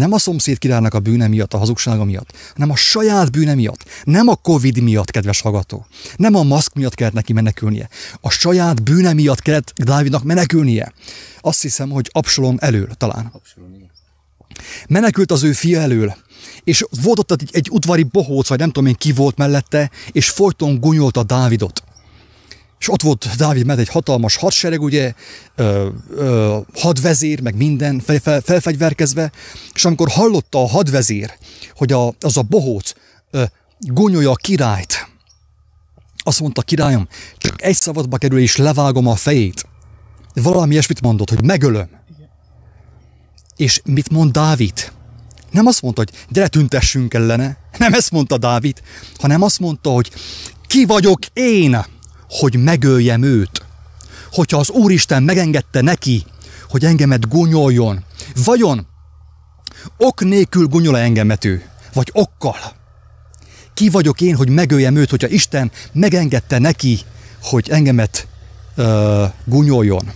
Nem 0.00 0.12
a 0.12 0.18
szomszéd 0.18 0.58
királynak 0.58 0.94
a 0.94 1.00
bűne 1.00 1.28
miatt, 1.28 1.54
a 1.54 1.58
hazugsága 1.58 2.04
miatt, 2.04 2.32
hanem 2.52 2.70
a 2.70 2.76
saját 2.76 3.30
bűne 3.30 3.54
miatt. 3.54 3.84
Nem 4.04 4.28
a 4.28 4.34
Covid 4.34 4.82
miatt, 4.82 5.10
kedves 5.10 5.40
hallgató. 5.40 5.86
Nem 6.16 6.34
a 6.34 6.42
maszk 6.42 6.74
miatt 6.74 6.94
kellett 6.94 7.12
neki 7.12 7.32
menekülnie. 7.32 7.88
A 8.20 8.30
saját 8.30 8.82
bűne 8.82 9.12
miatt 9.12 9.40
kellett 9.40 9.72
Dávidnak 9.76 10.22
menekülnie. 10.22 10.92
Azt 11.40 11.62
hiszem, 11.62 11.90
hogy 11.90 12.10
Absalom 12.12 12.56
elől 12.60 12.88
talán. 12.94 13.32
Menekült 14.88 15.32
az 15.32 15.42
ő 15.42 15.52
fia 15.52 15.80
elől, 15.80 16.16
és 16.64 16.84
volt 17.02 17.18
ott 17.18 17.30
egy, 17.30 17.50
egy 17.52 17.68
udvari 17.70 18.02
bohóc, 18.02 18.48
vagy 18.48 18.58
nem 18.58 18.70
tudom 18.70 18.88
én 18.88 18.94
ki 18.94 19.12
volt 19.12 19.36
mellette, 19.36 19.90
és 20.12 20.30
folyton 20.30 20.80
gunyolta 20.80 21.22
Dávidot 21.22 21.82
és 22.80 22.88
ott 22.88 23.02
volt 23.02 23.36
Dávid 23.36 23.66
mert 23.66 23.78
egy 23.78 23.88
hatalmas 23.88 24.36
hadsereg, 24.36 24.82
ugye, 24.82 25.12
ö, 25.56 25.88
ö, 26.10 26.58
hadvezér, 26.74 27.40
meg 27.40 27.56
minden 27.56 28.00
fel, 28.00 28.18
fel, 28.18 28.40
felfegyverkezve, 28.40 29.32
és 29.74 29.84
amikor 29.84 30.08
hallotta 30.08 30.62
a 30.62 30.68
hadvezér, 30.68 31.32
hogy 31.74 31.92
a, 31.92 32.14
az 32.20 32.36
a 32.36 32.42
bohóc 32.42 32.92
ö, 33.30 33.44
gonyolja 33.78 34.30
a 34.30 34.34
királyt, 34.34 35.08
azt 36.22 36.40
mondta, 36.40 36.62
királyom, 36.62 37.08
csak 37.38 37.62
egy 37.62 37.76
szabadba 37.76 38.16
kerül, 38.16 38.38
és 38.38 38.56
levágom 38.56 39.06
a 39.06 39.14
fejét. 39.14 39.66
Valami 40.34 40.72
ilyesmit 40.72 41.00
mondott, 41.00 41.30
hogy 41.30 41.44
megölöm. 41.44 41.88
És 43.56 43.80
mit 43.84 44.10
mond 44.10 44.32
Dávid? 44.32 44.92
Nem 45.50 45.66
azt 45.66 45.82
mondta, 45.82 46.02
hogy 46.02 46.26
gyere 46.28 46.48
tüntessünk 46.48 47.14
ellene, 47.14 47.56
nem 47.78 47.92
ezt 47.92 48.10
mondta 48.10 48.38
Dávid, 48.38 48.82
hanem 49.18 49.42
azt 49.42 49.58
mondta, 49.58 49.90
hogy 49.90 50.10
ki 50.66 50.84
vagyok 50.84 51.18
én, 51.32 51.84
hogy 52.30 52.56
megöljem 52.56 53.22
őt. 53.22 53.64
Hogyha 54.32 54.58
az 54.58 54.70
Úristen 54.70 55.22
megengedte 55.22 55.80
neki, 55.80 56.24
hogy 56.68 56.84
engemet 56.84 57.28
gúnyoljon, 57.28 58.04
vajon 58.44 58.86
ok 59.96 60.20
nélkül 60.20 60.66
gúnyol 60.66 60.98
engemet 60.98 61.44
ő, 61.44 61.62
vagy 61.92 62.10
okkal? 62.12 62.58
Ki 63.74 63.88
vagyok 63.88 64.20
én, 64.20 64.36
hogy 64.36 64.48
megöljem 64.48 64.96
őt, 64.96 65.10
hogyha 65.10 65.28
Isten 65.28 65.70
megengedte 65.92 66.58
neki, 66.58 67.00
hogy 67.42 67.68
engemet 67.70 68.26
uh, 68.76 69.22
gúnyoljon? 69.44 70.10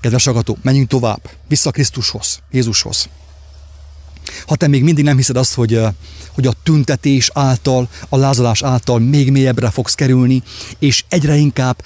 Kedves 0.00 0.26
agató, 0.26 0.58
menjünk 0.62 0.88
tovább, 0.88 1.30
vissza 1.48 1.70
Krisztushoz, 1.70 2.38
Jézushoz. 2.50 3.08
Ha 4.46 4.56
te 4.56 4.66
még 4.66 4.82
mindig 4.82 5.04
nem 5.04 5.16
hiszed 5.16 5.36
azt, 5.36 5.54
hogy, 5.54 5.80
hogy 6.32 6.46
a 6.46 6.54
tüntetés 6.62 7.30
által, 7.34 7.88
a 8.08 8.16
lázadás 8.16 8.62
által 8.62 8.98
még 8.98 9.30
mélyebbre 9.30 9.70
fogsz 9.70 9.94
kerülni, 9.94 10.42
és 10.78 11.04
egyre 11.08 11.36
inkább 11.36 11.82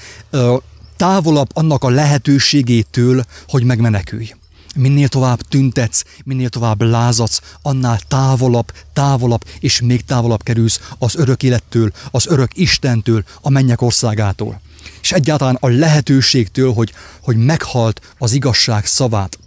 távolabb 0.97 1.49
annak 1.53 1.85
a 1.85 1.89
lehetőségétől, 1.89 3.25
hogy 3.49 3.65
megmenekülj. 3.65 4.33
Minél 4.77 5.09
tovább 5.09 5.41
tüntetsz, 5.41 6.05
minél 6.25 6.49
tovább 6.49 6.83
lázadsz, 6.83 7.41
annál 7.63 8.01
távolabb, 8.09 8.73
távolabb 8.93 9.45
és 9.61 9.81
még 9.81 10.05
távolabb 10.05 10.43
kerülsz 10.43 10.81
az 10.99 11.17
örök 11.17 11.43
élettől, 11.43 11.93
az 12.11 12.27
örök 12.27 12.51
Istentől, 12.55 13.25
a 13.41 13.51
mennyek 13.51 13.83
országától. 13.83 14.61
És 15.03 15.13
egyáltalán 15.13 15.57
a 15.61 15.69
lehetőségtől, 15.69 16.73
hogy, 16.73 16.93
hogy 17.23 17.37
meghalt 17.37 18.01
az 18.19 18.33
igazság 18.33 18.87
szavát. 18.87 19.39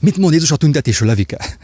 Mit 0.00 0.16
mond 0.16 0.32
Jézus 0.32 0.50
a 0.50 0.56
tüntetésről, 0.56 1.08
Levike? 1.08 1.56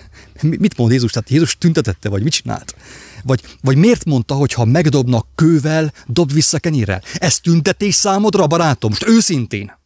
Mit 0.42 0.76
mond 0.76 0.92
Jézus? 0.92 1.12
Tehát 1.12 1.30
Jézus 1.30 1.56
tüntetette, 1.58 2.08
vagy 2.08 2.22
mit 2.22 2.32
csinált? 2.32 2.74
Vagy, 3.22 3.42
vagy 3.60 3.76
miért 3.76 4.04
mondta, 4.04 4.34
hogy 4.34 4.52
ha 4.52 4.64
megdobnak 4.64 5.26
kővel, 5.34 5.92
dob 6.06 6.32
vissza 6.32 6.58
kenyérrel? 6.58 7.02
Ez 7.14 7.38
tüntetés 7.38 7.94
számodra, 7.94 8.46
barátom? 8.46 8.90
Most 8.90 9.08
őszintén. 9.08 9.76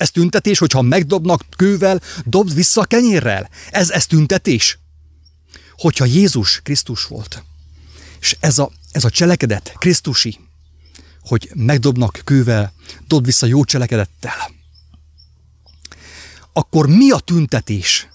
Ez 0.00 0.10
tüntetés, 0.10 0.58
hogyha 0.58 0.82
megdobnak 0.82 1.44
kővel, 1.56 2.00
dobd 2.24 2.54
vissza 2.54 2.84
kenyérrel? 2.84 3.50
Ez, 3.70 3.90
ez 3.90 4.06
tüntetés? 4.06 4.78
Hogyha 5.76 6.04
Jézus 6.04 6.60
Krisztus 6.62 7.04
volt, 7.04 7.44
és 8.20 8.36
ez 8.40 8.58
a, 8.58 8.70
ez 8.92 9.04
a 9.04 9.10
cselekedet 9.10 9.72
Krisztusi, 9.78 10.38
hogy 11.22 11.50
megdobnak 11.54 12.20
kővel, 12.24 12.72
dobd 13.06 13.24
vissza 13.24 13.46
jó 13.46 13.64
cselekedettel, 13.64 14.50
akkor 16.52 16.86
mi 16.88 17.10
a 17.10 17.18
tüntetés? 17.18 18.08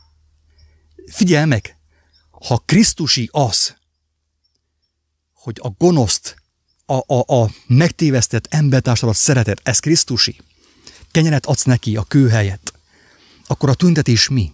Figyelj 1.11 1.45
meg, 1.45 1.77
ha 2.31 2.63
Krisztusi 2.65 3.29
az, 3.31 3.75
hogy 5.33 5.59
a 5.61 5.69
gonoszt, 5.69 6.36
a, 6.86 7.13
a, 7.13 7.41
a 7.41 7.49
megtévesztett 7.67 8.47
embertársadat 8.49 9.15
szereted, 9.15 9.59
ez 9.63 9.79
Krisztusi, 9.79 10.38
kenyeret 11.11 11.45
adsz 11.45 11.63
neki 11.63 11.95
a 11.95 12.03
kő 12.03 12.29
helyett, 12.29 12.73
akkor 13.47 13.69
a 13.69 13.73
tüntetés 13.73 14.29
mi? 14.29 14.51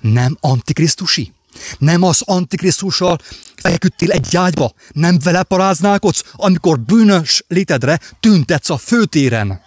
Nem 0.00 0.36
antikrisztusi? 0.40 1.32
Nem 1.78 2.02
az 2.02 2.22
antikrisztussal 2.22 3.18
feküdtél 3.56 4.10
egy 4.10 4.36
ágyba, 4.36 4.72
nem 4.92 5.18
vele 5.18 5.42
paráználkodsz, 5.42 6.24
amikor 6.32 6.80
bűnös 6.80 7.44
létedre 7.48 8.00
tüntetsz 8.20 8.70
a 8.70 8.76
főtéren. 8.76 9.60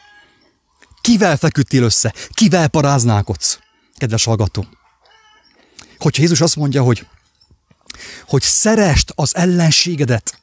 Kivel 1.08 1.38
feküdtél 1.38 1.84
össze? 1.84 2.14
Kivel 2.30 2.68
paráználkodsz? 2.68 3.60
Kedves 3.97 4.24
hallgató. 4.24 4.66
Hogyha 5.97 6.22
Jézus 6.22 6.41
azt 6.41 6.55
mondja, 6.55 6.84
hogy, 6.84 7.08
hogy 8.28 8.41
szerest 8.41 9.12
az 9.16 9.36
ellenségedet, 9.36 10.39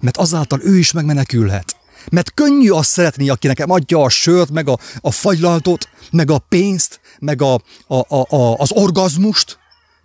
mert 0.00 0.16
azáltal 0.16 0.60
ő 0.62 0.78
is 0.78 0.92
megmenekülhet. 0.92 1.76
Mert 2.10 2.34
könnyű 2.34 2.70
azt 2.70 2.90
szeretni, 2.90 3.28
aki 3.28 3.46
nekem 3.46 3.70
adja 3.70 4.02
a 4.02 4.08
sört, 4.08 4.50
meg 4.50 4.68
a, 4.68 4.78
a 5.00 5.10
fagylaltot, 5.10 5.88
meg 6.10 6.30
a 6.30 6.38
pénzt, 6.38 7.00
meg 7.18 7.42
a, 7.42 7.54
a, 7.86 8.14
a, 8.16 8.26
a, 8.28 8.56
az 8.58 8.72
orgazmust. 8.72 9.58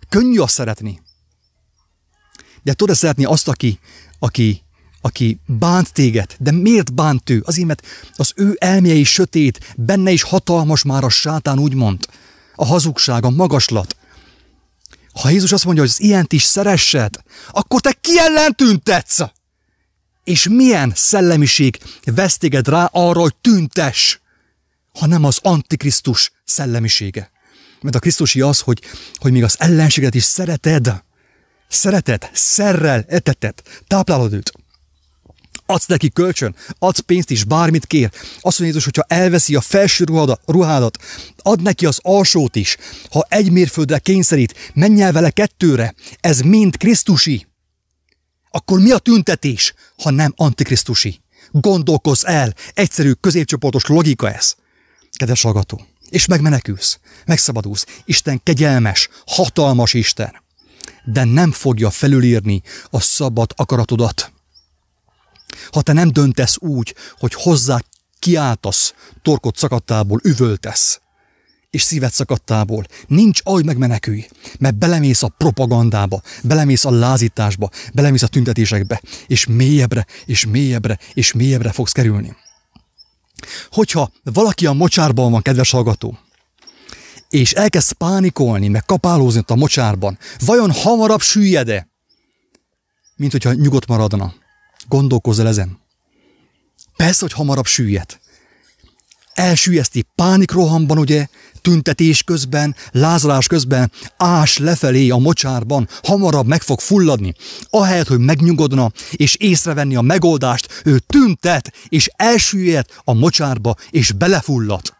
Könnyű 0.08 0.38
azt 0.38 0.54
szeretni. 0.54 1.02
De 2.62 2.72
tudod 2.72 2.96
szeretni 2.96 3.24
azt, 3.24 3.48
aki, 3.48 3.78
aki, 4.18 4.62
aki 5.06 5.40
bánt 5.46 5.92
téged. 5.92 6.36
De 6.38 6.50
miért 6.50 6.94
bánt 6.94 7.30
ő? 7.30 7.42
Azért, 7.44 7.66
mert 7.66 7.86
az 8.16 8.32
ő 8.36 8.56
elméje 8.58 8.94
is 8.94 9.12
sötét, 9.12 9.74
benne 9.76 10.10
is 10.10 10.22
hatalmas 10.22 10.82
már 10.82 11.04
a 11.04 11.08
sátán, 11.08 11.58
úgymond. 11.58 12.06
A 12.54 12.64
hazugság, 12.64 13.24
a 13.24 13.30
magaslat. 13.30 13.96
Ha 15.12 15.30
Jézus 15.30 15.52
azt 15.52 15.64
mondja, 15.64 15.82
hogy 15.82 15.92
az 15.92 16.00
ilyent 16.00 16.32
is 16.32 16.42
szeressed, 16.42 17.14
akkor 17.50 17.80
te 17.80 17.92
ki 18.00 18.18
ellen 18.18 18.54
tüntetsz? 18.54 19.20
És 20.24 20.48
milyen 20.48 20.92
szellemiség 20.94 21.78
vesz 22.04 22.38
rá 22.64 22.84
arra, 22.92 23.20
hogy 23.20 23.34
tüntes, 23.40 24.20
ha 24.98 25.06
nem 25.06 25.24
az 25.24 25.38
antikrisztus 25.42 26.32
szellemisége. 26.44 27.30
Mert 27.80 27.94
a 27.94 27.98
Krisztusi 27.98 28.40
az, 28.40 28.60
hogy, 28.60 28.82
hogy 29.14 29.32
még 29.32 29.44
az 29.44 29.56
ellenséget 29.58 30.14
is 30.14 30.24
szereted. 30.24 31.04
Szereted, 31.68 32.30
szerrel 32.32 33.04
eteted, 33.08 33.54
táplálod 33.86 34.32
őt. 34.32 34.52
Adsz 35.66 35.86
neki 35.86 36.10
kölcsön, 36.10 36.54
adsz 36.78 36.98
pénzt 36.98 37.30
is, 37.30 37.44
bármit 37.44 37.86
kér. 37.86 38.10
Azt 38.40 38.58
mondja 38.58 38.64
Jézus, 38.64 38.84
hogyha 38.84 39.04
elveszi 39.08 39.54
a 39.54 39.60
felső 39.60 40.04
ruhádat, 40.04 40.40
ruhádat, 40.44 40.98
ad 41.36 41.62
neki 41.62 41.86
az 41.86 41.98
alsót 42.02 42.56
is. 42.56 42.76
Ha 43.10 43.26
egy 43.28 43.50
mérföldre 43.50 43.98
kényszerít, 43.98 44.54
menj 44.74 45.02
el 45.02 45.12
vele 45.12 45.30
kettőre. 45.30 45.94
Ez 46.20 46.40
mind 46.40 46.76
Krisztusi. 46.76 47.46
Akkor 48.50 48.80
mi 48.80 48.90
a 48.90 48.98
tüntetés, 48.98 49.74
ha 50.02 50.10
nem 50.10 50.32
antikrisztusi? 50.36 51.20
Gondolkozz 51.50 52.24
el, 52.24 52.54
egyszerű 52.74 53.12
középcsoportos 53.12 53.86
logika 53.86 54.32
ez. 54.32 54.54
Kedves 55.10 55.42
hallgató, 55.42 55.86
és 56.08 56.26
megmenekülsz, 56.26 56.98
megszabadulsz. 57.26 57.86
Isten 58.04 58.40
kegyelmes, 58.42 59.08
hatalmas 59.26 59.94
Isten, 59.94 60.42
de 61.04 61.24
nem 61.24 61.52
fogja 61.52 61.90
felülírni 61.90 62.62
a 62.90 63.00
szabad 63.00 63.52
akaratodat. 63.56 64.32
Ha 65.70 65.82
te 65.82 65.92
nem 65.92 66.08
döntesz 66.08 66.56
úgy, 66.58 66.94
hogy 67.18 67.34
hozzá 67.34 67.80
kiáltasz, 68.18 68.94
torkot 69.22 69.56
szakadtából 69.56 70.20
üvöltesz, 70.22 71.00
és 71.70 71.82
szíved 71.82 72.12
szakadtából. 72.12 72.86
Nincs 73.06 73.40
aj 73.44 73.62
megmenekülj, 73.62 74.26
mert 74.58 74.78
belemész 74.78 75.22
a 75.22 75.28
propagandába, 75.28 76.22
belemész 76.42 76.84
a 76.84 76.90
lázításba, 76.90 77.70
belemész 77.94 78.22
a 78.22 78.26
tüntetésekbe, 78.26 79.00
és 79.26 79.46
mélyebbre, 79.46 80.06
és 80.24 80.46
mélyebbre, 80.46 80.98
és 81.14 81.32
mélyebbre 81.32 81.72
fogsz 81.72 81.92
kerülni. 81.92 82.36
Hogyha 83.70 84.10
valaki 84.22 84.66
a 84.66 84.72
mocsárban 84.72 85.30
van, 85.30 85.42
kedves 85.42 85.70
hallgató, 85.70 86.18
és 87.28 87.52
elkezd 87.52 87.92
pánikolni, 87.92 88.68
meg 88.68 88.84
kapálózni 88.84 89.40
ott 89.40 89.50
a 89.50 89.56
mocsárban, 89.56 90.18
vajon 90.38 90.72
hamarabb 90.72 91.20
süllyed-e, 91.20 91.88
mint 93.16 93.32
hogyha 93.32 93.52
nyugodt 93.52 93.86
maradna? 93.86 94.34
Gondolkozz 94.88 95.38
ezen. 95.38 95.78
Persze, 96.96 97.20
hogy 97.20 97.32
hamarabb 97.32 97.66
süllyed. 97.66 98.18
Elsüllyeszti 99.34 100.04
pánikrohamban, 100.14 100.98
ugye, 100.98 101.26
tüntetés 101.60 102.22
közben, 102.22 102.76
lázalás 102.90 103.46
közben, 103.46 103.92
ás 104.16 104.58
lefelé 104.58 105.08
a 105.08 105.16
mocsárban, 105.16 105.88
hamarabb 106.02 106.46
meg 106.46 106.62
fog 106.62 106.80
fulladni. 106.80 107.34
Ahelyett, 107.70 108.06
hogy 108.06 108.18
megnyugodna 108.18 108.92
és 109.10 109.34
észrevenni 109.34 109.96
a 109.96 110.00
megoldást, 110.00 110.82
ő 110.84 110.98
tüntet 110.98 111.72
és 111.88 112.10
elsüllyed 112.16 112.86
a 113.04 113.12
mocsárba 113.12 113.74
és 113.90 114.12
belefullad. 114.12 114.94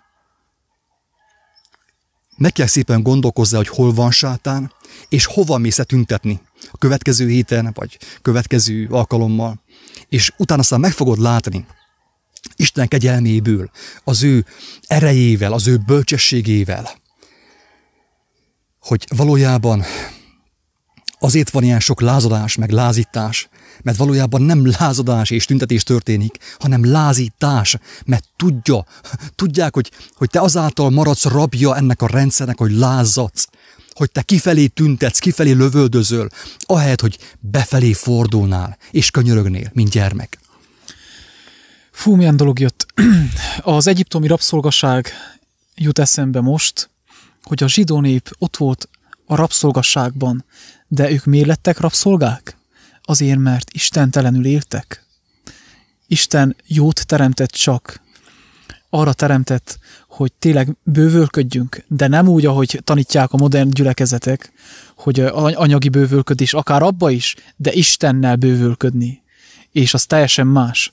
Meg 2.36 2.52
kell 2.52 2.66
szépen 2.66 3.02
gondolkozni, 3.02 3.56
hogy 3.56 3.68
hol 3.68 3.92
van 3.92 4.10
sátán, 4.10 4.72
és 5.08 5.24
hova 5.26 5.58
mész 5.58 5.80
tüntetni 5.86 6.40
a 6.72 6.78
következő 6.78 7.28
héten, 7.28 7.70
vagy 7.74 7.98
következő 8.22 8.86
alkalommal, 8.90 9.64
és 10.08 10.32
utána 10.36 10.60
aztán 10.60 10.80
meg 10.80 10.92
fogod 10.92 11.18
látni, 11.18 11.66
Isten 12.56 12.88
kegyelméből, 12.88 13.70
az 14.04 14.22
ő 14.22 14.44
erejével, 14.86 15.52
az 15.52 15.66
ő 15.66 15.76
bölcsességével, 15.76 16.90
hogy 18.80 19.06
valójában 19.16 19.84
azért 21.18 21.50
van 21.50 21.62
ilyen 21.62 21.80
sok 21.80 22.00
lázadás, 22.00 22.56
meg 22.56 22.70
lázítás, 22.70 23.48
mert 23.82 23.96
valójában 23.96 24.42
nem 24.42 24.70
lázadás 24.78 25.30
és 25.30 25.44
tüntetés 25.44 25.82
történik, 25.82 26.38
hanem 26.58 26.90
lázítás, 26.90 27.76
mert 28.04 28.24
tudja, 28.36 28.84
tudják, 29.34 29.74
hogy, 29.74 29.90
hogy 30.14 30.30
te 30.30 30.40
azáltal 30.40 30.90
maradsz 30.90 31.24
rabja 31.24 31.76
ennek 31.76 32.02
a 32.02 32.06
rendszernek, 32.06 32.58
hogy 32.58 32.72
lázadsz, 32.72 33.46
hogy 33.96 34.10
te 34.10 34.22
kifelé 34.22 34.66
tüntetsz, 34.66 35.18
kifelé 35.18 35.50
lövöldözöl, 35.50 36.28
ahelyett, 36.58 37.00
hogy 37.00 37.18
befelé 37.40 37.92
fordulnál 37.92 38.78
és 38.90 39.10
könyörögnél, 39.10 39.70
mint 39.72 39.90
gyermek. 39.90 40.38
Fú, 41.90 42.14
milyen 42.14 42.36
dolog 42.36 42.58
jött. 42.58 42.86
Az 43.60 43.86
egyiptomi 43.86 44.26
rabszolgaság 44.26 45.12
jut 45.74 45.98
eszembe 45.98 46.40
most, 46.40 46.90
hogy 47.42 47.62
a 47.62 47.68
zsidó 47.68 48.00
nép 48.00 48.30
ott 48.38 48.56
volt 48.56 48.88
a 49.26 49.34
rabszolgasságban, 49.34 50.44
de 50.88 51.10
ők 51.10 51.24
miért 51.24 51.46
lettek 51.46 51.78
rabszolgák? 51.78 52.56
Azért, 53.02 53.38
mert 53.38 53.70
istentelenül 53.72 54.46
éltek. 54.46 55.04
Isten 56.06 56.56
jót 56.66 57.06
teremtett 57.06 57.50
csak. 57.50 58.00
Arra 58.90 59.12
teremtett, 59.12 59.78
hogy 60.16 60.32
tényleg 60.32 60.76
bővölködjünk, 60.82 61.84
de 61.88 62.06
nem 62.06 62.28
úgy, 62.28 62.46
ahogy 62.46 62.80
tanítják 62.84 63.32
a 63.32 63.36
modern 63.36 63.70
gyülekezetek, 63.70 64.52
hogy 64.94 65.20
anyagi 65.54 65.88
bővölködés, 65.88 66.54
akár 66.54 66.82
abba 66.82 67.10
is, 67.10 67.34
de 67.56 67.72
Istennel 67.72 68.36
bővölködni. 68.36 69.22
És 69.72 69.94
az 69.94 70.06
teljesen 70.06 70.46
más. 70.46 70.92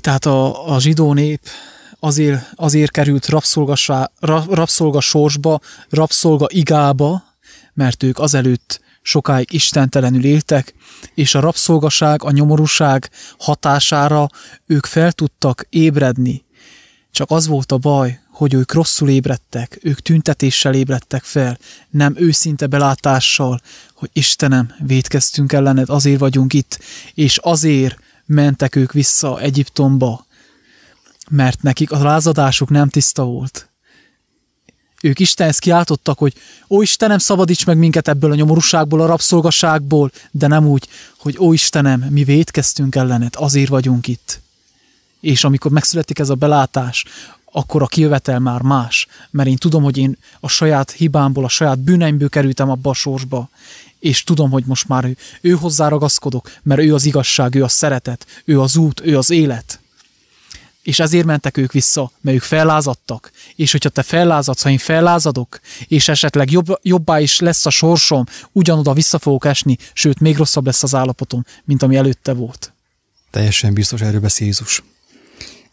Tehát 0.00 0.26
a, 0.26 0.72
a 0.74 0.80
zsidó 0.80 1.12
nép 1.12 1.40
azért, 2.00 2.52
azért 2.54 2.90
került 2.90 3.26
rabszolga 4.48 5.00
sorsba, 5.00 5.60
rabszolga 5.88 6.46
igába, 6.48 7.24
mert 7.74 8.02
ők 8.02 8.18
azelőtt 8.18 8.80
sokáig 9.06 9.52
istentelenül 9.52 10.24
éltek, 10.24 10.74
és 11.14 11.34
a 11.34 11.40
rabszolgaság, 11.40 12.24
a 12.24 12.30
nyomorúság 12.30 13.10
hatására 13.38 14.28
ők 14.66 14.86
fel 14.86 15.12
tudtak 15.12 15.66
ébredni. 15.70 16.44
Csak 17.10 17.30
az 17.30 17.46
volt 17.46 17.72
a 17.72 17.78
baj, 17.78 18.20
hogy 18.30 18.54
ők 18.54 18.72
rosszul 18.72 19.08
ébredtek, 19.08 19.78
ők 19.82 20.00
tüntetéssel 20.00 20.74
ébredtek 20.74 21.22
fel, 21.22 21.58
nem 21.90 22.14
őszinte 22.16 22.66
belátással, 22.66 23.60
hogy 23.94 24.10
Istenem, 24.12 24.74
védkeztünk 24.78 25.52
ellened, 25.52 25.88
azért 25.88 26.18
vagyunk 26.18 26.52
itt, 26.52 26.78
és 27.14 27.38
azért 27.38 27.98
mentek 28.24 28.76
ők 28.76 28.92
vissza 28.92 29.40
Egyiptomba, 29.40 30.26
mert 31.30 31.62
nekik 31.62 31.92
a 31.92 32.02
lázadásuk 32.02 32.68
nem 32.68 32.88
tiszta 32.88 33.24
volt. 33.24 33.70
Ők 35.06 35.18
Istenhez 35.18 35.58
kiáltottak, 35.58 36.18
hogy 36.18 36.34
ó 36.68 36.82
Istenem, 36.82 37.18
szabadíts 37.18 37.66
meg 37.66 37.76
minket 37.76 38.08
ebből 38.08 38.30
a 38.30 38.34
nyomorúságból, 38.34 39.00
a 39.00 39.06
rabszolgaságból, 39.06 40.10
de 40.30 40.46
nem 40.46 40.66
úgy, 40.66 40.88
hogy 41.18 41.36
ó 41.38 41.52
Istenem, 41.52 42.00
mi 42.00 42.24
védkeztünk 42.24 42.94
ellened, 42.94 43.34
azért 43.36 43.68
vagyunk 43.68 44.08
itt. 44.08 44.40
És 45.20 45.44
amikor 45.44 45.70
megszületik 45.70 46.18
ez 46.18 46.28
a 46.28 46.34
belátás, 46.34 47.04
akkor 47.52 47.82
a 47.82 47.86
kijövetel 47.86 48.38
már 48.38 48.60
más, 48.62 49.06
mert 49.30 49.48
én 49.48 49.56
tudom, 49.56 49.82
hogy 49.82 49.96
én 49.96 50.18
a 50.40 50.48
saját 50.48 50.90
hibámból, 50.90 51.44
a 51.44 51.48
saját 51.48 51.78
bűneimből 51.78 52.28
kerültem 52.28 52.70
abba 52.70 52.90
a 52.90 52.94
sorsba, 52.94 53.48
és 53.98 54.24
tudom, 54.24 54.50
hogy 54.50 54.64
most 54.66 54.88
már 54.88 55.04
ő, 55.04 55.16
ő 55.40 55.50
hozzá 55.50 55.88
ragaszkodok, 55.88 56.50
mert 56.62 56.80
ő 56.80 56.94
az 56.94 57.04
igazság, 57.04 57.54
ő 57.54 57.64
a 57.64 57.68
szeretet, 57.68 58.26
ő 58.44 58.60
az 58.60 58.76
út, 58.76 59.00
ő 59.04 59.18
az 59.18 59.30
élet. 59.30 59.80
És 60.86 60.98
ezért 60.98 61.26
mentek 61.26 61.56
ők 61.56 61.72
vissza, 61.72 62.10
mert 62.20 62.36
ők 62.36 62.42
fellázadtak. 62.42 63.30
És 63.56 63.72
hogyha 63.72 63.88
te 63.88 64.02
fellázadsz, 64.02 64.62
ha 64.62 64.70
én 64.70 64.78
fellázadok, 64.78 65.60
és 65.86 66.08
esetleg 66.08 66.50
jobb, 66.50 66.78
jobbá 66.82 67.20
is 67.20 67.38
lesz 67.38 67.66
a 67.66 67.70
sorsom, 67.70 68.24
ugyanoda 68.52 68.92
vissza 68.92 69.18
fogok 69.18 69.44
esni, 69.44 69.76
sőt, 69.92 70.20
még 70.20 70.36
rosszabb 70.36 70.66
lesz 70.66 70.82
az 70.82 70.94
állapotom, 70.94 71.44
mint 71.64 71.82
ami 71.82 71.96
előtte 71.96 72.32
volt. 72.32 72.72
Teljesen 73.30 73.74
biztos, 73.74 74.00
erről 74.00 74.20
beszél 74.20 74.46
Jézus. 74.46 74.82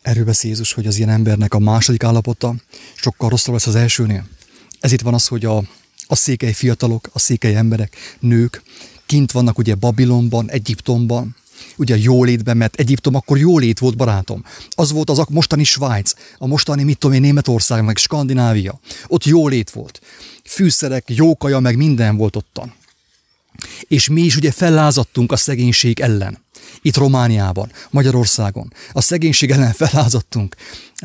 Erről 0.02 0.26
beszél 0.26 0.50
Jézus, 0.50 0.74
hogy 0.74 0.88
az 0.88 0.98
ilyen 0.98 1.10
embernek 1.10 1.54
a 1.54 1.60
második 1.60 2.04
állapota 2.04 2.56
sokkal 2.96 3.30
rosszabb 3.30 3.54
lesz 3.54 3.68
az 3.68 3.76
elsőnél. 3.76 4.26
Ez 4.80 4.92
itt 4.92 5.02
van 5.02 5.14
az, 5.14 5.28
hogy 5.28 5.46
a, 5.46 5.58
a 6.08 6.16
székely 6.16 6.54
fiatalok, 6.54 7.10
a 7.14 7.20
székely 7.20 7.56
emberek, 7.56 8.18
nők, 8.20 8.64
kint 9.06 9.32
vannak 9.32 9.58
ugye 9.58 9.76
Babilonban, 9.76 10.50
Egyiptomban, 10.50 11.36
ugye 11.78 11.98
jólétben, 11.98 12.58
mert 12.58 12.76
Egyiptom 12.76 13.16
akkor 13.16 13.38
jólét 13.38 13.80
volt, 13.80 13.98
barátom. 13.98 14.44
Az 14.70 14.92
volt 14.92 15.10
az 15.10 15.20
a 15.20 15.28
mostani 15.30 15.64
Svájc, 15.64 16.14
a 16.38 16.48
mostani, 16.48 16.84
mit 16.84 16.98
tudom 16.98 17.16
én, 17.16 17.22
Németország, 17.22 17.84
meg 17.84 17.98
Skandinávia. 17.98 18.80
Ott 19.08 19.24
jólét 19.24 19.70
volt. 19.70 20.02
Fűszerek, 20.44 21.04
jókaja, 21.08 21.60
meg 21.60 21.78
minden 21.78 22.18
volt 22.18 22.36
ottan. 22.36 22.74
És 23.88 24.08
mi 24.08 24.22
is 24.22 24.36
ugye 24.36 24.52
fellázadtunk 24.52 25.32
a 25.32 25.36
szegénység 25.36 26.00
ellen. 26.00 26.42
Itt 26.82 26.98
Romániában, 26.98 27.72
Magyarországon. 27.90 28.74
A 28.92 29.02
szegénység 29.02 29.52
ellen 29.52 29.74
fellázadtunk, 29.74 30.56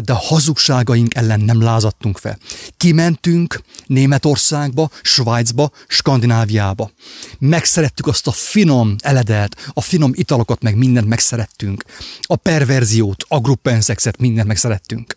de 0.02 0.12
a 0.12 0.16
hazugságaink 0.16 1.14
ellen 1.14 1.40
nem 1.40 1.62
lázadtunk 1.62 2.18
fel. 2.18 2.38
Kimentünk 2.76 3.60
Németországba, 3.86 4.90
Svájcba, 5.02 5.70
Skandináviába. 5.86 6.90
Megszerettük 7.38 8.06
azt 8.06 8.26
a 8.26 8.32
finom 8.32 8.94
eledelt, 8.98 9.70
a 9.72 9.80
finom 9.80 10.10
italokat, 10.14 10.62
meg 10.62 10.76
mindent 10.76 11.08
megszerettünk. 11.08 11.84
A 12.20 12.36
perverziót, 12.36 13.24
a 13.28 13.40
gruppenszexet, 13.40 14.18
mindent 14.18 14.46
megszerettünk. 14.46 15.16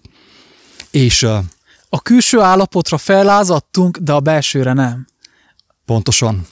És 0.92 1.22
uh, 1.24 1.38
A 1.94 2.02
külső 2.02 2.40
állapotra 2.40 2.98
fellázadtunk, 2.98 3.98
de 3.98 4.12
a 4.12 4.20
belsőre 4.20 4.74
nem. 4.74 5.08
Pontosan. 5.86 6.48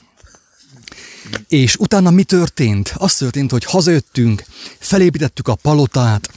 És 1.48 1.76
utána 1.76 2.10
mi 2.10 2.24
történt? 2.24 2.92
Az 2.96 3.14
történt, 3.14 3.50
hogy 3.50 3.64
hazajöttünk, 3.64 4.44
felépítettük 4.78 5.48
a 5.48 5.54
palotát, 5.54 6.30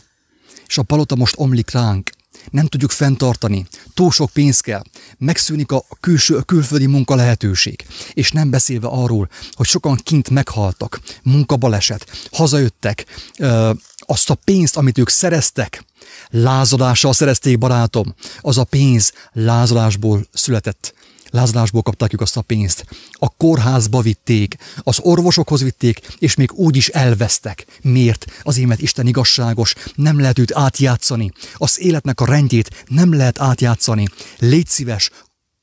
és 0.67 0.77
a 0.77 0.83
palota 0.83 1.15
most 1.15 1.35
omlik 1.37 1.71
ránk. 1.71 2.09
Nem 2.51 2.67
tudjuk 2.67 2.91
fenntartani, 2.91 3.67
túl 3.93 4.11
sok 4.11 4.29
pénz 4.29 4.59
kell, 4.59 4.81
megszűnik 5.17 5.71
a 5.71 5.85
külső, 5.99 6.35
a 6.35 6.41
külföldi 6.41 6.85
munka 6.85 7.15
lehetőség. 7.15 7.85
És 8.13 8.31
nem 8.31 8.49
beszélve 8.49 8.87
arról, 8.87 9.29
hogy 9.51 9.65
sokan 9.65 9.95
kint 9.95 10.29
meghaltak, 10.29 10.99
munkabaleset, 11.23 12.27
hazajöttek, 12.31 13.05
ö, 13.37 13.71
azt 13.97 14.29
a 14.29 14.35
pénzt, 14.35 14.77
amit 14.77 14.97
ők 14.97 15.09
szereztek, 15.09 15.83
lázadással 16.29 17.13
szerezték, 17.13 17.57
barátom, 17.57 18.15
az 18.41 18.57
a 18.57 18.63
pénz 18.63 19.11
lázadásból 19.31 20.27
született 20.31 20.93
lázadásból 21.33 21.81
kapták 21.81 22.13
ők 22.13 22.21
azt 22.21 22.37
a 22.37 22.41
pénzt. 22.41 22.85
A 23.11 23.29
kórházba 23.29 24.01
vitték, 24.01 24.55
az 24.77 24.99
orvosokhoz 24.99 25.61
vitték, 25.61 25.99
és 26.19 26.35
még 26.35 26.51
úgy 26.53 26.75
is 26.75 26.87
elvesztek. 26.87 27.65
Miért? 27.81 28.25
Azért, 28.43 28.67
mert 28.67 28.81
Isten 28.81 29.07
igazságos, 29.07 29.75
nem 29.95 30.19
lehet 30.19 30.39
őt 30.39 30.55
átjátszani. 30.55 31.31
Az 31.53 31.79
életnek 31.79 32.21
a 32.21 32.25
rendjét 32.25 32.83
nem 32.87 33.13
lehet 33.13 33.39
átjátszani. 33.39 34.07
Légy 34.37 34.67
szíves, 34.67 35.09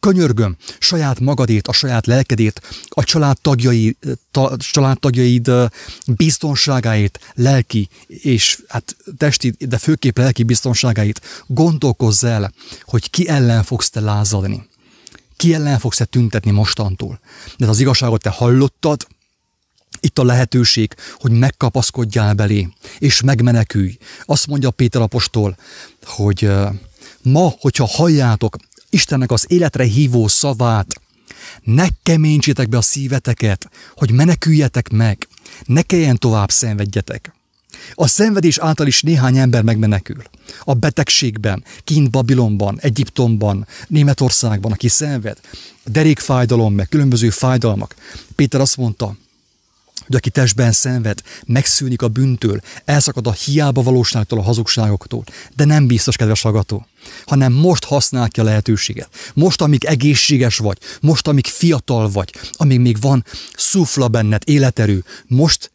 könyörgöm, 0.00 0.56
saját 0.78 1.20
magadét, 1.20 1.68
a 1.68 1.72
saját 1.72 2.06
lelkedét, 2.06 2.60
a 2.88 3.04
családtagjai, 3.04 3.96
ta, 4.30 4.56
családtagjaid 4.56 5.48
ö, 5.48 5.64
biztonságáit, 6.06 7.20
lelki 7.34 7.88
és 8.06 8.58
hát 8.68 8.96
testi, 9.16 9.54
de 9.58 9.78
főképp 9.78 10.18
lelki 10.18 10.42
biztonságáit 10.42 11.20
gondolkozz 11.46 12.24
el, 12.24 12.52
hogy 12.82 13.10
ki 13.10 13.28
ellen 13.28 13.62
fogsz 13.62 13.90
te 13.90 14.00
lázadni. 14.00 14.68
Ki 15.40 15.54
ellen 15.54 15.78
fogsz 15.78 15.96
te 15.96 16.04
tüntetni 16.04 16.50
mostantól. 16.50 17.20
De 17.56 17.66
az 17.66 17.80
igazságot 17.80 18.22
te 18.22 18.30
hallottad, 18.30 19.06
itt 20.00 20.18
a 20.18 20.24
lehetőség, 20.24 20.94
hogy 21.14 21.30
megkapaszkodjál 21.30 22.34
belé, 22.34 22.68
és 22.98 23.20
megmenekülj. 23.20 23.98
Azt 24.24 24.46
mondja 24.46 24.70
Péter 24.70 25.02
apostol, 25.02 25.56
hogy 26.04 26.50
ma, 27.22 27.54
hogyha 27.60 27.86
halljátok 27.86 28.56
Istennek 28.90 29.30
az 29.30 29.44
életre 29.48 29.84
hívó 29.84 30.28
szavát, 30.28 31.00
ne 31.62 31.86
keményítsétek 32.02 32.68
be 32.68 32.76
a 32.76 32.82
szíveteket, 32.82 33.70
hogy 33.94 34.10
meneküljetek 34.10 34.88
meg, 34.88 35.28
ne 35.64 35.82
kelljen 35.82 36.18
tovább 36.18 36.50
szenvedjetek. 36.50 37.34
A 37.94 38.06
szenvedés 38.06 38.58
által 38.58 38.86
is 38.86 39.02
néhány 39.02 39.36
ember 39.36 39.62
megmenekül. 39.62 40.22
A 40.64 40.74
betegségben, 40.74 41.64
kint 41.84 42.10
Babilonban, 42.10 42.78
Egyiptomban, 42.80 43.66
Németországban, 43.88 44.72
aki 44.72 44.88
szenved, 44.88 45.38
derékfájdalom, 45.84 46.74
meg 46.74 46.88
különböző 46.88 47.30
fájdalmak. 47.30 47.94
Péter 48.34 48.60
azt 48.60 48.76
mondta, 48.76 49.16
hogy 50.10 50.18
aki 50.18 50.30
testben 50.30 50.72
szenved, 50.72 51.22
megszűnik 51.46 52.02
a 52.02 52.08
bűntől, 52.08 52.60
elszakad 52.84 53.26
a 53.26 53.32
hiába 53.32 53.82
valóságtól, 53.82 54.38
a 54.38 54.42
hazugságoktól. 54.42 55.24
De 55.56 55.64
nem 55.64 55.86
biztos, 55.86 56.16
kedves 56.16 56.42
hallgató, 56.42 56.86
hanem 57.26 57.52
most 57.52 57.84
használ 57.84 58.28
ki 58.28 58.40
a 58.40 58.42
lehetőséget. 58.42 59.08
Most, 59.34 59.60
amíg 59.60 59.84
egészséges 59.84 60.56
vagy, 60.56 60.78
most, 61.00 61.28
amíg 61.28 61.46
fiatal 61.46 62.10
vagy, 62.10 62.34
amíg 62.52 62.80
még 62.80 63.00
van 63.00 63.24
szufla 63.56 64.08
benned, 64.08 64.42
életerő, 64.44 65.04
most 65.26 65.70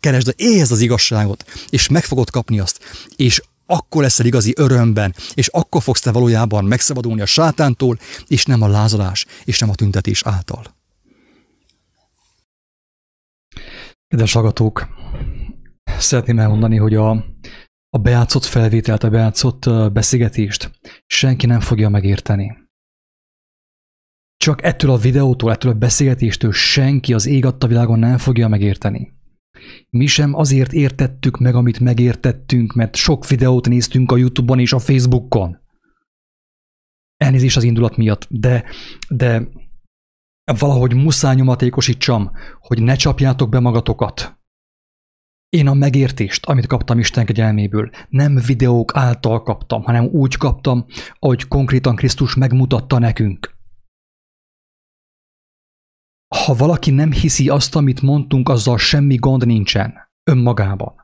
keresd, 0.00 0.34
éhezd 0.36 0.72
az 0.72 0.80
igazságot, 0.80 1.44
és 1.68 1.88
meg 1.88 2.04
fogod 2.04 2.30
kapni 2.30 2.58
azt, 2.58 2.80
és 3.16 3.42
akkor 3.66 4.02
leszel 4.02 4.26
igazi 4.26 4.54
örömben, 4.56 5.14
és 5.34 5.46
akkor 5.46 5.82
fogsz 5.82 6.00
te 6.00 6.12
valójában 6.12 6.64
megszabadulni 6.64 7.20
a 7.20 7.26
sátántól, 7.26 7.98
és 8.26 8.44
nem 8.44 8.62
a 8.62 8.68
lázadás, 8.68 9.26
és 9.44 9.58
nem 9.58 9.70
a 9.70 9.74
tüntetés 9.74 10.22
által. 10.24 10.78
Kedves 14.08 14.32
hallgatók, 14.32 14.88
szeretném 15.98 16.38
elmondani, 16.38 16.76
hogy 16.76 16.94
a, 16.94 17.10
a 17.90 17.98
bejátszott 17.98 18.44
felvételt, 18.44 19.04
a 19.04 19.10
bejátszott 19.10 19.92
beszélgetést 19.92 20.70
senki 21.06 21.46
nem 21.46 21.60
fogja 21.60 21.88
megérteni. 21.88 22.68
Csak 24.36 24.62
ettől 24.62 24.90
a 24.90 24.96
videótól, 24.96 25.50
ettől 25.50 25.72
a 25.72 25.74
beszélgetéstől 25.74 26.52
senki 26.52 27.14
az 27.14 27.26
ég 27.26 27.44
adta 27.44 27.66
világon 27.66 27.98
nem 27.98 28.18
fogja 28.18 28.48
megérteni. 28.48 29.19
Mi 29.90 30.06
sem 30.06 30.34
azért 30.34 30.72
értettük 30.72 31.38
meg, 31.38 31.54
amit 31.54 31.80
megértettünk, 31.80 32.72
mert 32.72 32.94
sok 32.94 33.28
videót 33.28 33.68
néztünk 33.68 34.12
a 34.12 34.16
Youtube-on 34.16 34.58
és 34.58 34.72
a 34.72 34.78
Facebookon. 34.78 35.58
Elnézést 37.16 37.56
az 37.56 37.62
indulat 37.62 37.96
miatt, 37.96 38.26
de, 38.30 38.64
de 39.08 39.48
valahogy 40.58 40.94
muszáj 40.94 41.34
nyomatékosítsam, 41.34 42.30
hogy 42.58 42.82
ne 42.82 42.94
csapjátok 42.94 43.48
be 43.48 43.60
magatokat. 43.60 44.38
Én 45.48 45.66
a 45.66 45.74
megértést, 45.74 46.46
amit 46.46 46.66
kaptam 46.66 46.98
Isten 46.98 47.24
kegyelméből, 47.24 47.90
nem 48.08 48.36
videók 48.46 48.96
által 48.96 49.42
kaptam, 49.42 49.82
hanem 49.82 50.04
úgy 50.04 50.36
kaptam, 50.36 50.86
ahogy 51.18 51.48
konkrétan 51.48 51.96
Krisztus 51.96 52.34
megmutatta 52.34 52.98
nekünk. 52.98 53.58
Ha 56.34 56.54
valaki 56.54 56.90
nem 56.90 57.12
hiszi 57.12 57.48
azt, 57.48 57.76
amit 57.76 58.02
mondtunk, 58.02 58.48
azzal 58.48 58.78
semmi 58.78 59.16
gond 59.16 59.46
nincsen 59.46 59.94
önmagában. 60.30 60.94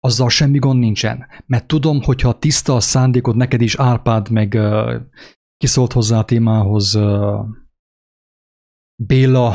Azzal 0.00 0.28
semmi 0.28 0.58
gond 0.58 0.78
nincsen, 0.78 1.26
mert 1.46 1.66
tudom, 1.66 2.02
hogyha 2.02 2.38
tiszta 2.38 2.74
a 2.74 2.80
szándékod 2.80 3.36
neked 3.36 3.60
is 3.60 3.74
Árpád, 3.74 4.30
meg 4.30 4.52
uh, 4.56 4.94
kiszólt 5.56 5.92
hozzá 5.92 6.18
a 6.18 6.24
témához 6.24 6.94
uh, 6.94 7.46
Béla, 9.02 9.54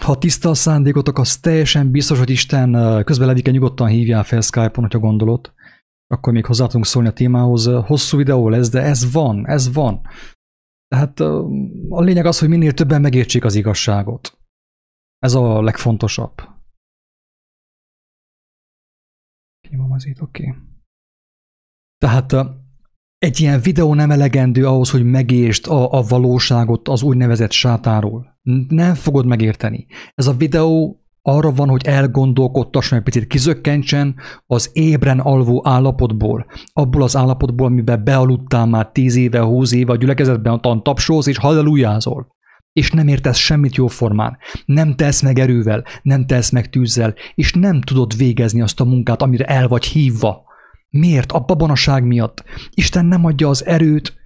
ha 0.00 0.18
tiszta 0.18 0.48
a 0.48 0.54
szándékotok, 0.54 1.18
az 1.18 1.38
teljesen 1.38 1.90
biztos, 1.90 2.18
hogy 2.18 2.30
Isten 2.30 3.02
közben 3.04 3.26
Levike 3.26 3.50
nyugodtan 3.50 3.88
hívjál 3.88 4.24
fel 4.24 4.40
Skype-on, 4.40 4.84
hogyha 4.84 4.98
gondolod. 4.98 5.52
Akkor 6.06 6.32
még 6.32 6.46
hozzá 6.46 6.66
tudunk 6.66 6.86
szólni 6.86 7.08
a 7.08 7.12
témához. 7.12 7.66
Hosszú 7.66 8.16
videó 8.16 8.48
lesz, 8.48 8.70
de 8.70 8.82
ez 8.82 9.12
van, 9.12 9.48
ez 9.48 9.72
van. 9.72 10.00
Tehát 10.94 11.20
a 11.88 12.00
lényeg 12.00 12.26
az, 12.26 12.38
hogy 12.38 12.48
minél 12.48 12.72
többen 12.72 13.00
megértsék 13.00 13.44
az 13.44 13.54
igazságot. 13.54 14.38
Ez 15.18 15.34
a 15.34 15.62
legfontosabb. 15.62 16.34
Nyomom 19.68 19.92
az 19.92 20.06
itt, 20.06 20.20
oké. 20.20 20.48
Okay. 20.48 20.62
Tehát 21.98 22.32
egy 23.18 23.40
ilyen 23.40 23.60
videó 23.60 23.94
nem 23.94 24.10
elegendő 24.10 24.66
ahhoz, 24.66 24.90
hogy 24.90 25.04
megértsd 25.04 25.66
a, 25.66 25.92
a 25.92 26.02
valóságot 26.02 26.88
az 26.88 27.02
úgynevezett 27.02 27.50
sátáról. 27.50 28.40
Nem 28.68 28.94
fogod 28.94 29.26
megérteni. 29.26 29.86
Ez 30.14 30.26
a 30.26 30.36
videó 30.36 30.99
arra 31.22 31.52
van, 31.52 31.68
hogy 31.68 31.86
elgondolkodtasson 31.86 32.98
egy 32.98 33.04
picit, 33.04 33.26
kizökkentsen 33.26 34.14
az 34.46 34.70
ébren 34.72 35.18
alvó 35.18 35.62
állapotból, 35.64 36.46
abból 36.72 37.02
az 37.02 37.16
állapotból, 37.16 37.66
amiben 37.66 38.04
bealudtál 38.04 38.66
már 38.66 38.90
10 38.92 39.16
éve, 39.16 39.40
20 39.40 39.72
éve 39.72 39.92
a 39.92 39.96
gyülekezetben, 39.96 40.54
a 40.54 40.82
tapsolsz 40.82 41.26
és 41.26 41.38
hallelujázol. 41.38 42.38
És 42.72 42.90
nem 42.90 43.08
értesz 43.08 43.36
semmit 43.36 43.74
jóformán, 43.74 44.38
nem 44.64 44.96
tesz 44.96 45.22
meg 45.22 45.38
erővel, 45.38 45.84
nem 46.02 46.26
tesz 46.26 46.50
meg 46.50 46.70
tűzzel, 46.70 47.14
és 47.34 47.52
nem 47.52 47.80
tudod 47.80 48.16
végezni 48.16 48.60
azt 48.60 48.80
a 48.80 48.84
munkát, 48.84 49.22
amire 49.22 49.44
el 49.44 49.68
vagy 49.68 49.84
hívva. 49.84 50.42
Miért? 50.90 51.32
A 51.32 51.40
babonaság 51.40 52.04
miatt. 52.04 52.44
Isten 52.70 53.06
nem 53.06 53.24
adja 53.24 53.48
az 53.48 53.66
erőt, 53.66 54.19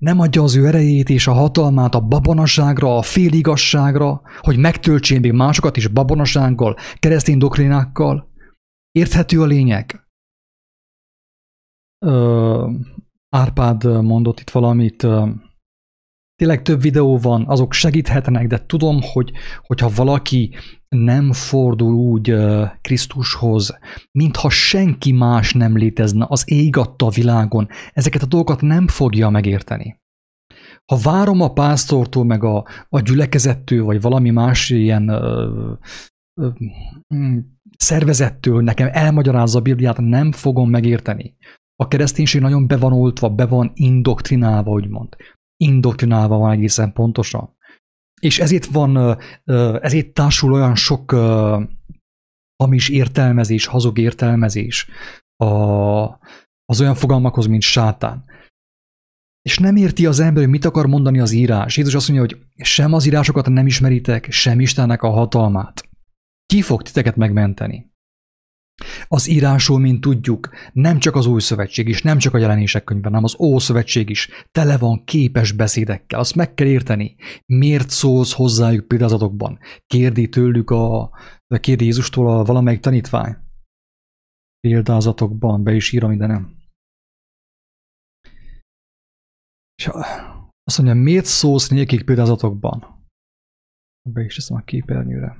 nem 0.00 0.20
adja 0.20 0.42
az 0.42 0.56
ő 0.56 0.66
erejét 0.66 1.08
és 1.08 1.26
a 1.26 1.32
hatalmát 1.32 1.94
a 1.94 2.00
babonaságra, 2.00 2.96
a 2.96 3.02
féligasságra, 3.02 4.22
hogy 4.40 4.56
megtöltsén 4.56 5.20
még 5.20 5.32
másokat 5.32 5.76
is 5.76 5.88
babonasággal, 5.88 6.76
keresztény 6.98 7.38
doktrinákkal. 7.38 8.28
Érthető 8.90 9.40
a 9.40 9.46
lényeg? 9.46 10.06
Ö, 12.06 12.70
Árpád 13.36 14.02
mondott 14.02 14.40
itt 14.40 14.50
valamit, 14.50 15.06
Tényleg 16.40 16.62
több 16.62 16.80
videó 16.80 17.18
van, 17.18 17.44
azok 17.46 17.72
segíthetnek, 17.72 18.46
de 18.46 18.66
tudom, 18.66 18.98
hogy 19.12 19.32
hogyha 19.62 19.90
valaki 19.94 20.54
nem 20.88 21.32
fordul 21.32 21.94
úgy 21.94 22.34
Krisztushoz, 22.80 23.78
mintha 24.18 24.50
senki 24.50 25.12
más 25.12 25.52
nem 25.52 25.76
létezne, 25.76 26.26
az 26.28 26.42
ég 26.46 26.76
adta 26.76 27.08
világon, 27.08 27.68
ezeket 27.92 28.22
a 28.22 28.26
dolgokat 28.26 28.60
nem 28.60 28.88
fogja 28.88 29.28
megérteni. 29.28 30.00
Ha 30.92 30.96
várom 31.02 31.40
a 31.40 31.52
pásztortól, 31.52 32.24
meg 32.24 32.44
a, 32.44 32.64
a 32.88 33.00
gyülekezettől, 33.00 33.84
vagy 33.84 34.00
valami 34.00 34.30
más 34.30 34.70
ilyen 34.70 35.10
uh, 35.10 35.78
uh, 36.40 37.36
szervezettől 37.76 38.62
nekem 38.62 38.88
elmagyarázza 38.92 39.58
a 39.58 39.62
Bibliát, 39.62 39.98
nem 39.98 40.32
fogom 40.32 40.70
megérteni. 40.70 41.36
A 41.76 41.88
kereszténység 41.88 42.40
nagyon 42.40 42.66
be 42.66 42.76
van 42.76 42.92
oltva, 42.92 43.28
be 43.28 43.46
van 43.46 43.70
indoktrinálva, 43.74 44.70
úgymond. 44.70 45.16
Indoktrinálva 45.60 46.38
van 46.38 46.50
egészen 46.50 46.92
pontosan. 46.92 47.56
És 48.20 48.38
ezért 48.38 48.66
van, 48.66 49.18
ezért 49.80 50.12
társul 50.12 50.52
olyan 50.52 50.74
sok 50.74 51.12
hamis 52.56 52.88
értelmezés, 52.88 53.66
hazug 53.66 53.98
értelmezés 53.98 54.88
a, 55.36 55.46
az 56.64 56.80
olyan 56.80 56.94
fogalmakhoz, 56.94 57.46
mint 57.46 57.62
sátán. 57.62 58.24
És 59.42 59.58
nem 59.58 59.76
érti 59.76 60.06
az 60.06 60.20
ember, 60.20 60.42
hogy 60.42 60.52
mit 60.52 60.64
akar 60.64 60.86
mondani 60.86 61.20
az 61.20 61.32
írás. 61.32 61.76
Jézus 61.76 61.94
azt 61.94 62.08
mondja, 62.08 62.26
hogy 62.26 62.46
sem 62.66 62.92
az 62.92 63.06
írásokat 63.06 63.48
nem 63.48 63.66
ismeritek, 63.66 64.30
sem 64.30 64.60
Istennek 64.60 65.02
a 65.02 65.10
hatalmát. 65.10 65.88
Ki 66.46 66.62
fog 66.62 66.82
titeket 66.82 67.16
megmenteni? 67.16 67.89
Az 69.08 69.28
írásról, 69.28 69.78
mint 69.78 70.00
tudjuk, 70.00 70.50
nem 70.72 70.98
csak 70.98 71.14
az 71.14 71.26
új 71.26 71.40
szövetség 71.40 71.88
is, 71.88 72.02
nem 72.02 72.18
csak 72.18 72.34
a 72.34 72.38
jelenések 72.38 72.84
könyve, 72.84 73.08
hanem 73.08 73.24
az 73.24 73.40
ószövetség 73.40 74.10
is 74.10 74.28
tele 74.50 74.78
van 74.78 75.04
képes 75.04 75.52
beszédekkel. 75.52 76.18
Azt 76.20 76.34
meg 76.34 76.54
kell 76.54 76.66
érteni. 76.66 77.16
Miért 77.46 77.90
szólsz 77.90 78.32
hozzájuk 78.32 78.88
példázatokban? 78.88 79.58
Kérdi 79.86 80.28
tőlük 80.28 80.70
a, 80.70 81.10
kérdi 81.60 81.84
Jézustól 81.84 82.38
a 82.38 82.44
valamelyik 82.44 82.80
tanítvány. 82.80 83.36
Példázatokban, 84.60 85.62
be 85.62 85.72
is 85.74 85.92
írom 85.92 86.12
ide, 86.12 86.26
nem? 86.26 86.58
És 89.74 89.90
azt 90.62 90.78
mondja, 90.78 91.02
miért 91.02 91.24
szólsz 91.24 91.68
nékik 91.68 92.04
példázatokban? 92.04 93.06
Be 94.08 94.22
is 94.22 94.34
teszem 94.34 94.56
a 94.56 94.60
képernyőre. 94.60 95.36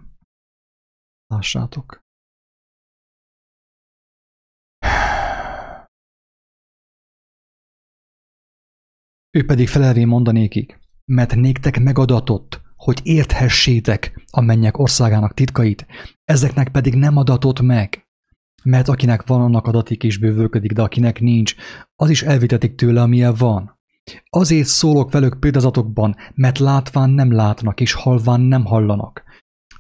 Lássátok. 1.27 2.01
Ő 9.33 9.45
pedig 9.45 9.69
felelvé 9.69 10.05
mondanékik, 10.05 10.79
mert 11.05 11.35
néktek 11.35 11.81
megadatott, 11.81 12.61
hogy 12.77 13.01
érthessétek 13.03 14.25
a 14.31 14.41
mennyek 14.41 14.79
országának 14.79 15.35
titkait, 15.35 15.87
ezeknek 16.25 16.69
pedig 16.69 16.95
nem 16.95 17.17
adatott 17.17 17.61
meg. 17.61 18.07
Mert 18.63 18.89
akinek 18.89 19.27
van, 19.27 19.41
annak 19.41 19.67
adatik 19.67 20.03
és 20.03 20.19
bővölködik, 20.19 20.73
de 20.73 20.83
akinek 20.83 21.21
nincs, 21.21 21.55
az 21.95 22.11
is 22.11 22.23
elvitetik 22.23 22.75
tőle, 22.75 23.03
amilyen 23.03 23.35
van. 23.39 23.79
Azért 24.31 24.67
szólok 24.67 25.13
velük 25.13 25.41
példazatokban, 25.41 26.17
mert 26.35 26.59
látván 26.59 27.11
nem 27.11 27.33
látnak, 27.33 27.81
és 27.81 27.93
halván 27.93 28.41
nem 28.41 28.65
hallanak. 28.65 29.23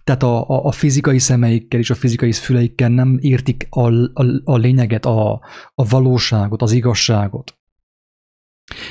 Tehát 0.05 0.22
a, 0.22 0.48
a, 0.48 0.64
a 0.64 0.72
fizikai 0.72 1.18
szemeikkel 1.18 1.80
és 1.80 1.90
a 1.90 1.94
fizikai 1.94 2.32
füleikkel 2.32 2.88
nem 2.88 3.18
értik 3.20 3.66
a, 3.70 3.92
a, 3.92 4.40
a 4.44 4.57
lényeget, 4.57 5.07
a, 5.07 5.32
a 5.74 5.88
valóságot, 5.88 6.62
az 6.62 6.72
igazságot 6.72 7.59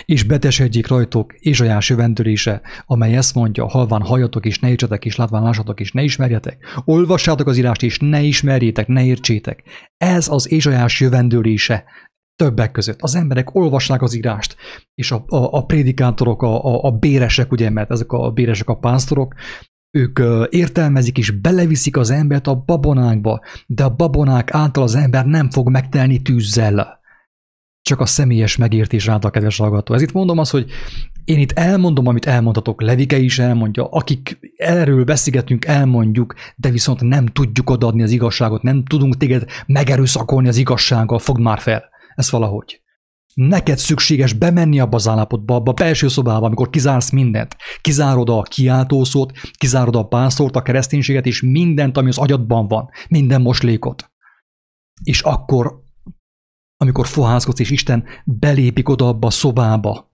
és 0.06 0.24
betesedjék 0.24 0.88
rajtok 0.88 1.34
Ézsajás 1.40 1.90
jövendőlése, 1.90 2.62
amely 2.86 3.16
ezt 3.16 3.36
mondja, 3.36 3.68
halván 3.68 4.02
hajatok 4.02 4.46
és 4.46 4.60
ne 4.60 4.70
értsetek, 4.70 5.06
és 5.06 5.16
látván 5.16 5.44
lássatok, 5.44 5.80
és 5.80 5.92
ne 5.92 6.04
ismerjetek. 6.04 6.82
Olvassátok 6.86 7.48
az 7.48 7.58
írást, 7.58 7.84
és 7.84 8.00
ne 8.00 8.22
ismerjétek, 8.22 8.88
ne 8.88 9.06
értsétek. 9.06 9.64
Ez 9.98 10.28
az 10.28 10.52
Ézsajás 10.52 11.00
jövendőlése 11.00 11.84
többek 12.36 12.72
között. 12.72 13.02
Az 13.02 13.16
emberek 13.16 13.56
olvassák 13.56 14.02
az 14.02 14.16
írást, 14.16 14.56
és 14.96 15.12
a, 15.12 15.24
a, 15.28 15.58
a 15.58 15.66
prédikátorok, 15.66 16.42
a, 16.42 16.66
a, 16.66 16.84
a 16.84 16.92
béresek, 16.92 17.52
ugye, 17.52 17.70
mert 17.70 17.92
ezek 17.92 18.12
a 18.12 18.32
béresek 18.32 18.70
a 18.70 18.78
pásztorok, 18.78 19.34
ők 19.92 20.20
értelmezik 20.50 21.18
és 21.18 21.32
beleviszik 21.32 21.98
az 21.98 22.10
embert 22.10 22.48
a 22.48 22.64
babonákba, 22.66 23.42
de 23.68 23.84
a 23.84 23.96
babonák 23.96 24.54
által 24.54 24.84
az 24.84 24.96
ember 24.96 25.26
nem 25.26 25.50
fog 25.50 25.70
megtelni 25.70 26.22
tűzzel 26.22 26.99
csak 27.82 28.00
a 28.00 28.06
személyes 28.06 28.58
megértés 28.58 29.06
rád 29.06 29.30
kedves 29.30 29.58
hallgató. 29.58 29.96
Itt 29.96 30.12
mondom 30.12 30.38
azt, 30.38 30.52
hogy 30.52 30.72
én 31.26 31.40
itt 31.40 31.52
elmondom, 31.52 32.08
amit 32.08 32.26
elmondhatok, 32.26 32.82
Levike 32.82 33.18
is 33.18 33.40
elmondja, 33.40 33.88
akik 33.90 34.40
erről 34.58 35.04
beszélgetünk, 35.04 35.66
elmondjuk, 35.66 36.34
de 36.56 36.70
viszont 36.70 37.02
nem 37.02 37.26
tudjuk 37.26 37.70
odaadni 37.70 38.04
az 38.04 38.12
igazságot, 38.12 38.62
nem 38.62 38.84
tudunk 38.86 39.18
téged 39.18 39.46
megerőszakolni 39.66 40.48
az 40.48 40.58
igazsággal, 40.58 41.20
fogd 41.20 41.40
már 41.40 41.60
fel. 41.60 41.90
Ez 42.16 42.32
valahogy. 42.32 42.82
Neked 43.34 43.78
szükséges 43.78 44.34
bemenni 44.34 44.80
abba 44.80 44.96
az 44.96 45.08
állapotba, 45.08 45.56
abba 45.56 45.72
a 45.72 45.74
belső 45.74 46.08
szobába, 46.08 46.46
amikor 46.46 46.70
kizársz 46.70 47.10
mindent. 47.10 47.56
Kizárod 47.82 48.30
a 48.30 48.42
kiáltószót, 48.42 49.32
kizárod 49.58 49.96
a 49.96 50.08
pászort, 50.08 50.56
a 50.56 50.62
kereszténységet, 50.62 51.26
és 51.26 51.42
mindent, 51.42 51.98
ami 51.98 52.10
az 52.10 52.18
agyadban 52.18 52.68
van, 52.68 52.90
minden 53.10 53.42
moslékot. 53.42 54.12
És 55.04 55.22
akkor 55.22 55.88
amikor 56.82 57.08
fohászkodsz, 57.08 57.60
és 57.60 57.70
Isten 57.70 58.04
belépik 58.26 58.90
oda 58.90 59.08
abba 59.08 59.28
a 59.28 59.32
szobába, 59.32 60.08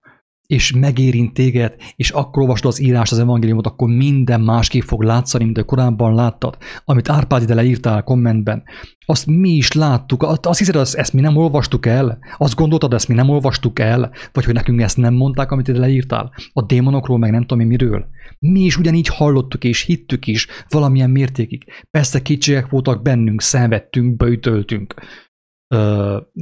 és 0.48 0.72
megérint 0.72 1.34
téged, 1.34 1.76
és 1.96 2.10
akkor 2.10 2.42
olvasod 2.42 2.66
az 2.66 2.82
írást, 2.82 3.12
az 3.12 3.20
evangéliumot, 3.20 3.68
akkor 3.68 3.90
minden 3.90 4.42
másképp 4.42 4.82
fog 4.82 5.02
látszani, 5.02 5.44
mint 5.44 5.58
a 5.58 5.64
korábban 5.64 6.16
láttad. 6.16 6.58
Amit 6.86 7.10
Árpád 7.10 7.42
ide 7.42 7.54
leírtál 7.54 7.98
a 7.98 8.04
kommentben, 8.04 8.64
azt 9.06 9.26
mi 9.26 9.50
is 9.50 9.72
láttuk. 9.72 10.24
Azt 10.24 10.60
hiszed, 10.60 10.76
hogy 10.76 10.88
ezt 10.94 11.14
mi 11.14 11.22
nem 11.22 11.36
olvastuk 11.36 11.86
el? 11.86 12.18
Azt 12.38 12.56
gondoltad, 12.56 12.94
ezt 12.94 13.08
mi 13.08 13.14
nem 13.14 13.30
olvastuk 13.30 13.80
el? 13.80 14.12
Vagy 14.32 14.46
hogy 14.46 14.54
nekünk 14.54 14.82
ezt 14.82 14.98
nem 14.98 15.14
mondták, 15.14 15.52
amit 15.52 15.68
ide 15.68 15.80
leírtál? 15.80 16.34
A 16.54 16.62
démonokról, 16.62 17.18
meg 17.18 17.32
nem 17.32 17.42
tudom 17.42 17.60
én 17.60 17.68
miről. 17.68 18.06
Mi 18.40 18.60
is 18.60 18.78
ugyanígy 18.78 19.08
hallottuk 19.08 19.64
és 19.64 19.82
hittük 19.82 20.28
is 20.28 20.48
valamilyen 20.70 21.10
mértékig. 21.10 21.64
Persze 21.92 22.22
kicsiek 22.22 22.70
voltak 22.70 23.02
bennünk, 23.02 23.42
szenvedtünk, 23.42 24.16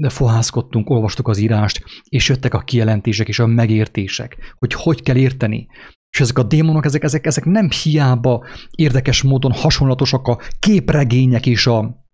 fohászkodtunk, 0.09 0.89
olvastuk 0.89 1.28
az 1.28 1.38
írást, 1.38 1.84
és 2.09 2.30
jöttek 2.30 2.53
a 2.53 2.59
kijelentések 2.59 3.28
és 3.28 3.39
a 3.39 3.47
megértések, 3.47 4.55
hogy 4.59 4.74
hogy 4.74 5.03
kell 5.03 5.15
érteni. 5.15 5.67
És 6.09 6.19
ezek 6.19 6.38
a 6.38 6.43
démonok, 6.43 6.86
ezek, 6.86 7.03
ezek, 7.03 7.26
ezek 7.26 7.45
nem 7.45 7.69
hiába 7.84 8.45
érdekes 8.71 9.21
módon 9.21 9.51
hasonlatosak 9.51 10.28
a 10.28 10.39
képregények 10.59 11.45
és 11.45 11.67
a 11.67 12.05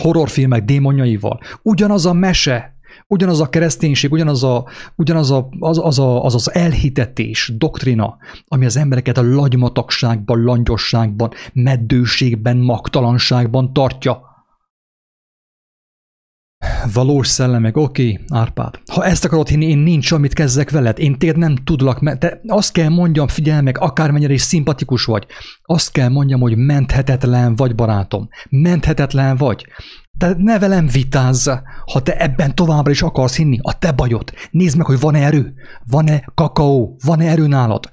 horrorfilmek 0.00 0.64
démonjaival. 0.64 1.40
Ugyanaz 1.62 2.06
a 2.06 2.12
mese, 2.12 2.76
ugyanaz 3.06 3.40
a 3.40 3.48
kereszténység, 3.48 4.12
ugyanaz, 4.12 4.44
a, 4.44 4.66
ugyanaz 4.96 5.30
a, 5.30 5.48
az, 5.58 5.78
az, 5.78 5.98
a, 5.98 6.24
az 6.24 6.34
az 6.34 6.54
elhitetés, 6.54 7.52
doktrina, 7.56 8.16
ami 8.46 8.64
az 8.64 8.76
embereket 8.76 9.18
a 9.18 9.34
lagymatagságban, 9.34 10.42
langyosságban, 10.42 11.30
meddőségben, 11.52 12.56
magtalanságban 12.56 13.72
tartja 13.72 14.31
valós 16.92 17.26
szellemek, 17.26 17.76
oké, 17.76 18.12
okay, 18.12 18.24
Árpád. 18.28 18.80
Ha 18.92 19.04
ezt 19.04 19.24
akarod 19.24 19.48
hinni, 19.48 19.66
én 19.66 19.78
nincs, 19.78 20.12
amit 20.12 20.32
kezdek 20.32 20.70
veled. 20.70 20.98
Én 20.98 21.18
téged 21.18 21.36
nem 21.36 21.56
tudlak, 21.56 22.00
mert 22.00 22.18
te 22.18 22.40
azt 22.46 22.72
kell 22.72 22.88
mondjam, 22.88 23.28
figyelj 23.28 23.62
meg, 23.62 23.78
akármennyire 23.78 24.32
is 24.32 24.40
szimpatikus 24.40 25.04
vagy, 25.04 25.26
azt 25.62 25.92
kell 25.92 26.08
mondjam, 26.08 26.40
hogy 26.40 26.56
menthetetlen 26.56 27.56
vagy, 27.56 27.74
barátom. 27.74 28.28
Menthetetlen 28.48 29.36
vagy. 29.36 29.66
Te 30.18 30.34
ne 30.38 30.58
velem 30.58 30.86
vitázz, 30.86 31.48
ha 31.92 32.02
te 32.02 32.16
ebben 32.16 32.54
továbbra 32.54 32.90
is 32.90 33.02
akarsz 33.02 33.36
hinni, 33.36 33.58
a 33.62 33.78
te 33.78 33.92
bajod. 33.92 34.32
Nézd 34.50 34.76
meg, 34.76 34.86
hogy 34.86 35.00
van-e 35.00 35.24
erő, 35.24 35.54
van-e 35.86 36.24
kakaó, 36.34 36.96
van-e 37.04 37.28
erő 37.28 37.46
nálad. 37.46 37.90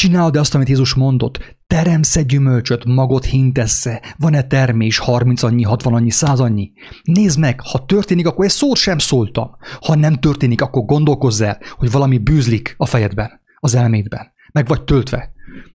Csináld 0.00 0.36
azt, 0.36 0.54
amit 0.54 0.68
Jézus 0.68 0.94
mondott. 0.94 1.56
Teremsz 1.66 2.16
egy 2.16 2.26
gyümölcsöt, 2.26 2.84
magot 2.84 3.24
hintessze. 3.24 4.14
Van-e 4.18 4.42
termés, 4.42 4.98
30 4.98 5.42
annyi, 5.42 5.62
60 5.62 5.94
annyi, 5.94 6.10
100 6.10 6.40
annyi? 6.40 6.72
Nézd 7.02 7.38
meg, 7.38 7.60
ha 7.60 7.84
történik, 7.84 8.26
akkor 8.26 8.44
egy 8.44 8.50
szót 8.50 8.76
sem 8.76 8.98
szóltam. 8.98 9.50
Ha 9.80 9.94
nem 9.94 10.14
történik, 10.14 10.60
akkor 10.60 10.84
gondolkozz 10.84 11.40
el, 11.40 11.58
hogy 11.70 11.90
valami 11.90 12.18
bűzlik 12.18 12.74
a 12.76 12.86
fejedben, 12.86 13.40
az 13.58 13.74
elmédben. 13.74 14.32
Meg 14.52 14.66
vagy 14.66 14.84
töltve 14.84 15.32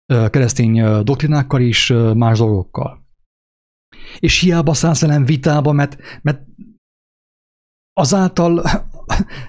keresztény 0.06 1.02
doktrinákkal 1.02 1.60
és 1.60 1.94
más 2.14 2.38
dolgokkal. 2.38 3.06
És 4.18 4.40
hiába 4.40 4.74
szállsz 4.74 5.00
velem 5.00 5.24
vitába, 5.24 5.72
mert, 5.72 5.96
mert 6.22 6.40
azáltal 7.92 8.62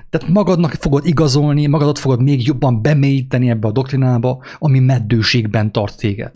tehát 0.10 0.28
magadnak 0.28 0.72
fogod 0.72 1.06
igazolni, 1.06 1.68
magadat 1.68 2.00
fogod 2.00 2.22
még 2.22 2.48
jobban 2.48 2.82
bemélyíteni 2.82 3.50
ebbe 3.50 3.68
a 3.68 3.72
doktrinába, 3.72 4.44
ami 4.58 4.80
meddőségben 4.80 5.72
tart 5.72 5.98
téged. 5.98 6.32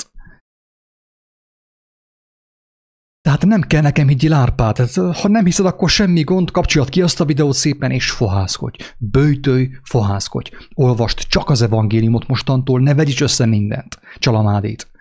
Tehát 3.21 3.45
nem 3.45 3.61
kell 3.61 3.81
nekem 3.81 4.07
higgyél 4.07 4.33
Árpád. 4.33 4.75
Tehát, 4.75 5.17
ha 5.17 5.27
nem 5.27 5.45
hiszed, 5.45 5.65
akkor 5.65 5.89
semmi 5.89 6.21
gond, 6.21 6.51
kapcsolat 6.51 6.89
ki 6.89 7.01
azt 7.01 7.19
a 7.19 7.25
videót 7.25 7.55
szépen, 7.55 7.91
és 7.91 8.11
fohászkodj. 8.11 8.83
Bőjtőj, 8.97 9.69
fohászkodj. 9.83 10.49
Olvast 10.73 11.19
csak 11.19 11.49
az 11.49 11.61
evangéliumot 11.61 12.27
mostantól, 12.27 12.79
ne 12.79 12.93
vegyíts 12.93 13.21
össze 13.21 13.45
mindent. 13.45 13.99
Csalamádét. 14.17 14.91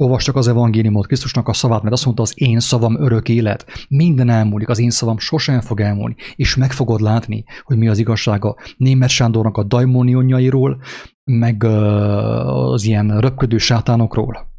Olvasd 0.00 0.24
csak 0.24 0.36
az 0.36 0.48
evangéliumot, 0.48 1.06
Krisztusnak 1.06 1.48
a 1.48 1.52
szavát, 1.52 1.82
mert 1.82 1.94
azt 1.94 2.04
mondta, 2.04 2.22
az 2.22 2.32
én 2.34 2.60
szavam 2.60 3.00
örök 3.02 3.28
élet. 3.28 3.86
Minden 3.88 4.28
elmúlik, 4.28 4.68
az 4.68 4.78
én 4.78 4.90
szavam 4.90 5.18
sosem 5.18 5.60
fog 5.60 5.80
elmúlni, 5.80 6.16
és 6.36 6.56
meg 6.56 6.72
fogod 6.72 7.00
látni, 7.00 7.44
hogy 7.62 7.76
mi 7.76 7.88
az 7.88 7.98
igazsága 7.98 8.56
Német 8.76 9.08
Sándornak 9.08 9.56
a 9.56 9.62
daimonionyairól, 9.62 10.82
meg 11.24 11.64
az 11.64 12.84
ilyen 12.84 13.20
röpködő 13.20 13.58
sátánokról. 13.58 14.52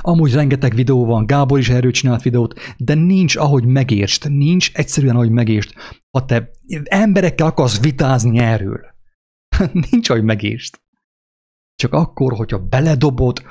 Amúgy 0.00 0.32
rengeteg 0.32 0.74
videó 0.74 1.04
van, 1.04 1.26
Gábor 1.26 1.58
is 1.58 1.68
erről 1.68 1.90
csinált 1.90 2.22
videót, 2.22 2.60
de 2.76 2.94
nincs 2.94 3.36
ahogy 3.36 3.64
megértsd, 3.64 4.30
nincs 4.30 4.70
egyszerűen 4.74 5.14
ahogy 5.14 5.30
megértsd. 5.30 5.72
Ha 6.10 6.24
te 6.24 6.50
emberekkel 6.84 7.46
akarsz 7.46 7.80
vitázni 7.80 8.38
erről, 8.38 8.80
nincs 9.90 10.10
ahogy 10.10 10.24
megértsd. 10.24 10.74
Csak 11.74 11.92
akkor, 11.92 12.32
hogyha 12.32 12.58
beledobod 12.58 13.42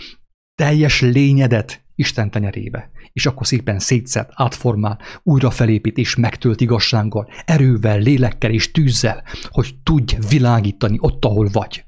teljes 0.60 1.02
lényedet 1.02 1.84
Isten 1.96 2.32
tenyerébe, 2.32 2.90
és 3.14 3.26
akkor 3.26 3.48
szépen 3.48 3.80
szétszed, 3.80 4.28
átformál, 4.34 5.00
újra 5.24 5.52
felépít 5.52 5.98
és 5.98 6.16
megtölt 6.16 6.62
igazsággal, 6.62 7.30
erővel, 7.46 8.00
lélekkel 8.00 8.52
és 8.52 8.72
tűzzel, 8.72 9.24
hogy 9.50 9.76
tudj 9.84 10.18
világítani 10.30 10.98
ott, 11.02 11.26
ahol 11.26 11.50
vagy. 11.52 11.86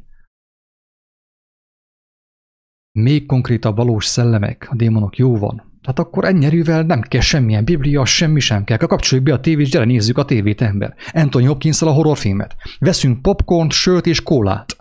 Még 2.91 3.25
konkrétabb 3.25 3.75
valós 3.75 4.05
szellemek, 4.05 4.67
a 4.69 4.75
démonok 4.75 5.17
jó 5.17 5.37
van. 5.37 5.79
Tehát 5.81 5.99
akkor 5.99 6.25
ennyi 6.25 6.61
nem 6.65 7.01
kell 7.01 7.21
semmilyen 7.21 7.65
biblia, 7.65 8.05
semmi 8.05 8.39
sem 8.39 8.63
kell. 8.63 8.77
Kapcsoljuk 8.77 9.27
be 9.27 9.33
a 9.33 9.39
tévét, 9.39 9.69
gyere 9.69 9.85
nézzük 9.85 10.17
a 10.17 10.25
tévét, 10.25 10.61
ember. 10.61 10.95
Anthony 11.13 11.47
hopkins 11.47 11.81
a 11.81 11.91
horrorfilmet. 11.91 12.55
Veszünk 12.79 13.21
popcorn, 13.21 13.69
sört 13.69 14.05
és 14.05 14.23
kólát. 14.23 14.75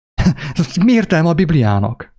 Mi 0.84 0.92
értelme 0.92 1.28
a 1.28 1.34
Bibliának? 1.34 2.15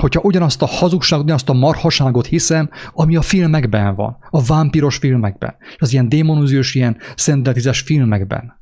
Hogyha 0.00 0.20
ugyanazt 0.20 0.62
a 0.62 0.66
hazugságot, 0.66 1.24
ugyanazt 1.24 1.48
a 1.48 1.52
marhaságot 1.52 2.26
hiszem, 2.26 2.70
ami 2.92 3.16
a 3.16 3.22
filmekben 3.22 3.94
van, 3.94 4.16
a 4.30 4.42
vámpiros 4.42 4.96
filmekben, 4.96 5.54
az 5.78 5.92
ilyen 5.92 6.08
démonúziós, 6.08 6.74
ilyen 6.74 6.96
szentetizes 7.16 7.80
filmekben. 7.80 8.59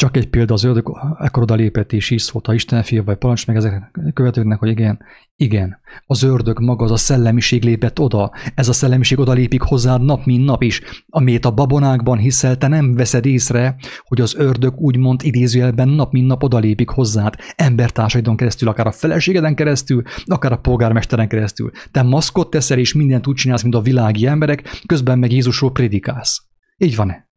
Csak 0.00 0.16
egy 0.16 0.28
példa, 0.28 0.54
az 0.54 0.64
ördög 0.64 0.98
ekkor 1.18 1.42
oda 1.42 1.54
lépett 1.54 1.92
és 1.92 2.10
így 2.10 2.18
szólt, 2.18 2.46
ha 2.46 2.54
Isten 2.54 2.82
fia 2.82 3.02
vagy 3.02 3.16
parancs 3.16 3.46
meg 3.46 3.56
ezek 3.56 3.98
követőknek, 4.14 4.58
hogy 4.58 4.68
igen, 4.68 4.98
igen, 5.36 5.78
az 6.06 6.22
ördög 6.22 6.60
maga, 6.60 6.84
az 6.84 6.90
a 6.90 6.96
szellemiség 6.96 7.64
lépett 7.64 7.98
oda, 7.98 8.32
ez 8.54 8.68
a 8.68 8.72
szellemiség 8.72 9.18
oda 9.18 9.32
lépik 9.32 9.60
hozzád 9.60 10.02
nap, 10.02 10.24
mint 10.24 10.44
nap 10.44 10.62
is, 10.62 10.80
amit 11.08 11.44
a 11.44 11.50
babonákban 11.50 12.18
hiszel, 12.18 12.56
te 12.56 12.68
nem 12.68 12.94
veszed 12.94 13.26
észre, 13.26 13.76
hogy 14.02 14.20
az 14.20 14.34
ördög 14.34 14.74
úgymond 14.78 15.20
idézőjelben 15.24 15.88
nap, 15.88 16.12
mint 16.12 16.26
nap 16.26 16.42
oda 16.42 16.58
lépik 16.58 16.88
hozzád, 16.88 17.34
embertársaidon 17.56 18.36
keresztül, 18.36 18.68
akár 18.68 18.86
a 18.86 18.92
feleségeden 18.92 19.54
keresztül, 19.54 20.02
akár 20.24 20.52
a 20.52 20.58
polgármesteren 20.58 21.28
keresztül. 21.28 21.70
Te 21.90 22.02
maszkot 22.02 22.50
teszel, 22.50 22.78
és 22.78 22.94
mindent 22.94 23.26
úgy 23.26 23.36
csinálsz, 23.36 23.62
mint 23.62 23.74
a 23.74 23.80
világi 23.80 24.26
emberek, 24.26 24.82
közben 24.86 25.18
meg 25.18 25.32
Jézusról 25.32 25.72
prédikálsz. 25.72 26.42
Így 26.76 26.96
van-e? 26.96 27.29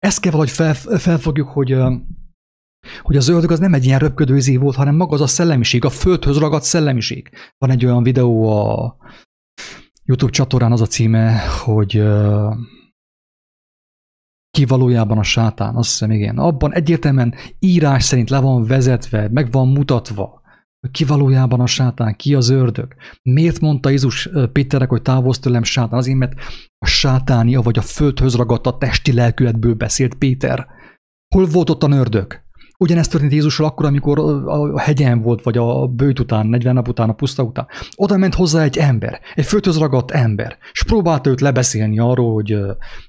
Ezt 0.00 0.20
kell 0.20 0.32
valahogy 0.32 0.52
fel, 0.52 0.74
felfogjuk, 0.74 1.48
hogy, 1.48 1.76
hogy 3.02 3.16
az 3.16 3.28
ördög 3.28 3.50
az 3.50 3.58
nem 3.58 3.74
egy 3.74 3.84
ilyen 3.84 3.98
röpködőzé 3.98 4.56
volt, 4.56 4.76
hanem 4.76 4.96
maga 4.96 5.14
az 5.14 5.20
a 5.20 5.26
szellemiség, 5.26 5.84
a 5.84 5.90
földhöz 5.90 6.38
ragadt 6.38 6.64
szellemiség. 6.64 7.30
Van 7.58 7.70
egy 7.70 7.84
olyan 7.84 8.02
videó 8.02 8.50
a 8.50 8.96
YouTube 10.04 10.32
csatornán 10.32 10.72
az 10.72 10.80
a 10.80 10.86
címe, 10.86 11.46
hogy 11.64 12.02
ki 14.50 14.64
valójában 14.64 15.18
a 15.18 15.22
sátán, 15.22 15.76
azt 15.76 15.90
hiszem 15.90 16.10
igen. 16.10 16.38
Abban 16.38 16.74
egyértelműen 16.74 17.34
írás 17.58 18.04
szerint 18.04 18.30
le 18.30 18.40
van 18.40 18.64
vezetve, 18.64 19.28
meg 19.28 19.50
van 19.50 19.68
mutatva, 19.68 20.39
ki 20.90 21.04
valójában 21.04 21.60
a 21.60 21.66
sátán, 21.66 22.16
ki 22.16 22.34
az 22.34 22.48
ördög. 22.48 22.94
Miért 23.22 23.60
mondta 23.60 23.88
Jézus 23.88 24.28
Péterek, 24.52 24.88
hogy 24.88 25.02
távozz 25.02 25.38
tőlem 25.38 25.62
sátán? 25.62 25.98
Azért, 25.98 26.18
mert 26.18 26.32
a 26.78 26.86
sátánia 26.86 27.60
vagy 27.60 27.78
a 27.78 27.82
földhöz 27.82 28.34
ragadt 28.34 28.66
a 28.66 28.78
testi 28.78 29.12
lelkületből 29.12 29.74
beszélt 29.74 30.14
Péter. 30.14 30.66
Hol 31.34 31.46
volt 31.46 31.70
ott 31.70 31.82
a 31.82 31.90
ördög? 31.90 32.48
Ugyanezt 32.78 33.10
történt 33.10 33.32
Jézusról 33.32 33.68
akkor, 33.68 33.86
amikor 33.86 34.18
a 34.46 34.80
hegyen 34.80 35.22
volt, 35.22 35.42
vagy 35.42 35.56
a 35.58 35.86
bőt 35.86 36.18
után, 36.18 36.46
40 36.46 36.74
nap 36.74 36.88
után, 36.88 37.08
a 37.08 37.12
puszta 37.12 37.42
után. 37.42 37.66
Oda 37.94 38.16
ment 38.16 38.34
hozzá 38.34 38.62
egy 38.62 38.78
ember, 38.78 39.20
egy 39.34 39.44
földhöz 39.44 39.78
ragadt 39.78 40.10
ember, 40.10 40.58
és 40.72 40.82
próbálta 40.82 41.30
őt 41.30 41.40
lebeszélni 41.40 41.98
arról, 41.98 42.34
hogy 42.34 42.56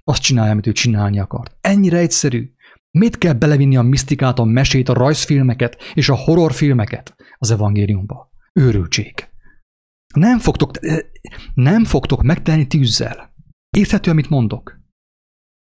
azt 0.03 0.21
csinálja, 0.21 0.51
amit 0.51 0.67
ő 0.67 0.71
csinálni 0.71 1.19
akart. 1.19 1.55
Ennyire 1.61 1.97
egyszerű. 1.97 2.51
Mit 2.91 3.17
kell 3.17 3.33
belevinni 3.33 3.77
a 3.77 3.81
misztikát, 3.81 4.39
a 4.39 4.43
mesét, 4.43 4.89
a 4.89 4.93
rajzfilmeket 4.93 5.77
és 5.93 6.09
a 6.09 6.15
horrorfilmeket 6.15 7.15
az 7.41 7.51
evangéliumba? 7.51 8.31
Őrültség. 8.53 9.29
Nem 10.15 10.39
fogtok, 10.39 10.71
nem 11.53 11.85
fogtok 11.85 12.21
megtenni 12.21 12.67
tűzzel. 12.67 13.33
Érthető, 13.77 14.11
amit 14.11 14.29
mondok? 14.29 14.79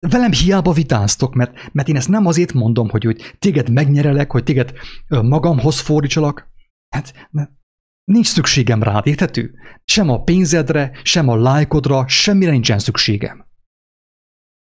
Velem 0.09 0.33
hiába 0.33 0.72
vitáztok, 0.72 1.35
mert, 1.35 1.72
mert 1.72 1.89
én 1.89 1.97
ezt 1.97 2.09
nem 2.09 2.26
azért 2.26 2.53
mondom, 2.53 2.89
hogy, 2.89 3.05
hogy 3.05 3.35
téged 3.39 3.70
megnyerelek, 3.70 4.31
hogy 4.31 4.45
téged 4.45 4.72
magamhoz 5.09 5.81
fordítsalak. 5.81 6.49
Hát 6.89 7.29
nincs 8.05 8.26
szükségem 8.26 8.83
rád, 8.83 9.07
érthető? 9.07 9.55
Sem 9.85 10.09
a 10.09 10.22
pénzedre, 10.22 11.01
sem 11.03 11.29
a 11.29 11.37
lájkodra, 11.37 12.09
semmire 12.09 12.51
nincsen 12.51 12.79
szükségem. 12.79 13.47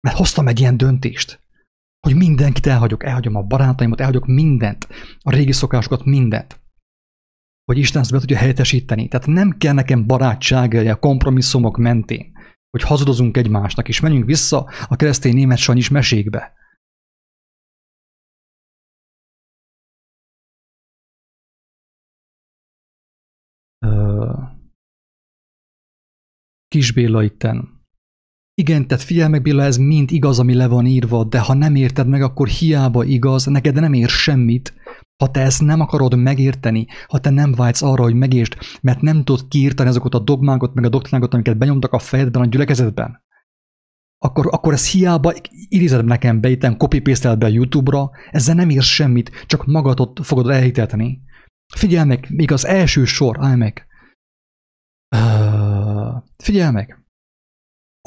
Mert 0.00 0.16
hoztam 0.16 0.48
egy 0.48 0.60
ilyen 0.60 0.76
döntést 0.76 1.48
hogy 2.00 2.16
mindenkit 2.16 2.66
elhagyok, 2.66 3.04
elhagyom 3.04 3.34
a 3.34 3.42
barátaimat, 3.42 4.00
elhagyok 4.00 4.26
mindent, 4.26 4.88
a 5.20 5.30
régi 5.30 5.52
szokásokat, 5.52 6.04
mindent. 6.04 6.60
Hogy 7.68 7.78
Isten 7.78 8.02
ezt 8.02 8.12
be 8.12 8.18
tudja 8.18 8.36
helyettesíteni. 8.36 9.08
Tehát 9.08 9.26
nem 9.26 9.56
kell 9.58 9.74
nekem 9.74 10.06
barátság 10.06 10.74
a 10.74 10.98
kompromisszumok 10.98 11.76
mentén, 11.76 12.32
hogy 12.70 12.82
hazudozunk 12.82 13.36
egymásnak, 13.36 13.88
és 13.88 14.00
menjünk 14.00 14.24
vissza 14.24 14.70
a 14.88 14.96
keresztény 14.96 15.34
német 15.34 15.58
sanyis 15.58 15.88
mesékbe. 15.88 16.52
Kisbéla 26.68 27.22
itten 27.22 27.78
igen, 28.54 28.86
tehát 28.86 29.04
figyelj 29.04 29.30
meg, 29.30 29.42
Billa, 29.42 29.62
ez 29.62 29.76
mind 29.76 30.10
igaz, 30.10 30.38
ami 30.38 30.54
le 30.54 30.66
van 30.66 30.86
írva, 30.86 31.24
de 31.24 31.40
ha 31.40 31.54
nem 31.54 31.74
érted 31.74 32.06
meg, 32.06 32.22
akkor 32.22 32.48
hiába 32.48 33.04
igaz, 33.04 33.44
neked 33.44 33.74
nem 33.74 33.92
ér 33.92 34.08
semmit. 34.08 34.74
Ha 35.18 35.30
te 35.30 35.40
ezt 35.40 35.62
nem 35.62 35.80
akarod 35.80 36.16
megérteni, 36.16 36.86
ha 37.08 37.18
te 37.18 37.30
nem 37.30 37.52
vágysz 37.52 37.82
arra, 37.82 38.02
hogy 38.02 38.14
megértsd, 38.14 38.56
mert 38.80 39.00
nem 39.00 39.24
tudod 39.24 39.48
kiírtani 39.48 39.88
azokat 39.88 40.14
a 40.14 40.18
dogmákat, 40.18 40.74
meg 40.74 40.84
a 40.84 40.88
doktrínákat, 40.88 41.34
amiket 41.34 41.58
benyomtak 41.58 41.92
a 41.92 41.98
fejedben, 41.98 42.42
a 42.42 42.46
gyülekezetben, 42.46 43.22
akkor, 44.18 44.46
akkor 44.50 44.72
ez 44.72 44.90
hiába 44.90 45.32
idézed 45.68 46.04
nekem 46.04 46.40
be, 46.40 46.48
itten 46.48 46.76
copy 46.76 47.00
paste 47.00 47.36
be 47.36 47.46
a 47.46 47.48
YouTube-ra, 47.48 48.10
ezzel 48.30 48.54
nem 48.54 48.70
érsz 48.70 48.86
semmit, 48.86 49.44
csak 49.46 49.66
magadat 49.66 50.20
fogod 50.22 50.50
elhitetni. 50.50 51.22
Figyelj 51.74 52.06
meg, 52.06 52.26
még 52.30 52.52
az 52.52 52.66
első 52.66 53.04
sor, 53.04 53.36
állj 53.40 53.56
meg. 53.56 53.86
Figyelj 56.36 56.72
meg, 56.72 57.04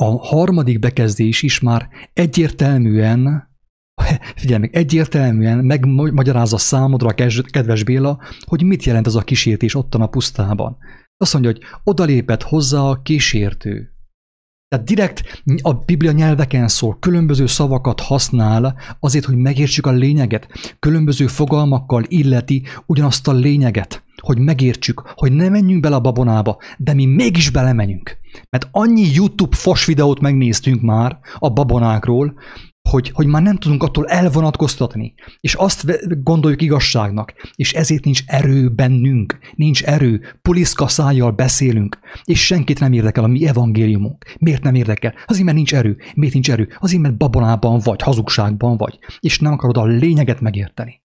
a 0.01 0.05
harmadik 0.05 0.80
bekezdés 0.80 1.41
is 1.41 1.59
már 1.59 1.89
egyértelműen, 2.14 3.51
figyelj 4.36 4.60
meg, 4.60 4.76
egyértelműen 4.76 5.58
megmagyarázza 5.58 6.58
számodra, 6.58 7.14
kedves 7.52 7.84
Béla, 7.84 8.20
hogy 8.39 8.64
mit 8.64 8.84
jelent 8.84 9.08
az 9.08 9.16
a 9.16 9.22
kísértés 9.22 9.76
ottan 9.76 10.02
a 10.02 10.08
pusztában. 10.08 10.78
Azt 11.18 11.34
mondja, 11.34 11.52
hogy 11.52 11.62
odalépett 11.84 12.43
hozzá 12.43 12.80
a 12.80 13.02
kísértő. 13.02 13.89
Tehát 14.68 14.86
direkt 14.86 15.43
a 15.62 15.74
Biblia 15.74 16.12
nyelveken 16.12 16.68
szól, 16.68 16.97
különböző 16.99 17.45
szavakat 17.45 17.99
használ 17.99 18.76
azért, 18.99 19.26
hogy 19.26 19.36
megértsük 19.36 19.86
a 19.86 19.91
lényeget. 19.91 20.76
Különböző 20.80 21.28
fogalmakkal 21.28 22.04
illeti 22.08 22.64
ugyanazt 22.86 23.28
a 23.28 23.32
lényeget 23.32 24.04
hogy 24.22 24.39
megértsük, 24.39 25.04
hogy 25.16 25.32
ne 25.32 25.49
menjünk 25.49 25.82
bele 25.82 25.95
a 25.95 25.99
babonába, 25.99 26.58
de 26.78 26.93
mi 26.93 27.06
mégis 27.06 27.49
belemenjünk. 27.49 28.18
Mert 28.49 28.68
annyi 28.72 29.14
YouTube 29.14 29.56
fos 29.56 29.86
videót 29.86 30.20
megnéztünk 30.20 30.82
már 30.82 31.20
a 31.39 31.49
babonákról, 31.49 32.34
hogy, 32.89 33.11
hogy 33.13 33.25
már 33.25 33.41
nem 33.41 33.57
tudunk 33.57 33.84
attól 33.84 34.07
elvonatkoztatni, 34.07 35.13
és 35.39 35.53
azt 35.53 35.86
gondoljuk 36.23 36.61
igazságnak, 36.61 37.34
és 37.55 37.73
ezért 37.73 38.03
nincs 38.03 38.23
erő 38.25 38.69
bennünk, 38.69 39.39
nincs 39.55 39.84
erő, 39.84 40.38
puliszka 40.41 40.88
szájjal 40.88 41.32
beszélünk, 41.32 41.99
és 42.23 42.45
senkit 42.45 42.79
nem 42.79 42.93
érdekel 42.93 43.23
a 43.23 43.27
mi 43.27 43.47
evangéliumunk. 43.47 44.36
Miért 44.39 44.63
nem 44.63 44.75
érdekel? 44.75 45.13
Azért, 45.25 45.45
mert 45.45 45.57
nincs 45.57 45.73
erő. 45.73 45.97
Miért 46.13 46.34
nincs 46.34 46.51
erő? 46.51 46.69
Azért, 46.79 47.01
mert 47.01 47.17
babonában 47.17 47.79
vagy, 47.79 48.01
hazugságban 48.01 48.77
vagy, 48.77 48.99
és 49.19 49.39
nem 49.39 49.53
akarod 49.53 49.77
a 49.77 49.86
lényeget 49.86 50.41
megérteni. 50.41 51.01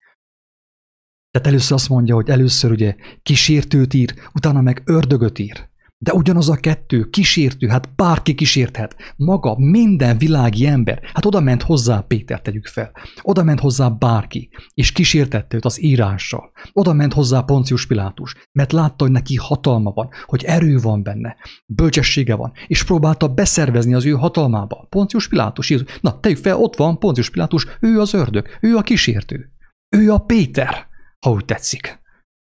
Tehát 1.30 1.46
először 1.46 1.72
azt 1.72 1.88
mondja, 1.88 2.14
hogy 2.14 2.28
először 2.28 2.70
ugye 2.70 2.94
kísértőt 3.22 3.94
ír, 3.94 4.14
utána 4.34 4.60
meg 4.60 4.82
ördögöt 4.84 5.38
ír. 5.38 5.68
De 5.98 6.12
ugyanaz 6.12 6.48
a 6.48 6.56
kettő, 6.56 7.08
kísértő, 7.10 7.68
hát 7.68 7.94
bárki 7.94 8.34
kísérthet. 8.34 8.96
Maga, 9.16 9.54
minden 9.58 10.18
világi 10.18 10.66
ember. 10.66 11.00
Hát 11.12 11.24
oda 11.24 11.40
ment 11.40 11.62
hozzá 11.62 12.00
Péter, 12.00 12.40
tegyük 12.40 12.66
fel. 12.66 12.92
Oda 13.22 13.42
ment 13.42 13.60
hozzá 13.60 13.88
bárki, 13.88 14.48
és 14.74 14.92
kísértette 14.92 15.56
őt 15.56 15.64
az 15.64 15.82
írással. 15.82 16.52
Oda 16.72 16.92
ment 16.92 17.12
hozzá 17.12 17.40
Poncius 17.40 17.86
Pilátus, 17.86 18.34
mert 18.52 18.72
látta, 18.72 19.04
hogy 19.04 19.12
neki 19.12 19.36
hatalma 19.36 19.90
van, 19.90 20.08
hogy 20.24 20.44
erő 20.44 20.78
van 20.78 21.02
benne, 21.02 21.36
bölcsessége 21.66 22.34
van, 22.34 22.52
és 22.66 22.84
próbálta 22.84 23.28
beszervezni 23.28 23.94
az 23.94 24.04
ő 24.04 24.12
hatalmába. 24.12 24.86
Poncius 24.88 25.28
Pilátus, 25.28 25.70
Jézus. 25.70 25.98
Na, 26.00 26.20
tegyük 26.20 26.38
fel, 26.38 26.56
ott 26.56 26.76
van 26.76 26.98
Poncius 26.98 27.30
Pilátus, 27.30 27.66
ő 27.80 28.00
az 28.00 28.14
ördög, 28.14 28.46
ő 28.60 28.76
a 28.76 28.82
kísértő. 28.82 29.50
Ő 29.88 30.12
a 30.12 30.18
Péter, 30.18 30.86
ha 31.20 31.30
úgy 31.30 31.44
tetszik. 31.44 32.04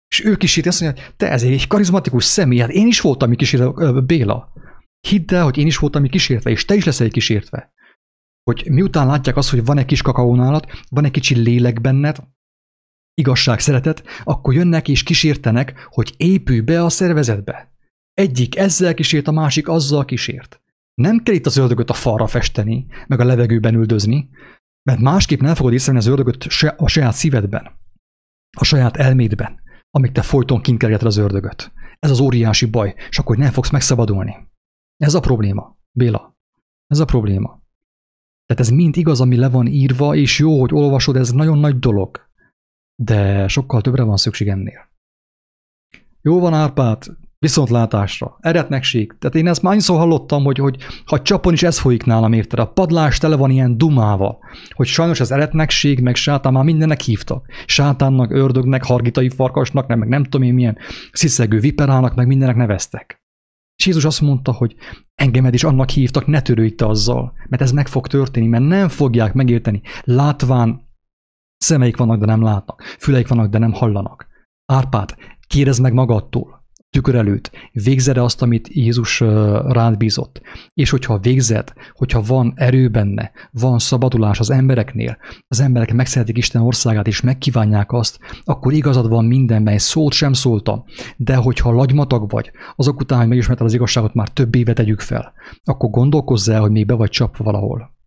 És 0.09 0.25
ő 0.25 0.35
kísérti 0.35 0.69
azt 0.69 0.81
mondja, 0.81 1.03
te 1.17 1.31
ez 1.31 1.43
egy 1.43 1.67
karizmatikus 1.67 2.23
személy, 2.23 2.59
hát 2.59 2.69
én 2.69 2.87
is 2.87 3.01
voltam 3.01 3.35
kísértve, 3.35 4.01
Béla. 4.01 4.53
Hidd 5.07 5.33
el, 5.33 5.43
hogy 5.43 5.57
én 5.57 5.67
is 5.67 5.77
voltam 5.77 6.07
kísértve, 6.07 6.49
és 6.49 6.65
te 6.65 6.75
is 6.75 6.85
leszel 6.85 7.09
kísértve. 7.09 7.73
Hogy 8.43 8.67
miután 8.69 9.07
látják 9.07 9.35
azt, 9.37 9.49
hogy 9.49 9.65
van 9.65 9.77
egy 9.77 9.85
kis 9.85 10.01
kakaónálat, 10.01 10.71
van 10.89 11.05
egy 11.05 11.11
kicsi 11.11 11.35
lélek 11.35 11.81
benned, 11.81 12.17
igazság, 13.13 13.59
szeretet, 13.59 14.03
akkor 14.23 14.53
jönnek 14.53 14.87
és 14.87 15.03
kísértenek, 15.03 15.87
hogy 15.89 16.13
épülj 16.17 16.59
be 16.59 16.83
a 16.83 16.89
szervezetbe. 16.89 17.73
Egyik 18.13 18.57
ezzel 18.57 18.93
kísért, 18.93 19.27
a 19.27 19.31
másik 19.31 19.67
azzal 19.67 20.05
kísért. 20.05 20.61
Nem 20.93 21.23
kell 21.23 21.35
itt 21.35 21.45
az 21.45 21.57
ördögöt 21.57 21.89
a 21.89 21.93
falra 21.93 22.27
festeni, 22.27 22.85
meg 23.07 23.19
a 23.19 23.25
levegőben 23.25 23.75
üldözni, 23.75 24.29
mert 24.83 24.99
másképp 24.99 25.39
nem 25.39 25.55
fogod 25.55 25.73
észrevenni 25.73 26.05
az 26.05 26.11
ördögöt 26.11 26.43
a 26.77 26.87
saját 26.87 27.13
szívedben, 27.13 27.71
a 28.57 28.63
saját 28.63 28.97
elmédben 28.97 29.59
amíg 29.91 30.11
te 30.11 30.21
folyton 30.21 30.61
kint 30.61 30.83
az 30.83 31.17
ördögöt. 31.17 31.71
Ez 31.99 32.11
az 32.11 32.19
óriási 32.19 32.65
baj, 32.65 32.95
és 33.09 33.19
akkor 33.19 33.37
nem 33.37 33.51
fogsz 33.51 33.69
megszabadulni. 33.69 34.35
Ez 34.97 35.13
a 35.13 35.19
probléma, 35.19 35.77
Béla. 35.91 36.37
Ez 36.87 36.99
a 36.99 37.05
probléma. 37.05 37.61
Tehát 38.45 38.63
ez 38.63 38.69
mind 38.69 38.97
igaz, 38.97 39.21
ami 39.21 39.35
le 39.35 39.49
van 39.49 39.67
írva, 39.67 40.15
és 40.15 40.39
jó, 40.39 40.59
hogy 40.59 40.73
olvasod, 40.73 41.15
ez 41.15 41.31
nagyon 41.31 41.57
nagy 41.57 41.79
dolog. 41.79 42.29
De 42.95 43.47
sokkal 43.47 43.81
többre 43.81 44.03
van 44.03 44.17
szükség 44.17 44.47
ennél. 44.47 44.89
Jó 46.21 46.39
van, 46.39 46.53
Árpád, 46.53 47.05
viszontlátásra, 47.39 48.37
eretnekség. 48.39 49.15
Tehát 49.19 49.35
én 49.35 49.47
ezt 49.47 49.61
már 49.61 49.71
annyiszor 49.71 49.97
hallottam, 49.97 50.43
hogy, 50.43 50.57
hogy 50.57 50.77
ha 51.05 51.21
csapon 51.21 51.53
is 51.53 51.63
ez 51.63 51.79
folyik 51.79 52.03
nálam 52.03 52.33
érted. 52.33 52.59
A 52.59 52.71
padlás 52.71 53.17
tele 53.17 53.35
van 53.35 53.49
ilyen 53.49 53.77
dumával, 53.77 54.37
hogy 54.69 54.87
sajnos 54.87 55.19
az 55.19 55.31
eretnekség, 55.31 55.99
meg 55.99 56.15
sátán 56.15 56.53
már 56.53 56.63
mindennek 56.63 57.01
hívtak. 57.01 57.45
Sátánnak, 57.65 58.31
ördögnek, 58.31 58.83
hargitai 58.83 59.29
farkasnak, 59.29 59.87
nem, 59.87 59.99
meg 59.99 60.07
nem 60.07 60.23
tudom 60.23 60.47
én 60.47 60.53
milyen 60.53 60.77
sziszegő 61.11 61.59
viperának, 61.59 62.15
meg 62.15 62.27
mindennek 62.27 62.55
neveztek. 62.55 63.21
És 63.75 63.85
Jézus 63.85 64.05
azt 64.05 64.21
mondta, 64.21 64.51
hogy 64.51 64.75
engemet 65.15 65.53
is 65.53 65.63
annak 65.63 65.89
hívtak, 65.89 66.27
ne 66.27 66.41
törődj 66.41 66.75
te 66.75 66.85
azzal, 66.85 67.33
mert 67.49 67.61
ez 67.61 67.71
meg 67.71 67.87
fog 67.87 68.07
történni, 68.07 68.47
mert 68.47 68.63
nem 68.63 68.87
fogják 68.87 69.33
megérteni. 69.33 69.81
Látván 70.03 70.87
szemeik 71.57 71.97
vannak, 71.97 72.19
de 72.19 72.25
nem 72.25 72.41
látnak, 72.41 72.83
füleik 72.99 73.27
vannak, 73.27 73.49
de 73.49 73.57
nem 73.57 73.73
hallanak. 73.73 74.27
Árpát, 74.65 75.17
kérdezd 75.47 75.81
meg 75.81 75.93
magadtól, 75.93 76.58
tükör 76.89 77.15
előtt, 77.15 77.51
végzed 77.71 78.17
-e 78.17 78.23
azt, 78.23 78.41
amit 78.41 78.67
Jézus 78.71 79.19
rád 79.69 79.97
bízott. 79.97 80.41
És 80.73 80.89
hogyha 80.89 81.19
végzed, 81.19 81.73
hogyha 81.93 82.21
van 82.21 82.53
erő 82.55 82.89
benne, 82.89 83.31
van 83.51 83.79
szabadulás 83.79 84.39
az 84.39 84.49
embereknél, 84.49 85.17
az 85.47 85.59
emberek 85.59 85.93
megszeretik 85.93 86.37
Isten 86.37 86.61
országát 86.61 87.07
és 87.07 87.21
megkívánják 87.21 87.91
azt, 87.91 88.19
akkor 88.43 88.73
igazad 88.73 89.09
van 89.09 89.25
mindenben, 89.25 89.77
szót 89.77 90.13
sem 90.13 90.33
szóltam. 90.33 90.83
De 91.17 91.35
hogyha 91.35 91.71
lagymatag 91.71 92.29
vagy, 92.29 92.51
azok 92.75 92.99
után, 92.99 93.19
hogy 93.19 93.27
megismerted 93.27 93.65
az 93.65 93.73
igazságot, 93.73 94.13
már 94.13 94.29
több 94.29 94.55
évet 94.55 94.75
tegyük 94.75 94.99
fel, 94.99 95.33
akkor 95.63 95.89
gondolkozz 95.89 96.49
el, 96.49 96.61
hogy 96.61 96.71
még 96.71 96.85
be 96.85 96.93
vagy 96.93 97.09
csapva 97.09 97.43
valahol. 97.43 97.97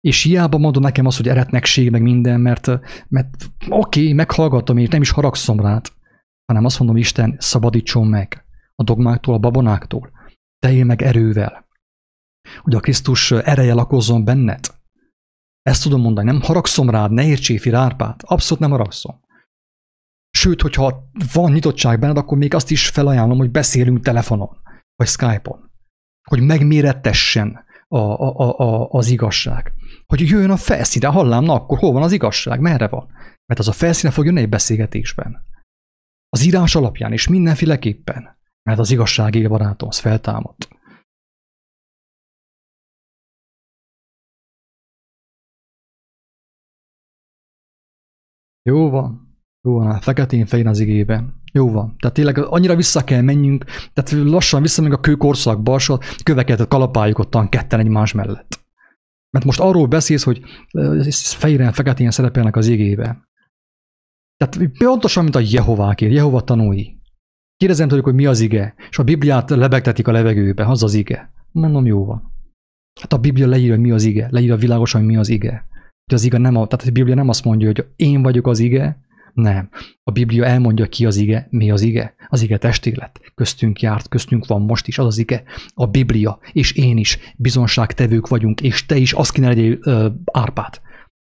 És 0.00 0.22
hiába 0.22 0.58
mondom 0.58 0.82
nekem 0.82 1.06
azt, 1.06 1.16
hogy 1.16 1.28
eretnekség, 1.28 1.90
meg 1.90 2.02
minden, 2.02 2.40
mert, 2.40 2.66
mert 3.08 3.28
oké, 3.68 4.00
okay, 4.00 4.12
meghallgatom, 4.12 4.78
és 4.78 4.88
nem 4.88 5.00
is 5.00 5.10
haragszom 5.10 5.60
rád 5.60 5.86
hanem 6.46 6.64
azt 6.64 6.78
mondom, 6.78 6.96
Isten, 6.96 7.36
szabadítson 7.38 8.06
meg 8.06 8.44
a 8.74 8.82
dogmáktól, 8.82 9.34
a 9.34 9.38
babonáktól. 9.38 10.10
Teljél 10.58 10.84
meg 10.84 11.02
erővel. 11.02 11.66
Hogy 12.60 12.74
a 12.74 12.80
Krisztus 12.80 13.30
ereje 13.30 13.74
lakozzon 13.74 14.24
benned. 14.24 14.74
Ezt 15.62 15.82
tudom 15.82 16.00
mondani, 16.00 16.30
nem 16.30 16.40
haragszom 16.40 16.90
rád, 16.90 17.10
ne 17.10 17.26
értsél 17.26 17.74
Árpát. 17.74 18.22
Abszolút 18.22 18.62
nem 18.62 18.70
haragszom. 18.70 19.20
Sőt, 20.30 20.60
hogyha 20.60 21.10
van 21.32 21.52
nyitottság 21.52 21.98
benned, 21.98 22.16
akkor 22.16 22.38
még 22.38 22.54
azt 22.54 22.70
is 22.70 22.88
felajánlom, 22.88 23.38
hogy 23.38 23.50
beszélünk 23.50 24.00
telefonon, 24.00 24.56
vagy 24.96 25.06
Skype-on. 25.06 25.70
Hogy 26.28 26.40
megmérettessen 26.40 27.64
a, 27.88 27.98
a, 27.98 28.34
a, 28.36 28.58
a, 28.58 28.88
az 28.90 29.08
igazság. 29.08 29.72
Hogy 30.06 30.20
jöjjön 30.20 30.50
a 30.50 30.56
felszíne, 30.56 31.06
hallám, 31.06 31.44
na 31.44 31.54
akkor 31.54 31.78
hol 31.78 31.92
van 31.92 32.02
az 32.02 32.12
igazság, 32.12 32.60
merre 32.60 32.88
van? 32.88 33.06
Mert 33.46 33.60
az 33.60 33.68
a 33.68 33.72
felszíne 33.72 34.12
fog 34.12 34.24
jönni 34.24 34.40
egy 34.40 34.48
beszélgetésben. 34.48 35.44
Az 36.36 36.44
írás 36.44 36.74
alapján 36.74 37.12
és 37.12 37.28
mindenféleképpen, 37.28 38.38
mert 38.62 38.78
az 38.78 38.90
igazság 38.90 39.34
él 39.34 39.48
barátom, 39.48 39.88
az 39.88 39.98
feltámadt. 39.98 40.68
Jó 48.62 48.90
van. 48.90 49.36
Jó 49.62 49.74
van, 49.74 49.86
a 49.86 50.00
feketén 50.00 50.46
fején 50.46 50.66
az 50.66 50.80
igében. 50.80 51.42
Jó 51.52 51.70
van. 51.70 51.96
Tehát 51.98 52.16
tényleg 52.16 52.38
annyira 52.38 52.76
vissza 52.76 53.04
kell 53.04 53.22
menjünk, 53.22 53.64
tehát 53.64 54.10
lassan 54.10 54.62
visszamegyünk 54.62 54.98
a 54.98 55.02
kőkorszakba, 55.02 55.74
és 55.76 55.88
a 55.88 56.00
köveket 56.22 56.68
kalapáljuk 56.68 57.18
ottan 57.18 57.48
ketten 57.48 57.80
egymás 57.80 58.12
mellett. 58.12 58.64
Mert 59.30 59.44
most 59.44 59.60
arról 59.60 59.86
beszélsz, 59.86 60.24
hogy 60.24 60.42
fején 61.36 61.72
feketén 61.72 62.10
szerepelnek 62.10 62.56
az 62.56 62.66
igében. 62.66 63.25
Tehát 64.36 64.70
pontosan, 64.78 65.22
mint 65.22 65.34
a 65.34 65.42
Jehováké, 65.44 66.10
Jehova 66.10 66.40
tanúi. 66.40 66.96
Kérdezem 67.56 67.88
tőlük, 67.88 68.04
hogy 68.04 68.14
mi 68.14 68.26
az 68.26 68.40
ige, 68.40 68.74
és 68.90 68.98
a 68.98 69.04
Bibliát 69.04 69.50
lebegtetik 69.50 70.08
a 70.08 70.12
levegőbe, 70.12 70.66
az 70.66 70.82
az 70.82 70.94
ige. 70.94 71.32
Mondom, 71.52 71.86
jó 71.86 72.04
van. 72.04 72.32
Hát 73.00 73.12
a 73.12 73.18
Biblia 73.18 73.46
leírja, 73.46 73.70
hogy 73.70 73.80
mi 73.80 73.90
az 73.90 74.04
ige, 74.04 74.28
leírja 74.30 74.56
világosan, 74.56 75.00
hogy 75.00 75.10
mi 75.10 75.16
az 75.16 75.28
ige. 75.28 75.66
Hogy 76.04 76.14
az 76.14 76.24
ige 76.24 76.38
nem 76.38 76.56
a, 76.56 76.66
tehát 76.66 76.86
a 76.86 76.90
Biblia 76.90 77.14
nem 77.14 77.28
azt 77.28 77.44
mondja, 77.44 77.66
hogy 77.66 77.86
én 77.96 78.22
vagyok 78.22 78.46
az 78.46 78.58
ige, 78.58 79.04
nem. 79.34 79.68
A 80.02 80.10
Biblia 80.10 80.44
elmondja 80.44 80.86
ki 80.86 81.06
az 81.06 81.16
ige, 81.16 81.46
mi 81.50 81.70
az 81.70 81.82
ige. 81.82 82.14
Az 82.28 82.42
ige 82.42 82.58
testélet. 82.58 83.20
Köztünk 83.34 83.80
járt, 83.80 84.08
köztünk 84.08 84.46
van 84.46 84.62
most 84.62 84.86
is 84.86 84.98
az 84.98 85.06
az 85.06 85.18
ige. 85.18 85.42
A 85.74 85.86
Biblia, 85.86 86.38
és 86.52 86.72
én 86.72 86.96
is 86.96 87.18
bizonságtevők 87.36 88.28
vagyunk, 88.28 88.60
és 88.60 88.86
te 88.86 88.96
is 88.96 89.12
azt 89.12 89.32
kéne 89.32 89.46
legyél 89.46 89.78
árpát, 90.32 90.82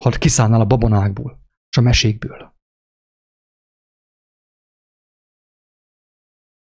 ha 0.03 0.09
kiszállnál 0.09 0.61
a 0.61 0.65
babonákból, 0.65 1.39
és 1.69 1.77
a 1.77 1.81
mesékből. 1.81 2.55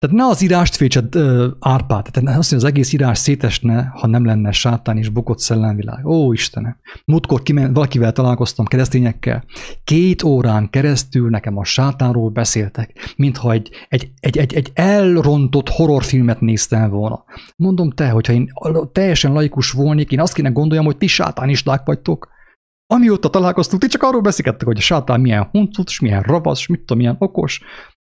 Tehát 0.03 0.17
ne 0.17 0.25
az 0.25 0.41
írást 0.41 0.75
féltsed 0.75 1.15
árpát, 1.59 2.11
tehát 2.11 2.37
azt 2.37 2.51
mondja, 2.51 2.57
az 2.57 2.73
egész 2.73 2.93
írás 2.93 3.17
szétesne, 3.17 3.91
ha 3.93 4.07
nem 4.07 4.25
lenne 4.25 4.51
sátán 4.51 4.97
és 4.97 5.09
bukott 5.09 5.39
szellemvilág. 5.39 6.05
Ó, 6.05 6.33
Istenem! 6.33 6.77
Múltkor 7.05 7.41
kiment, 7.41 7.75
valakivel 7.75 8.11
találkoztam, 8.11 8.65
keresztényekkel. 8.65 9.43
Két 9.83 10.23
órán 10.23 10.69
keresztül 10.69 11.29
nekem 11.29 11.57
a 11.57 11.63
sátánról 11.63 12.29
beszéltek, 12.29 13.13
mintha 13.15 13.51
egy, 13.51 13.69
egy, 13.89 14.11
egy, 14.19 14.37
egy, 14.37 14.53
egy 14.53 14.71
elrontott 14.73 15.69
horrorfilmet 15.69 16.41
néztem 16.41 16.89
volna. 16.89 17.23
Mondom 17.55 17.91
te, 17.91 18.09
hogyha 18.09 18.33
én 18.33 18.51
teljesen 18.91 19.33
laikus 19.33 19.71
volnék, 19.71 20.11
én 20.11 20.21
azt 20.21 20.33
kéne 20.33 20.49
gondoljam, 20.49 20.85
hogy 20.85 20.97
ti 20.97 21.07
sátánisták 21.07 21.85
vagytok. 21.85 22.31
Amióta 22.93 23.29
találkoztunk, 23.29 23.81
ti 23.81 23.87
csak 23.87 24.03
arról 24.03 24.21
beszélgettek, 24.21 24.67
hogy 24.67 24.77
a 24.77 24.81
sátán 24.81 25.21
milyen 25.21 25.47
huncut, 25.51 25.89
és 25.89 25.99
milyen 25.99 26.21
ravasz, 26.21 26.67
mit 26.67 26.79
tudom, 26.79 26.97
milyen 26.97 27.15
okos. 27.19 27.61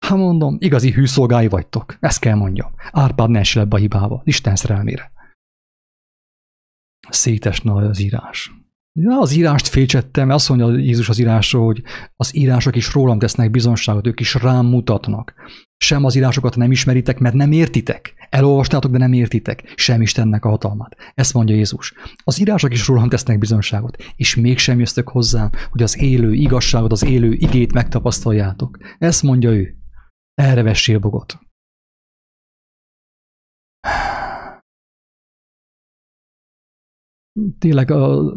Hát 0.02 0.18
mondom, 0.18 0.58
igazi 0.60 0.92
hűszolgái 0.92 1.48
vagytok. 1.48 1.98
Ezt 2.00 2.20
kell 2.20 2.36
mondjam. 2.36 2.72
Árpád 2.92 3.30
ne 3.30 3.42
ebbe 3.54 3.76
a 3.76 3.80
hibába. 3.80 4.22
Isten 4.24 4.56
szerelmére. 4.56 5.12
Szétesne 7.10 7.74
az 7.74 8.00
írás. 8.00 8.52
Ja, 8.94 9.20
az 9.20 9.32
írást 9.32 9.68
félcsettem, 9.68 10.28
mert 10.28 10.40
azt 10.40 10.50
mondja 10.50 10.78
Jézus 10.78 11.10
az 11.10 11.20
írásról, 11.20 11.66
hogy 11.66 11.84
az 12.16 12.36
írások 12.36 12.76
is 12.76 12.94
rólam 12.94 13.20
tesznek 13.20 13.52
bizonságot, 13.52 14.08
ők 14.08 14.20
is 14.20 14.34
rám 14.34 14.66
mutatnak. 14.66 15.34
Sem 15.78 16.06
az 16.06 16.16
írásokat 16.16 16.56
nem 16.56 16.72
ismeritek, 16.72 17.20
mert 17.20 17.36
nem 17.36 17.52
értitek. 17.52 18.14
Elolvastátok, 18.30 18.92
de 18.92 18.98
nem 18.98 19.14
értitek. 19.14 19.74
Sem 19.76 20.02
Istennek 20.02 20.46
a 20.46 20.50
hatalmát. 20.50 20.96
Ezt 21.16 21.34
mondja 21.34 21.56
Jézus. 21.56 21.94
Az 22.24 22.40
írások 22.40 22.74
is 22.74 22.88
rólam 22.88 23.10
tesznek 23.10 23.38
bizonságot, 23.38 23.98
és 24.16 24.36
mégsem 24.36 24.80
jöztök 24.80 25.10
hozzám, 25.10 25.50
hogy 25.72 25.84
az 25.84 26.00
élő 26.00 26.34
igazságot, 26.34 26.92
az 26.92 27.06
élő 27.06 27.34
igét 27.34 27.74
megtapasztaljátok. 27.74 28.78
Ezt 28.98 29.24
mondja 29.24 29.50
ő. 29.50 29.81
Erre 30.34 30.64
vessél 30.64 31.00
bogot. 31.00 31.40
Tényleg 37.60 37.92
a, 37.92 38.34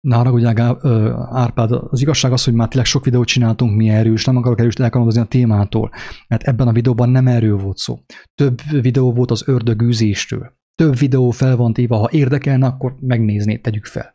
Ne 0.00 0.76
ö, 0.80 1.12
Árpád, 1.30 1.72
az 1.72 2.00
igazság 2.00 2.32
az, 2.32 2.44
hogy 2.44 2.54
már 2.54 2.68
tényleg 2.68 2.86
sok 2.86 3.04
videót 3.04 3.26
csináltunk 3.26 3.76
mi 3.76 3.88
erről, 3.88 4.12
és 4.12 4.24
nem 4.24 4.36
akarok 4.36 4.60
erős 4.60 4.74
elkanyarozni 4.74 5.20
a 5.20 5.24
témától, 5.24 5.90
mert 6.28 6.42
ebben 6.42 6.68
a 6.68 6.72
videóban 6.72 7.08
nem 7.08 7.26
erről 7.26 7.56
volt 7.56 7.76
szó. 7.76 7.98
Több 8.34 8.60
videó 8.70 9.12
volt 9.12 9.30
az 9.30 9.48
ördögűzéstől. 9.48 10.52
Több 10.74 10.96
videó 10.96 11.30
fel 11.30 11.56
van 11.56 11.72
téve, 11.72 11.96
ha 11.96 12.08
érdekelne, 12.10 12.66
akkor 12.66 12.96
megnézni, 13.00 13.60
tegyük 13.60 13.84
fel. 13.84 14.14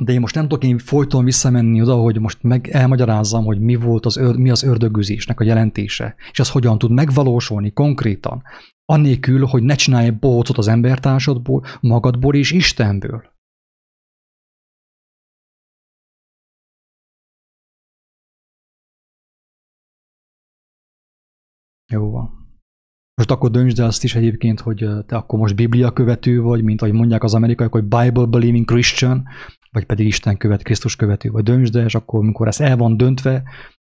De 0.00 0.12
én 0.12 0.20
most 0.20 0.34
nem 0.34 0.48
tudok 0.48 0.64
én 0.64 0.78
folyton 0.78 1.24
visszamenni 1.24 1.82
oda, 1.82 1.94
hogy 1.94 2.20
most 2.20 2.42
meg 2.42 2.68
elmagyarázzam, 2.68 3.44
hogy 3.44 3.60
mi 3.60 3.74
volt 3.74 4.06
az, 4.06 4.16
ör, 4.16 4.36
mi 4.36 4.50
az 4.50 4.62
ördögűzésnek 4.62 5.40
a 5.40 5.44
jelentése, 5.44 6.14
és 6.30 6.38
az 6.38 6.50
hogyan 6.50 6.78
tud 6.78 6.90
megvalósulni 6.90 7.72
konkrétan, 7.72 8.42
annélkül, 8.84 9.44
hogy 9.46 9.62
ne 9.62 9.74
csinálj 9.74 10.10
bócot 10.10 10.58
az 10.58 10.68
embertársadból, 10.68 11.64
magadból 11.80 12.34
és 12.34 12.50
Istenből. 12.50 13.32
Jó 21.92 22.10
van. 22.10 22.42
Most 23.14 23.30
akkor 23.30 23.50
döntsd 23.50 23.78
el 23.78 23.86
azt 23.86 24.04
is 24.04 24.14
egyébként, 24.14 24.60
hogy 24.60 24.86
te 25.06 25.16
akkor 25.16 25.38
most 25.38 25.54
Biblia 25.54 25.92
követő 25.92 26.40
vagy, 26.40 26.62
mint 26.62 26.82
ahogy 26.82 26.94
mondják 26.94 27.22
az 27.22 27.34
amerikaiak, 27.34 27.72
hogy 27.72 27.82
Bible 27.82 28.26
believing 28.26 28.64
Christian, 28.64 29.24
vagy 29.74 29.84
pedig 29.84 30.06
Isten 30.06 30.36
követ, 30.36 30.62
Krisztus 30.62 30.96
követő, 30.96 31.30
vagy 31.30 31.42
döntsd 31.42 31.74
és 31.74 31.94
akkor, 31.94 32.20
amikor 32.20 32.46
ez 32.46 32.60
el 32.60 32.76
van 32.76 32.96
döntve, 32.96 33.42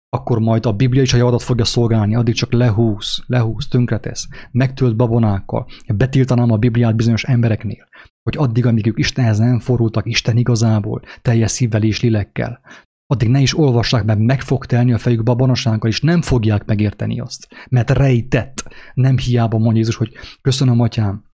akkor 0.09 0.39
majd 0.39 0.67
a 0.67 0.73
Biblia 0.73 1.03
is 1.03 1.13
a 1.13 1.17
javadat 1.17 1.43
fogja 1.43 1.65
szolgálni, 1.65 2.15
addig 2.15 2.35
csak 2.35 2.53
lehúz, 2.53 3.23
lehúz, 3.27 3.69
tönkretesz, 3.69 4.29
megtölt 4.51 4.97
babonákkal. 4.97 5.67
Betiltanám 5.95 6.51
a 6.51 6.57
Bibliát 6.57 6.97
bizonyos 6.97 7.25
embereknél, 7.25 7.89
hogy 8.23 8.37
addig, 8.37 8.67
amíg 8.67 8.87
ők 8.87 8.99
Istenhez 8.99 9.39
nem 9.39 9.59
forultak, 9.59 10.07
Isten 10.07 10.37
igazából, 10.37 11.03
teljes 11.23 11.51
szívvel 11.51 11.83
és 11.83 12.01
lélekkel, 12.01 12.61
addig 13.07 13.29
ne 13.29 13.41
is 13.41 13.59
olvassák, 13.59 14.05
mert 14.05 14.19
meg 14.19 14.41
fog 14.41 14.67
telni 14.67 14.93
a 14.93 14.99
fejük 14.99 15.23
babonasággal, 15.23 15.91
és 15.91 16.01
nem 16.01 16.23
fogják 16.23 16.65
megérteni 16.65 17.21
azt. 17.21 17.49
Mert 17.69 17.91
rejtett. 17.91 18.69
Nem 18.95 19.19
hiába 19.19 19.59
mondja 19.59 19.77
Jézus, 19.77 19.97
hogy 19.97 20.13
köszönöm, 20.41 20.81
atyám, 20.81 21.30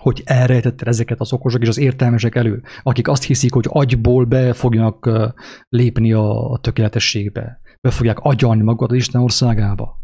hogy 0.00 0.22
elrejtetted 0.24 0.88
ezeket 0.88 1.20
az 1.20 1.32
okosok 1.32 1.62
és 1.62 1.68
az 1.68 1.78
értelmesek 1.78 2.34
elő, 2.34 2.62
akik 2.82 3.08
azt 3.08 3.24
hiszik, 3.24 3.52
hogy 3.52 3.66
agyból 3.68 4.24
be 4.24 4.52
fognak 4.52 5.10
lépni 5.68 6.12
a 6.12 6.58
tökéletességbe, 6.60 7.60
be 7.80 7.90
fogják 7.90 8.18
agyalni 8.18 8.62
magukat 8.62 8.90
az 8.90 8.96
Isten 8.96 9.20
országába. 9.20 9.98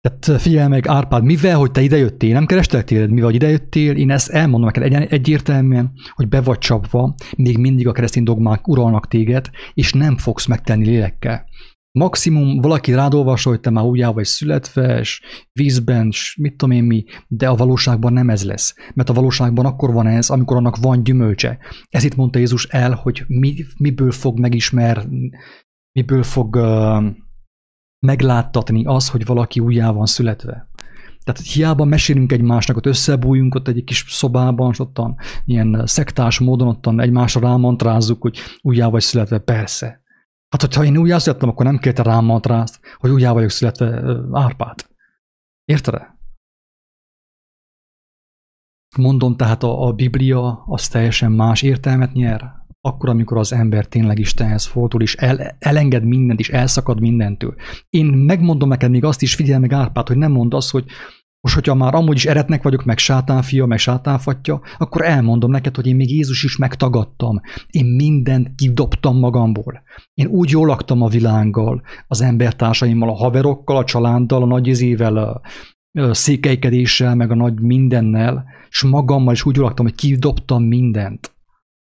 Tehát 0.00 0.40
figyelj 0.42 0.68
meg, 0.68 0.86
Árpád, 0.86 1.24
mivel, 1.24 1.56
hogy 1.56 1.70
te 1.70 1.80
idejöttél, 1.80 2.32
nem 2.32 2.46
kerestek 2.46 2.84
téged, 2.84 3.10
mivel, 3.10 3.24
hogy 3.24 3.34
idejöttél, 3.34 3.96
én 3.96 4.10
ezt 4.10 4.30
elmondom 4.30 4.70
neked 4.74 4.82
egy, 4.82 5.12
egyértelműen, 5.12 5.92
hogy 6.14 6.28
be 6.28 6.40
vagy 6.40 6.58
csapva, 6.58 7.14
még 7.36 7.58
mindig 7.58 7.88
a 7.88 7.92
keresztény 7.92 8.22
dogmák 8.22 8.68
uralnak 8.68 9.08
téged, 9.08 9.50
és 9.74 9.92
nem 9.92 10.16
fogsz 10.16 10.46
megtenni 10.46 10.84
lélekkel. 10.84 11.47
Maximum 11.98 12.60
valaki 12.60 12.92
rád 12.92 13.14
olvassa, 13.14 13.48
hogy 13.48 13.60
te 13.60 13.70
már 13.70 13.84
újjá 13.84 14.10
vagy 14.10 14.24
születve, 14.24 14.98
és 14.98 15.20
vízben, 15.52 16.06
és 16.06 16.36
mit 16.40 16.56
tudom 16.56 16.76
én 16.76 16.84
mi, 16.84 17.04
de 17.26 17.48
a 17.48 17.54
valóságban 17.54 18.12
nem 18.12 18.30
ez 18.30 18.44
lesz. 18.44 18.74
Mert 18.94 19.08
a 19.08 19.12
valóságban 19.12 19.66
akkor 19.66 19.92
van 19.92 20.06
ez, 20.06 20.30
amikor 20.30 20.56
annak 20.56 20.76
van 20.76 21.02
gyümölcse. 21.02 21.58
Ez 21.88 22.04
itt 22.04 22.14
mondta 22.16 22.38
Jézus 22.38 22.64
el, 22.64 22.92
hogy 22.94 23.24
mi, 23.26 23.54
miből 23.78 24.10
fog 24.10 24.38
megismerni, 24.38 25.30
miből 25.92 26.22
fog 26.22 26.56
uh, 26.56 27.04
megláttatni 28.06 28.84
az, 28.84 29.08
hogy 29.08 29.24
valaki 29.24 29.60
újjá 29.60 29.90
van 29.90 30.06
születve. 30.06 30.68
Tehát 31.24 31.52
hiába 31.52 31.84
mesélünk 31.84 32.32
egymásnak, 32.32 32.76
ott 32.76 32.86
összebújunk 32.86 33.54
ott 33.54 33.68
egy 33.68 33.84
kis 33.84 34.04
szobában, 34.08 34.70
és 34.70 34.78
ottan 34.78 35.16
ilyen 35.44 35.82
szektás 35.86 36.38
módon 36.38 36.68
ottan 36.68 37.00
egymásra 37.00 37.40
rámantrázzuk, 37.40 38.22
hogy 38.22 38.38
újjá 38.60 38.88
vagy 38.88 39.02
születve, 39.02 39.38
persze. 39.38 40.02
Hát, 40.48 40.60
hogyha 40.60 40.84
én 40.84 40.96
újjá 40.96 41.18
születtem, 41.18 41.48
akkor 41.48 41.64
nem 41.64 41.78
kérte 41.78 42.02
rám 42.02 42.24
mantrázt, 42.24 42.80
hogy 42.96 43.10
újjá 43.10 43.32
vagyok 43.32 43.50
születve 43.50 44.02
árpát. 44.32 44.90
Érted? 45.64 46.16
Mondom, 48.96 49.36
tehát 49.36 49.62
a, 49.62 49.86
a 49.86 49.92
Biblia 49.92 50.62
az 50.66 50.88
teljesen 50.88 51.32
más 51.32 51.62
értelmet 51.62 52.12
nyer, 52.12 52.58
akkor, 52.80 53.08
amikor 53.08 53.36
az 53.36 53.52
ember 53.52 53.86
tényleg 53.86 54.18
Istenhez 54.18 54.66
fordul, 54.66 55.02
és 55.02 55.14
el, 55.14 55.56
elenged 55.58 56.04
mindent, 56.04 56.38
és 56.38 56.48
elszakad 56.48 57.00
mindentől. 57.00 57.54
Én 57.88 58.06
megmondom 58.06 58.68
neked 58.68 58.90
még 58.90 59.04
azt 59.04 59.22
is, 59.22 59.34
figyelj 59.34 59.60
meg 59.60 59.72
Árpát, 59.72 60.08
hogy 60.08 60.16
nem 60.16 60.32
mondd 60.32 60.54
azt, 60.54 60.70
hogy 60.70 60.84
most, 61.40 61.54
hogyha 61.54 61.74
már 61.74 61.94
amúgy 61.94 62.16
is 62.16 62.26
eretnek 62.26 62.62
vagyok, 62.62 62.84
meg 62.84 62.98
sátánfia, 62.98 63.66
meg 63.66 63.78
sátánfatja, 63.78 64.60
akkor 64.78 65.04
elmondom 65.04 65.50
neked, 65.50 65.76
hogy 65.76 65.86
én 65.86 65.96
még 65.96 66.10
Jézus 66.10 66.44
is 66.44 66.56
megtagadtam. 66.56 67.40
Én 67.70 67.86
mindent 67.86 68.54
kidobtam 68.54 69.18
magamból. 69.18 69.82
Én 70.14 70.26
úgy 70.26 70.50
jól 70.50 70.66
laktam 70.66 71.02
a 71.02 71.08
világgal, 71.08 71.82
az 72.06 72.20
embertársaimmal, 72.20 73.08
a 73.08 73.16
haverokkal, 73.16 73.76
a 73.76 73.84
családdal, 73.84 74.42
a 74.42 74.46
nagy 74.46 74.66
izével, 74.66 75.16
a 75.16 76.14
székelykedéssel, 76.14 77.14
meg 77.14 77.30
a 77.30 77.34
nagy 77.34 77.60
mindennel, 77.60 78.44
és 78.68 78.82
magammal 78.82 79.32
is 79.32 79.44
úgy 79.44 79.56
jól 79.56 79.64
laktam, 79.64 79.84
hogy 79.84 79.94
kidobtam 79.94 80.64
mindent. 80.64 81.36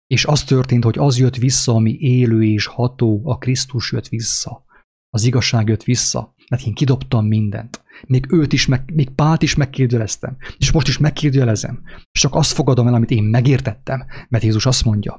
És 0.06 0.24
az 0.24 0.44
történt, 0.44 0.84
hogy 0.84 0.98
az 0.98 1.18
jött 1.18 1.36
vissza, 1.36 1.72
ami 1.72 1.96
élő 1.98 2.44
és 2.44 2.66
ható, 2.66 3.20
a 3.24 3.38
Krisztus 3.38 3.92
jött 3.92 4.08
vissza. 4.08 4.64
Az 5.08 5.24
igazság 5.24 5.68
jött 5.68 5.82
vissza, 5.82 6.34
mert 6.50 6.66
én 6.66 6.74
kidobtam 6.74 7.26
mindent. 7.26 7.81
Még 8.06 8.32
őt 8.32 8.52
is, 8.52 8.66
meg, 8.66 8.92
még 8.94 9.10
Pált 9.10 9.42
is 9.42 9.54
megkérdőjeleztem, 9.54 10.36
és 10.58 10.72
most 10.72 10.88
is 10.88 10.98
megkérdőjelezem. 10.98 11.82
És 12.12 12.20
csak 12.20 12.34
azt 12.34 12.52
fogadom 12.52 12.86
el, 12.86 12.94
amit 12.94 13.10
én 13.10 13.22
megértettem, 13.22 14.04
mert 14.28 14.44
Jézus 14.44 14.66
azt 14.66 14.84
mondja, 14.84 15.18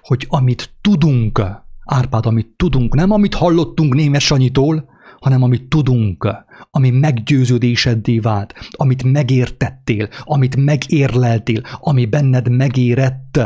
hogy 0.00 0.26
amit 0.28 0.74
tudunk, 0.80 1.42
Árpád, 1.84 2.26
amit 2.26 2.54
tudunk, 2.56 2.94
nem 2.94 3.10
amit 3.10 3.34
hallottunk 3.34 3.94
némes 3.94 4.24
Sanyitól, 4.24 4.88
hanem 5.18 5.42
amit 5.42 5.68
tudunk, 5.68 6.36
ami 6.70 6.90
meggyőződéseddé 6.90 8.18
vált, 8.18 8.54
amit 8.70 9.02
megértettél, 9.02 10.08
amit 10.24 10.56
megérleltél, 10.56 11.62
ami 11.80 12.06
benned 12.06 12.50
megérett. 12.50 13.40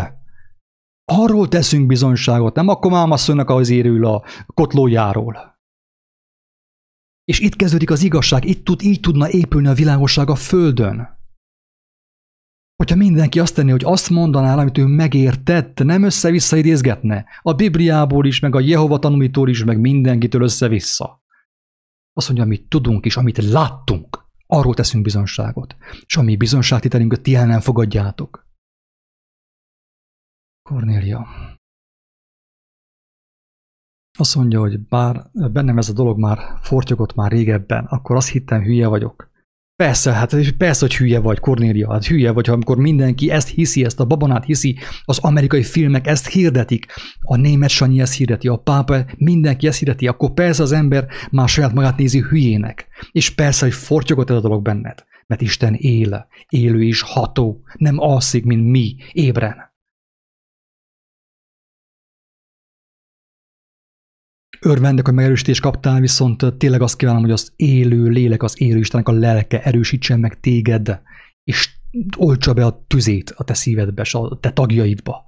Arról 1.05 1.49
teszünk 1.49 1.87
bizonyságot, 1.87 2.55
nem 2.55 2.69
akkor 2.69 2.91
mámasszonynak 2.91 3.51
az 3.51 3.71
érül 3.71 4.07
a 4.07 4.23
kotlójáról. 4.55 5.54
És 7.25 7.39
itt 7.39 7.57
kezdődik 7.57 7.91
az 7.91 8.03
igazság, 8.03 8.45
itt 8.45 8.65
tud, 8.65 8.83
így 8.83 9.01
tudna 9.01 9.31
épülni 9.31 9.67
a 9.67 9.75
világosság 9.75 10.31
a 10.31 10.35
Földön. 10.35 11.23
Hogyha 12.77 12.97
mindenki 12.97 13.41
azt 13.41 13.55
tenné, 13.55 13.71
hogy 13.71 13.85
azt 13.85 14.11
mondaná, 14.11 14.57
amit 14.57 14.79
ő 14.79 14.87
megértett, 14.87 15.79
nem 15.79 16.03
össze-vissza 16.03 16.57
idézgetne. 16.57 17.25
A 17.43 17.53
Bibliából 17.53 18.27
is, 18.27 18.41
meg 18.41 18.55
a 18.55 18.61
Jehova 18.61 18.99
tanulítól 18.99 19.49
is, 19.49 19.65
meg 19.65 19.81
mindenkitől 19.81 20.43
össze-vissza. 20.43 21.23
Azt 22.13 22.27
mondja, 22.27 22.45
amit 22.45 22.69
tudunk 22.69 23.05
és 23.05 23.17
amit 23.17 23.39
láttunk, 23.39 24.25
arról 24.47 24.75
teszünk 24.75 25.05
bizonságot. 25.05 25.77
És 26.07 26.17
ami 26.17 26.37
bizonságtételünket 26.37 27.21
ti 27.21 27.35
el 27.35 27.47
nem 27.47 27.61
fogadjátok. 27.61 28.47
Kornélia. 30.63 31.27
Azt 34.19 34.37
mondja, 34.37 34.61
hogy 34.61 34.81
bár 34.81 35.31
bennem 35.33 35.79
ez 35.79 35.89
a 35.89 35.93
dolog 35.93 36.19
már 36.19 36.39
fortyogott 36.63 37.15
már 37.15 37.31
régebben, 37.31 37.85
akkor 37.85 38.17
azt 38.17 38.31
hittem, 38.31 38.63
hülye 38.63 38.87
vagyok. 38.87 39.33
Persze, 39.77 40.13
hát 40.13 40.57
persze, 40.57 40.87
hogy 40.87 40.97
hülye 40.97 41.19
vagy, 41.19 41.39
Kornélia, 41.39 41.93
hát 41.93 42.07
hülye 42.07 42.31
vagy, 42.31 42.49
amikor 42.49 42.77
mindenki 42.77 43.31
ezt 43.31 43.49
hiszi, 43.49 43.85
ezt 43.85 44.01
a 44.01 44.05
babonát 44.05 44.45
hiszi, 44.45 44.79
az 45.05 45.19
amerikai 45.19 45.63
filmek 45.63 46.07
ezt 46.07 46.29
hirdetik, 46.29 46.87
a 47.21 47.37
német 47.37 47.69
Sanyi 47.69 48.01
ezt 48.01 48.17
hirdeti, 48.17 48.49
a 48.49 48.57
pápa, 48.57 49.05
mindenki 49.17 49.67
ezt 49.67 49.79
hirdeti, 49.79 50.07
akkor 50.07 50.33
persze 50.33 50.63
az 50.63 50.73
ember 50.73 51.07
már 51.31 51.49
saját 51.49 51.73
magát 51.73 51.97
nézi 51.97 52.21
hülyének. 52.21 52.89
És 53.11 53.31
persze, 53.31 53.65
hogy 53.65 53.75
fortyogott 53.75 54.31
ez 54.31 54.37
a 54.37 54.41
dolog 54.41 54.63
benned, 54.63 55.05
mert 55.27 55.41
Isten 55.41 55.75
él, 55.75 56.27
élő 56.49 56.85
és 56.85 57.01
ható, 57.01 57.63
nem 57.77 57.99
alszik, 57.99 58.45
mint 58.45 58.71
mi, 58.71 58.97
ébren. 59.13 59.74
Örvendek, 64.65 65.05
hogy 65.05 65.15
megerősítést 65.15 65.61
kaptál, 65.61 66.01
viszont 66.01 66.55
tényleg 66.59 66.83
azt 66.83 66.97
kívánom, 66.97 67.23
hogy 67.23 67.31
az 67.31 67.53
élő 67.57 68.09
lélek, 68.09 68.43
az 68.43 68.61
élő 68.61 68.79
Istennek 68.79 69.09
a 69.09 69.13
lelke 69.13 69.63
erősítsen 69.63 70.21
meg 70.21 70.41
téged, 70.41 71.01
és 71.45 71.71
oltsa 72.17 72.53
be 72.53 72.65
a 72.65 72.85
tüzét 72.87 73.35
a 73.37 73.45
te 73.45 73.55
szívedbe, 73.55 74.03
és 74.03 74.15
a 74.15 74.39
te 74.41 74.51
tagjaidba. 74.51 75.25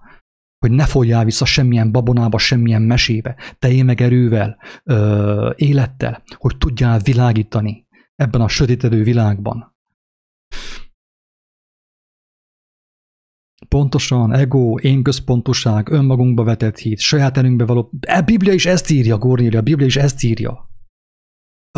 Hogy 0.58 0.70
ne 0.70 0.84
folyjál 0.84 1.24
vissza 1.24 1.44
semmilyen 1.44 1.92
babonába, 1.92 2.38
semmilyen 2.38 2.82
mesébe, 2.82 3.36
te 3.58 3.84
meg 3.84 4.00
erővel, 4.00 4.56
ö, 4.84 5.52
élettel, 5.56 6.22
hogy 6.36 6.58
tudjál 6.58 6.98
világítani 6.98 7.86
ebben 8.14 8.40
a 8.40 8.48
sötétedő 8.48 9.02
világban. 9.02 9.75
Pontosan, 13.76 14.32
ego, 14.32 14.78
én 14.78 15.02
központoság, 15.02 15.90
önmagunkba 15.90 16.44
vetett 16.44 16.78
hit, 16.78 16.98
saját 16.98 17.36
erőnkbe 17.36 17.64
való... 17.64 17.90
A 18.00 18.20
Biblia 18.20 18.52
is 18.52 18.66
ezt 18.66 18.90
írja, 18.90 19.18
Gornélia, 19.18 19.58
a 19.58 19.62
Biblia 19.62 19.86
is 19.86 19.96
ezt 19.96 20.22
írja. 20.22 20.70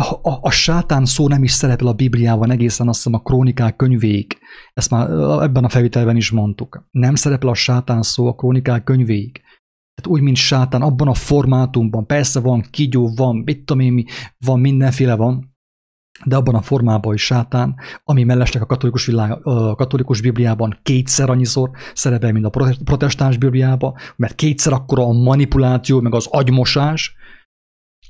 a, 0.01 0.29
a, 0.29 0.39
a 0.41 0.49
sátán 0.49 1.05
szó 1.05 1.27
nem 1.27 1.43
is 1.43 1.51
szerepel 1.51 1.87
a 1.87 1.93
Bibliában 1.93 2.51
egészen 2.51 2.87
azt 2.87 2.97
hiszem 2.97 3.13
a 3.13 3.21
krónikák 3.21 3.75
könyvéig. 3.75 4.37
Ezt 4.73 4.89
már 4.89 5.09
ebben 5.41 5.63
a 5.63 5.69
felvételben 5.69 6.15
is 6.15 6.31
mondtuk. 6.31 6.87
Nem 6.91 7.15
szerepel 7.15 7.49
a 7.49 7.53
sátán 7.53 8.01
szó 8.01 8.27
a 8.27 8.35
krónikák 8.35 8.83
könyvéig. 8.83 9.41
Tehát 9.93 10.17
úgy, 10.17 10.21
mint 10.21 10.37
sátán, 10.37 10.81
abban 10.81 11.07
a 11.07 11.13
formátumban, 11.13 12.05
persze 12.05 12.39
van 12.39 12.65
kigyó, 12.71 13.11
van, 13.15 13.35
mit 13.35 13.65
tudom 13.65 13.79
én, 13.85 13.93
mi, 13.93 14.05
van 14.37 14.59
mindenféle 14.59 15.15
van, 15.15 15.48
de 16.25 16.35
abban 16.35 16.55
a 16.55 16.61
formában 16.61 17.13
is 17.13 17.25
sátán, 17.25 17.75
ami 18.03 18.23
mellesleg 18.23 18.63
a 18.63 18.65
katolikus, 18.65 19.05
világ, 19.05 19.47
a 19.47 19.75
katolikus 19.75 20.21
Bibliában 20.21 20.79
kétszer 20.83 21.29
annyiszor 21.29 21.69
szerepel, 21.93 22.31
mint 22.31 22.45
a 22.45 22.75
protestáns 22.83 23.37
Bibliában, 23.37 23.93
mert 24.15 24.35
kétszer 24.35 24.73
akkora 24.73 25.05
a 25.05 25.11
manipuláció, 25.11 26.01
meg 26.01 26.13
az 26.13 26.27
agymosás, 26.29 27.17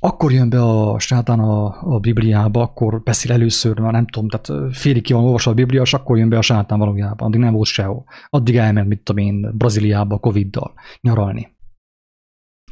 akkor 0.02 0.32
jön 0.32 0.50
be 0.50 0.62
a 0.62 0.98
sátán 0.98 1.40
a, 1.40 1.64
a 1.94 1.98
Bibliába, 1.98 2.62
akkor 2.62 3.02
beszél 3.02 3.32
először, 3.32 3.78
már 3.78 3.92
nem 3.92 4.06
tudom, 4.06 4.28
tehát 4.28 4.74
félig 4.74 5.02
ki 5.02 5.12
van 5.12 5.24
olvasva 5.24 5.50
a 5.50 5.54
Biblia, 5.54 5.82
és 5.82 5.94
akkor 5.94 6.18
jön 6.18 6.28
be 6.28 6.38
a 6.38 6.42
sátán 6.42 6.78
valójában, 6.78 7.28
addig 7.28 7.40
nem 7.40 7.52
volt 7.52 7.66
sehol. 7.66 8.04
Addig 8.28 8.56
elment, 8.56 8.88
mit 8.88 9.02
tudom 9.02 9.24
én, 9.24 9.50
Brazíliába 9.54 10.18
Covid-dal 10.18 10.72
nyaralni. 11.00 11.56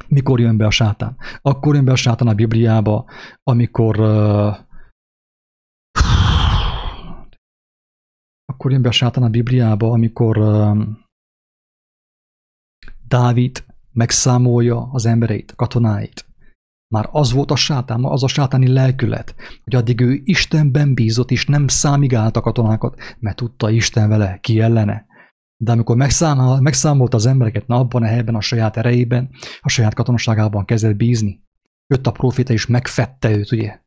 Mikor 0.07 0.39
jön 0.39 0.57
be 0.57 0.65
a 0.65 0.71
sátán? 0.71 1.15
Akkor 1.41 1.75
jön 1.75 1.85
be 1.85 1.91
a 1.91 1.95
sátán 1.95 2.27
a 2.27 2.33
Bibliába, 2.33 3.05
amikor 3.43 3.99
uh, 3.99 4.55
akkor 8.51 8.71
jön 8.71 8.81
be 8.81 8.89
a 8.89 8.91
sátán 8.91 9.23
a 9.23 9.29
Bibliába, 9.29 9.91
amikor 9.91 10.37
uh, 10.37 10.87
Dávid 13.07 13.65
megszámolja 13.91 14.89
az 14.91 15.05
embereit, 15.05 15.53
katonáit. 15.55 16.27
Már 16.93 17.09
az 17.11 17.31
volt 17.31 17.51
a 17.51 17.55
sátán, 17.55 18.05
az 18.05 18.23
a 18.23 18.27
sátáni 18.27 18.67
lelkület, 18.67 19.35
hogy 19.63 19.75
addig 19.75 20.01
ő 20.01 20.21
Istenben 20.23 20.93
bízott, 20.93 21.31
és 21.31 21.45
nem 21.45 21.67
számigált 21.67 22.37
a 22.37 22.41
katonákat, 22.41 23.15
mert 23.19 23.35
tudta 23.35 23.69
Isten 23.69 24.09
vele, 24.09 24.37
ki 24.41 24.59
ellene. 24.59 25.05
De 25.57 25.71
amikor 25.71 25.95
megszámol, 25.95 26.61
megszámolt 26.61 27.13
az 27.13 27.25
embereket, 27.25 27.67
na 27.67 27.77
abban 27.77 28.03
a 28.03 28.05
helyben, 28.05 28.35
a 28.35 28.41
saját 28.41 28.77
erejében, 28.77 29.29
a 29.61 29.69
saját 29.69 29.93
katonaságában 29.93 30.65
kezdett 30.65 30.95
bízni. 30.95 31.43
Jött 31.87 32.07
a 32.07 32.11
proféta, 32.11 32.53
és 32.53 32.65
megfette 32.65 33.31
őt, 33.31 33.51
ugye? 33.51 33.79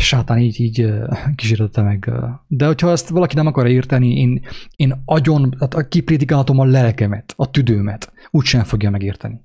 Sátán 0.00 0.38
így, 0.38 0.60
így 0.60 0.92
kísértette 1.34 1.82
meg. 1.82 2.10
De 2.46 2.66
hogyha 2.66 2.90
ezt 2.90 3.08
valaki 3.08 3.34
nem 3.34 3.46
akar 3.46 3.66
érteni, 3.66 4.16
én, 4.18 4.46
én 4.76 5.02
agyon, 5.04 5.50
tehát 5.50 5.88
kiprédikálhatom 5.88 6.58
a 6.58 6.64
lelkemet, 6.64 7.32
a 7.36 7.50
tüdőmet, 7.50 8.12
úgysem 8.30 8.64
fogja 8.64 8.90
megérteni. 8.90 9.40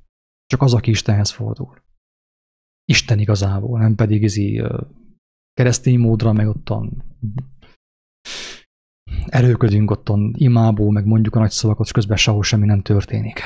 Csak 0.46 0.62
az, 0.62 0.74
aki 0.74 0.90
Istenhez 0.90 1.32
fordul. 1.32 1.82
Isten 2.86 3.20
igazából, 3.20 3.80
nem 3.80 3.96
pedig 3.96 4.22
izi 4.24 4.64
keresztény 5.54 6.00
módra, 6.00 6.34
meg 6.34 6.48
ottan 6.48 7.04
erőködünk 9.26 9.92
ottan 9.92 10.34
imából, 10.38 10.92
meg 10.92 11.06
mondjuk 11.06 11.36
a 11.36 11.40
nagy 11.40 11.52
szavakat, 11.52 11.86
és 11.86 11.92
közben 11.92 12.18
sehol 12.18 12.44
semmi 12.44 12.66
nem 12.66 12.82
történik. 12.82 13.42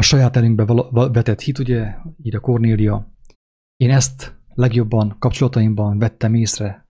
A 0.00 0.02
saját 0.02 0.36
erőnkbe 0.36 0.64
vetett 0.90 1.40
hit, 1.40 1.58
ugye, 1.58 1.94
így 2.22 2.34
a 2.34 2.40
Kornélia, 2.40 3.14
én 3.76 3.90
ezt 3.90 4.38
legjobban 4.54 5.16
kapcsolataimban 5.18 5.98
vettem 5.98 6.34
észre, 6.34 6.88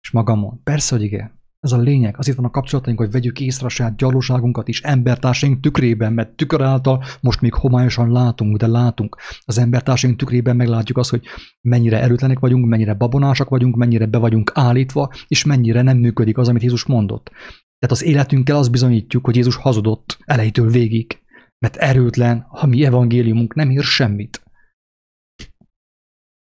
és 0.00 0.10
magamon. 0.10 0.60
Persze, 0.62 0.94
hogy 0.96 1.04
igen. 1.04 1.40
Ez 1.60 1.72
a 1.72 1.78
lényeg, 1.78 2.14
az 2.18 2.28
itt 2.28 2.34
van 2.34 2.44
a 2.44 2.50
kapcsolataink, 2.50 2.98
hogy 2.98 3.10
vegyük 3.10 3.40
észre 3.40 3.66
a 3.66 3.68
saját 3.68 3.96
gyalóságunkat 3.96 4.68
is 4.68 4.82
embertársaink 4.82 5.60
tükrében, 5.60 6.12
mert 6.12 6.36
tükör 6.36 6.60
által 6.60 7.04
most 7.20 7.40
még 7.40 7.54
homályosan 7.54 8.12
látunk, 8.12 8.56
de 8.56 8.66
látunk. 8.66 9.16
Az 9.44 9.58
embertársaink 9.58 10.18
tükrében 10.18 10.56
meglátjuk 10.56 10.98
azt, 10.98 11.10
hogy 11.10 11.24
mennyire 11.60 12.00
erőtlenek 12.00 12.38
vagyunk, 12.38 12.66
mennyire 12.66 12.94
babonásak 12.94 13.48
vagyunk, 13.48 13.76
mennyire 13.76 14.06
be 14.06 14.18
vagyunk 14.18 14.50
állítva, 14.54 15.12
és 15.28 15.44
mennyire 15.44 15.82
nem 15.82 15.98
működik 15.98 16.38
az, 16.38 16.48
amit 16.48 16.62
Jézus 16.62 16.84
mondott. 16.84 17.30
Tehát 17.78 17.96
az 17.96 18.04
életünkkel 18.04 18.56
azt 18.56 18.70
bizonyítjuk, 18.70 19.24
hogy 19.24 19.36
Jézus 19.36 19.56
hazudott 19.56 20.18
elejétől 20.24 20.70
végig, 20.70 21.24
mert 21.58 21.76
erőtlen, 21.76 22.40
ha 22.40 22.66
mi 22.66 22.84
evangéliumunk 22.84 23.54
nem 23.54 23.70
ér 23.70 23.82
semmit. 23.82 24.42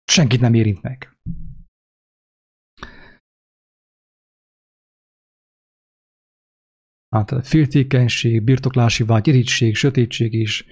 Senkit 0.03 0.41
nem 0.41 0.53
érint 0.53 0.81
meg. 0.81 1.17
Hát 7.15 7.47
féltékenység, 7.47 8.43
birtoklási 8.43 9.03
vágy, 9.03 9.27
irítség, 9.27 9.75
sötétség 9.75 10.33
is 10.33 10.65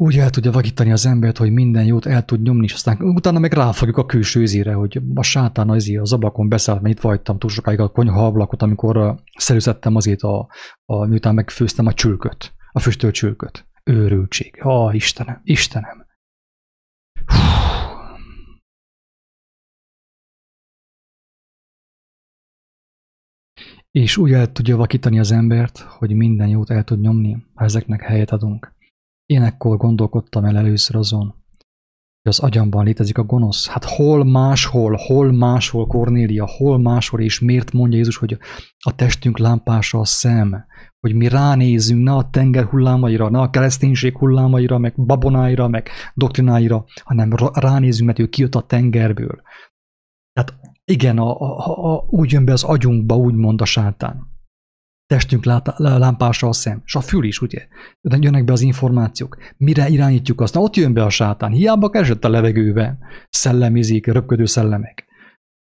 úgy 0.00 0.18
el 0.18 0.30
tudja 0.30 0.50
vakítani 0.50 0.92
az 0.92 1.06
embert, 1.06 1.36
hogy 1.36 1.52
minden 1.52 1.84
jót 1.84 2.06
el 2.06 2.24
tud 2.24 2.42
nyomni, 2.42 2.64
és 2.64 2.72
aztán 2.72 3.02
utána 3.02 3.38
meg 3.38 3.52
ráfogjuk 3.52 3.96
a 3.96 4.06
külső 4.06 4.42
ízére, 4.42 4.72
hogy 4.72 5.00
a 5.14 5.22
sátán 5.22 5.70
az 5.70 5.88
a 6.00 6.04
zabakon 6.04 6.48
beszállt, 6.48 6.80
mert 6.80 6.94
itt 6.94 7.00
vagytam 7.00 7.38
túl 7.38 7.50
sokáig 7.50 7.80
a 7.80 7.88
konyha 7.88 8.26
ablakot, 8.26 8.62
amikor 8.62 9.22
szerűzettem 9.38 9.96
azért, 9.96 10.22
a, 10.22 10.48
a, 10.84 11.06
miután 11.06 11.34
megfőztem 11.34 11.86
a 11.86 11.92
csülköt, 11.92 12.54
a 12.72 12.80
füstölt 12.80 13.14
csülköt. 13.14 13.66
Őrültség. 13.84 14.58
Ah, 14.60 14.94
Istenem, 14.94 15.40
Istenem. 15.44 16.06
és 23.90 24.16
úgy 24.16 24.32
el 24.32 24.52
tudja 24.52 24.76
vakítani 24.76 25.18
az 25.18 25.30
embert, 25.30 25.78
hogy 25.78 26.14
minden 26.14 26.48
jót 26.48 26.70
el 26.70 26.84
tud 26.84 27.00
nyomni, 27.00 27.46
ha 27.54 27.64
ezeknek 27.64 28.02
helyet 28.02 28.30
adunk. 28.30 28.72
Én 29.26 29.42
ekkor 29.42 29.76
gondolkodtam 29.76 30.44
el 30.44 30.56
először 30.56 30.96
azon, 30.96 31.26
hogy 32.22 32.32
az 32.32 32.38
agyamban 32.38 32.84
létezik 32.84 33.18
a 33.18 33.24
gonosz. 33.24 33.68
Hát 33.68 33.84
hol 33.84 34.24
máshol, 34.24 34.98
hol 35.06 35.32
máshol 35.32 35.86
Kornélia, 35.86 36.46
hol 36.46 36.78
máshol, 36.78 37.20
és 37.20 37.40
miért 37.40 37.72
mondja 37.72 37.98
Jézus, 37.98 38.16
hogy 38.16 38.38
a 38.78 38.94
testünk 38.94 39.38
lámpása 39.38 39.98
a 39.98 40.04
szem, 40.04 40.64
hogy 41.00 41.14
mi 41.14 41.28
ránézzünk 41.28 42.02
ne 42.02 42.12
a 42.12 42.30
tenger 42.30 42.64
hullámaira, 42.64 43.28
ne 43.28 43.38
a 43.38 43.50
kereszténység 43.50 44.16
hullámaira, 44.16 44.78
meg 44.78 44.94
babonáira, 44.96 45.68
meg 45.68 45.88
doktrináira, 46.14 46.84
hanem 47.04 47.32
ránézzünk, 47.52 48.06
mert 48.06 48.18
ő 48.18 48.28
kijött 48.28 48.54
a 48.54 48.66
tengerből. 48.66 49.40
Tehát 50.32 50.54
igen, 50.84 51.18
a, 51.18 51.40
a, 51.40 51.94
a, 51.94 52.04
úgy 52.08 52.32
jön 52.32 52.44
be 52.44 52.52
az 52.52 52.64
agyunkba, 52.64 53.16
úgy 53.16 53.34
mond 53.34 53.60
a 53.60 53.64
sátán. 53.64 54.36
Testünk 55.06 55.44
lát, 55.44 55.74
lámpása 55.78 56.48
a 56.48 56.52
szem, 56.52 56.82
és 56.84 56.94
a 56.94 57.00
fül 57.00 57.24
is, 57.24 57.40
ugye? 57.40 57.66
Jönnek 58.02 58.44
be 58.44 58.52
az 58.52 58.60
információk. 58.60 59.36
Mire 59.56 59.88
irányítjuk 59.88 60.40
azt? 60.40 60.54
Na, 60.54 60.60
ott 60.60 60.76
jön 60.76 60.92
be 60.92 61.04
a 61.04 61.10
sátán. 61.10 61.52
Hiába 61.52 61.90
keresett 61.90 62.24
a 62.24 62.28
levegőbe. 62.28 62.98
Szellemizik, 63.28 64.06
röpködő 64.06 64.44
szellemek. 64.44 65.07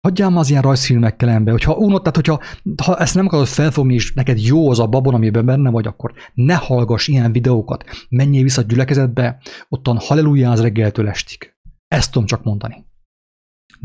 Hagyjál 0.07 0.37
az 0.37 0.49
ilyen 0.49 0.61
rajzfilmekkel 0.61 1.29
ember, 1.29 1.53
hogyha 1.53 1.73
unott, 1.73 1.99
tehát 1.99 2.15
hogyha 2.15 2.41
ha 2.83 2.97
ezt 2.97 3.15
nem 3.15 3.25
akarod 3.25 3.47
felfogni, 3.47 3.93
és 3.93 4.13
neked 4.13 4.41
jó 4.41 4.69
az 4.69 4.79
a 4.79 4.87
babon, 4.87 5.13
amiben 5.13 5.45
benne 5.45 5.69
vagy, 5.69 5.87
akkor 5.87 6.13
ne 6.33 6.55
hallgass 6.55 7.07
ilyen 7.07 7.31
videókat. 7.31 7.83
Menjél 8.09 8.43
vissza 8.43 8.61
a 8.61 8.65
gyülekezetbe, 8.65 9.41
ottan 9.69 9.97
hallelujáz 9.97 10.61
reggeltől 10.61 11.07
estig. 11.07 11.53
Ezt 11.87 12.11
tudom 12.11 12.27
csak 12.27 12.43
mondani. 12.43 12.85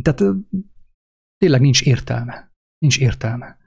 Tehát 0.02 0.22
Tényleg 1.44 1.60
nincs 1.60 1.82
értelme. 1.82 2.52
Nincs 2.78 2.98
értelme. 2.98 3.58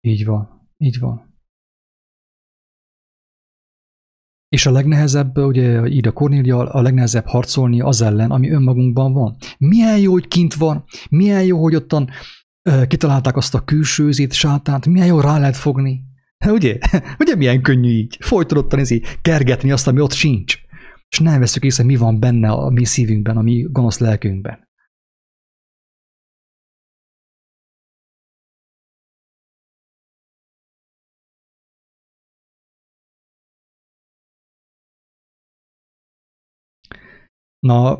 Így 0.00 0.24
van, 0.24 0.61
így 0.82 0.98
van. 0.98 1.30
És 4.48 4.66
a 4.66 4.70
legnehezebb, 4.70 5.38
ugye 5.38 5.86
így 5.86 6.06
a 6.06 6.12
Kornélia, 6.12 6.58
a 6.58 6.82
legnehezebb 6.82 7.26
harcolni 7.26 7.80
az 7.80 8.02
ellen, 8.02 8.30
ami 8.30 8.50
önmagunkban 8.50 9.12
van. 9.12 9.36
Milyen 9.58 9.98
jó, 9.98 10.12
hogy 10.12 10.28
kint 10.28 10.54
van, 10.54 10.84
milyen 11.10 11.44
jó, 11.44 11.62
hogy 11.62 11.74
ottan 11.74 12.10
kitalálták 12.86 13.36
azt 13.36 13.54
a 13.54 13.64
külsőzét, 13.64 14.32
sátánt, 14.32 14.86
milyen 14.86 15.06
jó 15.06 15.20
rá 15.20 15.38
lehet 15.38 15.56
fogni. 15.56 16.00
Ugye? 16.46 16.78
Ugye 17.22 17.34
milyen 17.34 17.62
könnyű 17.62 17.88
így? 17.88 18.16
Folyton 18.20 18.66
nézi, 18.68 19.02
kergetni 19.22 19.70
azt, 19.70 19.86
ami 19.86 20.00
ott 20.00 20.12
sincs. 20.12 20.58
És 21.08 21.18
nem 21.18 21.40
veszük 21.40 21.64
észre, 21.64 21.84
mi 21.84 21.96
van 21.96 22.20
benne 22.20 22.50
a 22.50 22.70
mi 22.70 22.84
szívünkben, 22.84 23.36
a 23.36 23.42
mi 23.42 23.66
gonosz 23.70 23.98
lelkünkben. 23.98 24.58
Na, 37.66 37.98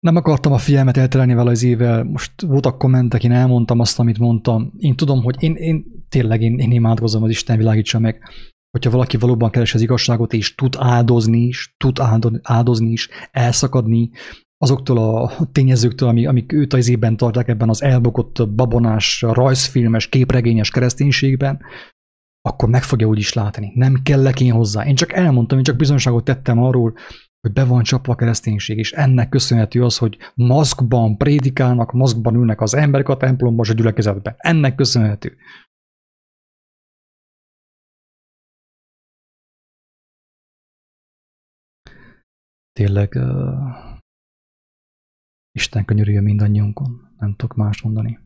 nem 0.00 0.16
akartam 0.16 0.52
a 0.52 0.58
figyelmet 0.58 0.96
elterelni 0.96 1.34
vele 1.34 1.50
az 1.50 1.62
évvel, 1.62 2.04
most 2.04 2.40
voltak 2.40 2.78
kommentek, 2.78 3.24
én 3.24 3.32
elmondtam 3.32 3.80
azt, 3.80 3.98
amit 3.98 4.18
mondtam. 4.18 4.72
Én 4.76 4.96
tudom, 4.96 5.22
hogy 5.22 5.42
én, 5.42 5.54
én 5.54 5.84
tényleg 6.08 6.42
én, 6.42 6.58
én 6.58 6.70
imádkozom, 6.70 7.22
az 7.22 7.30
Isten 7.30 7.56
világítsa 7.56 7.98
meg, 7.98 8.22
hogyha 8.70 8.90
valaki 8.90 9.16
valóban 9.16 9.50
keres 9.50 9.74
az 9.74 9.80
igazságot, 9.80 10.32
és 10.32 10.54
tud 10.54 10.76
áldozni 10.78 11.38
is, 11.38 11.74
tud 11.76 11.98
áldozni 12.42 12.90
is, 12.90 13.08
elszakadni 13.30 14.10
azoktól 14.56 14.98
a 14.98 15.32
tényezőktől, 15.52 16.08
amik, 16.08 16.28
amik 16.28 16.52
őt 16.52 16.72
az 16.72 16.78
izében 16.78 17.16
tartják 17.16 17.48
ebben 17.48 17.68
az 17.68 17.82
elbukott 17.82 18.48
babonás, 18.48 19.22
rajzfilmes, 19.22 20.08
képregényes 20.08 20.70
kereszténységben, 20.70 21.60
akkor 22.48 22.68
meg 22.68 22.82
fogja 22.82 23.06
úgy 23.06 23.18
is 23.18 23.32
látni. 23.32 23.72
Nem 23.74 24.02
kellek 24.02 24.40
én 24.40 24.52
hozzá. 24.52 24.86
Én 24.86 24.94
csak 24.94 25.12
elmondtam, 25.12 25.58
én 25.58 25.64
csak 25.64 25.76
bizonságot 25.76 26.24
tettem 26.24 26.62
arról, 26.62 26.94
hogy 27.44 27.52
be 27.52 27.64
van 27.64 27.82
csapva 27.82 28.12
a 28.12 28.16
kereszténység, 28.16 28.78
és 28.78 28.92
ennek 28.92 29.28
köszönhető 29.28 29.84
az, 29.84 29.98
hogy 29.98 30.18
maszkban 30.34 31.16
prédikálnak, 31.16 31.92
maszkban 31.92 32.34
ülnek 32.34 32.60
az 32.60 32.74
emberek 32.74 33.08
a 33.08 33.16
templomban 33.16 33.66
a 33.68 33.72
gyülekezetben. 33.72 34.34
Ennek 34.36 34.74
köszönhető. 34.74 35.36
Tényleg 42.72 43.12
uh, 43.14 44.00
Isten 45.52 45.84
könyörüljön 45.84 46.22
mindannyiunkon. 46.22 47.14
Nem 47.18 47.34
tudok 47.36 47.56
más 47.56 47.82
mondani. 47.82 48.18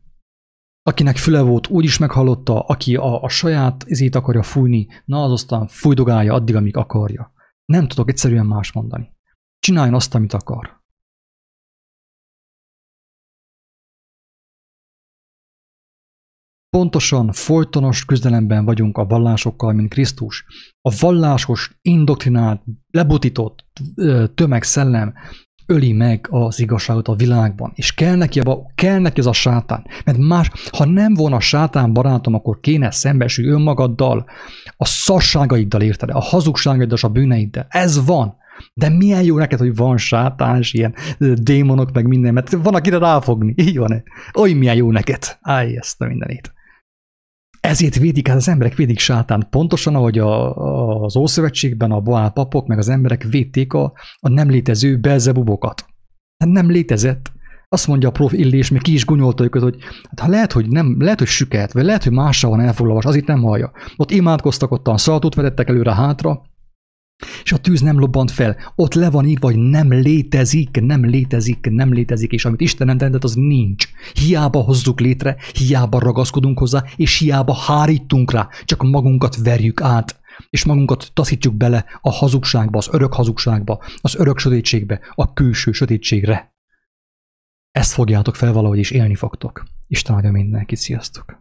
Akinek 0.81 1.17
füle 1.17 1.41
volt, 1.41 1.67
úgy 1.67 1.83
is 1.83 1.97
meghallotta, 1.97 2.59
aki 2.61 2.95
a, 2.95 3.23
a 3.23 3.29
saját 3.29 3.83
izét 3.87 4.15
akarja 4.15 4.43
fújni, 4.43 4.87
na 5.05 5.23
az 5.23 5.31
aztán 5.31 5.67
fújdogálja 5.67 6.33
addig, 6.33 6.55
amíg 6.55 6.77
akarja. 6.77 7.37
Nem 7.69 7.87
tudok 7.87 8.09
egyszerűen 8.09 8.45
más 8.45 8.71
mondani. 8.71 9.15
Csináljon 9.59 9.93
azt, 9.93 10.15
amit 10.15 10.33
akar. 10.33 10.81
Pontosan 16.69 17.31
folytonos 17.31 18.05
küzdelemben 18.05 18.65
vagyunk 18.65 18.97
a 18.97 19.05
vallásokkal, 19.05 19.73
mint 19.73 19.89
Krisztus. 19.89 20.45
A 20.81 20.95
vallásos, 20.99 21.79
indoktrinált, 21.81 22.63
lebutított 22.91 23.65
tömegszellem 24.33 25.13
öli 25.69 25.91
meg 25.91 26.27
az 26.29 26.59
igazságot 26.59 27.07
a 27.07 27.15
világban, 27.15 27.71
és 27.75 27.93
kell 27.93 28.15
neki, 28.15 28.39
abba, 28.39 28.71
kell 28.75 28.99
neki 28.99 29.19
ez 29.19 29.25
a 29.25 29.33
sátán. 29.33 29.85
Mert 30.05 30.17
más, 30.17 30.51
ha 30.71 30.85
nem 30.85 31.13
volna 31.13 31.39
sátán 31.39 31.93
barátom, 31.93 32.33
akkor 32.33 32.59
kéne 32.59 32.91
szembesülj 32.91 33.47
önmagaddal, 33.47 34.25
a 34.77 34.85
szasságaiddal 34.85 35.81
érted, 35.81 36.09
a 36.09 36.19
hazugságaiddal 36.19 36.97
és 36.97 37.03
a 37.03 37.09
bűneiddel. 37.09 37.65
Ez 37.69 38.05
van. 38.05 38.37
De 38.73 38.89
milyen 38.89 39.23
jó 39.23 39.37
neked, 39.37 39.59
hogy 39.59 39.75
van 39.75 39.97
sátán, 39.97 40.57
és 40.57 40.73
ilyen 40.73 40.95
démonok, 41.33 41.91
meg 41.91 42.07
minden, 42.07 42.33
mert 42.33 42.51
van, 42.51 42.75
akire 42.75 42.97
ráfogni. 42.97 43.53
Így 43.57 43.77
van-e? 43.77 44.03
Oly 44.39 44.53
milyen 44.53 44.75
jó 44.75 44.91
neked. 44.91 45.37
Állj, 45.41 45.77
ezt 45.77 46.01
a 46.01 46.05
mindenét. 46.05 46.53
Ezért 47.69 47.95
védik, 47.95 48.27
hát 48.27 48.37
az 48.37 48.47
emberek 48.47 48.75
védik 48.75 48.99
sátán. 48.99 49.47
Pontosan, 49.49 49.95
ahogy 49.95 50.19
a, 50.19 50.55
az 51.03 51.15
Ószövetségben 51.15 51.91
a 51.91 51.99
Baál 51.99 52.31
papok, 52.31 52.67
meg 52.67 52.77
az 52.77 52.89
emberek 52.89 53.23
védték 53.23 53.73
a, 53.73 53.93
a 54.19 54.29
nem 54.29 54.49
létező 54.49 54.99
belzebubokat. 54.99 55.85
Hát 56.37 56.49
nem 56.49 56.69
létezett. 56.69 57.31
Azt 57.67 57.87
mondja 57.87 58.07
a 58.09 58.11
prof 58.11 58.33
Illés, 58.33 58.69
még 58.69 58.81
ki 58.81 58.93
is 58.93 59.05
gunyolta 59.05 59.43
őket, 59.43 59.61
hogy 59.61 59.75
hát 60.09 60.19
ha 60.19 60.27
lehet, 60.27 60.51
hogy 60.51 60.67
nem, 60.67 60.95
lehet, 60.99 61.19
hogy 61.19 61.27
süket, 61.27 61.73
vagy 61.73 61.83
lehet, 61.83 62.03
hogy 62.03 62.11
mással 62.11 62.49
van 62.49 62.59
elfoglalva, 62.59 63.09
azért 63.09 63.27
nem 63.27 63.41
hallja. 63.41 63.71
Ott 63.95 64.11
imádkoztak, 64.11 64.71
ottan 64.71 64.97
szaltót 64.97 65.35
vedettek 65.35 65.69
előre 65.69 65.93
hátra, 65.93 66.41
és 67.43 67.51
a 67.51 67.57
tűz 67.57 67.81
nem 67.81 67.99
lobbant 67.99 68.31
fel. 68.31 68.57
Ott 68.75 68.93
le 68.93 69.09
van 69.09 69.25
írva, 69.25 69.47
hogy 69.47 69.57
nem 69.57 69.91
létezik, 69.91 70.81
nem 70.81 71.05
létezik, 71.05 71.69
nem 71.69 71.93
létezik, 71.93 72.31
és 72.31 72.45
amit 72.45 72.61
Isten 72.61 72.87
nem 72.87 72.97
tentett, 72.97 73.23
az 73.23 73.33
nincs. 73.33 73.87
Hiába 74.13 74.59
hozzuk 74.59 74.99
létre, 74.99 75.35
hiába 75.53 75.99
ragaszkodunk 75.99 76.59
hozzá, 76.59 76.83
és 76.95 77.17
hiába 77.17 77.53
hárítunk 77.53 78.31
rá, 78.31 78.47
csak 78.65 78.83
magunkat 78.83 79.35
verjük 79.35 79.81
át, 79.81 80.19
és 80.49 80.65
magunkat 80.65 81.11
taszítjuk 81.13 81.55
bele 81.55 81.85
a 82.01 82.11
hazugságba, 82.11 82.77
az 82.77 82.89
örök 82.91 83.13
hazugságba, 83.13 83.83
az 84.01 84.15
örök 84.15 84.37
sötétségbe, 84.37 84.99
a 85.15 85.33
külső 85.33 85.71
sötétségre. 85.71 86.53
Ezt 87.71 87.91
fogjátok 87.91 88.35
fel 88.35 88.53
valahogy, 88.53 88.77
és 88.77 88.91
élni 88.91 89.15
fogtok. 89.15 89.63
Isten 89.87 90.15
áldja 90.15 90.31
mindenkit, 90.31 90.77
sziasztok! 90.77 91.37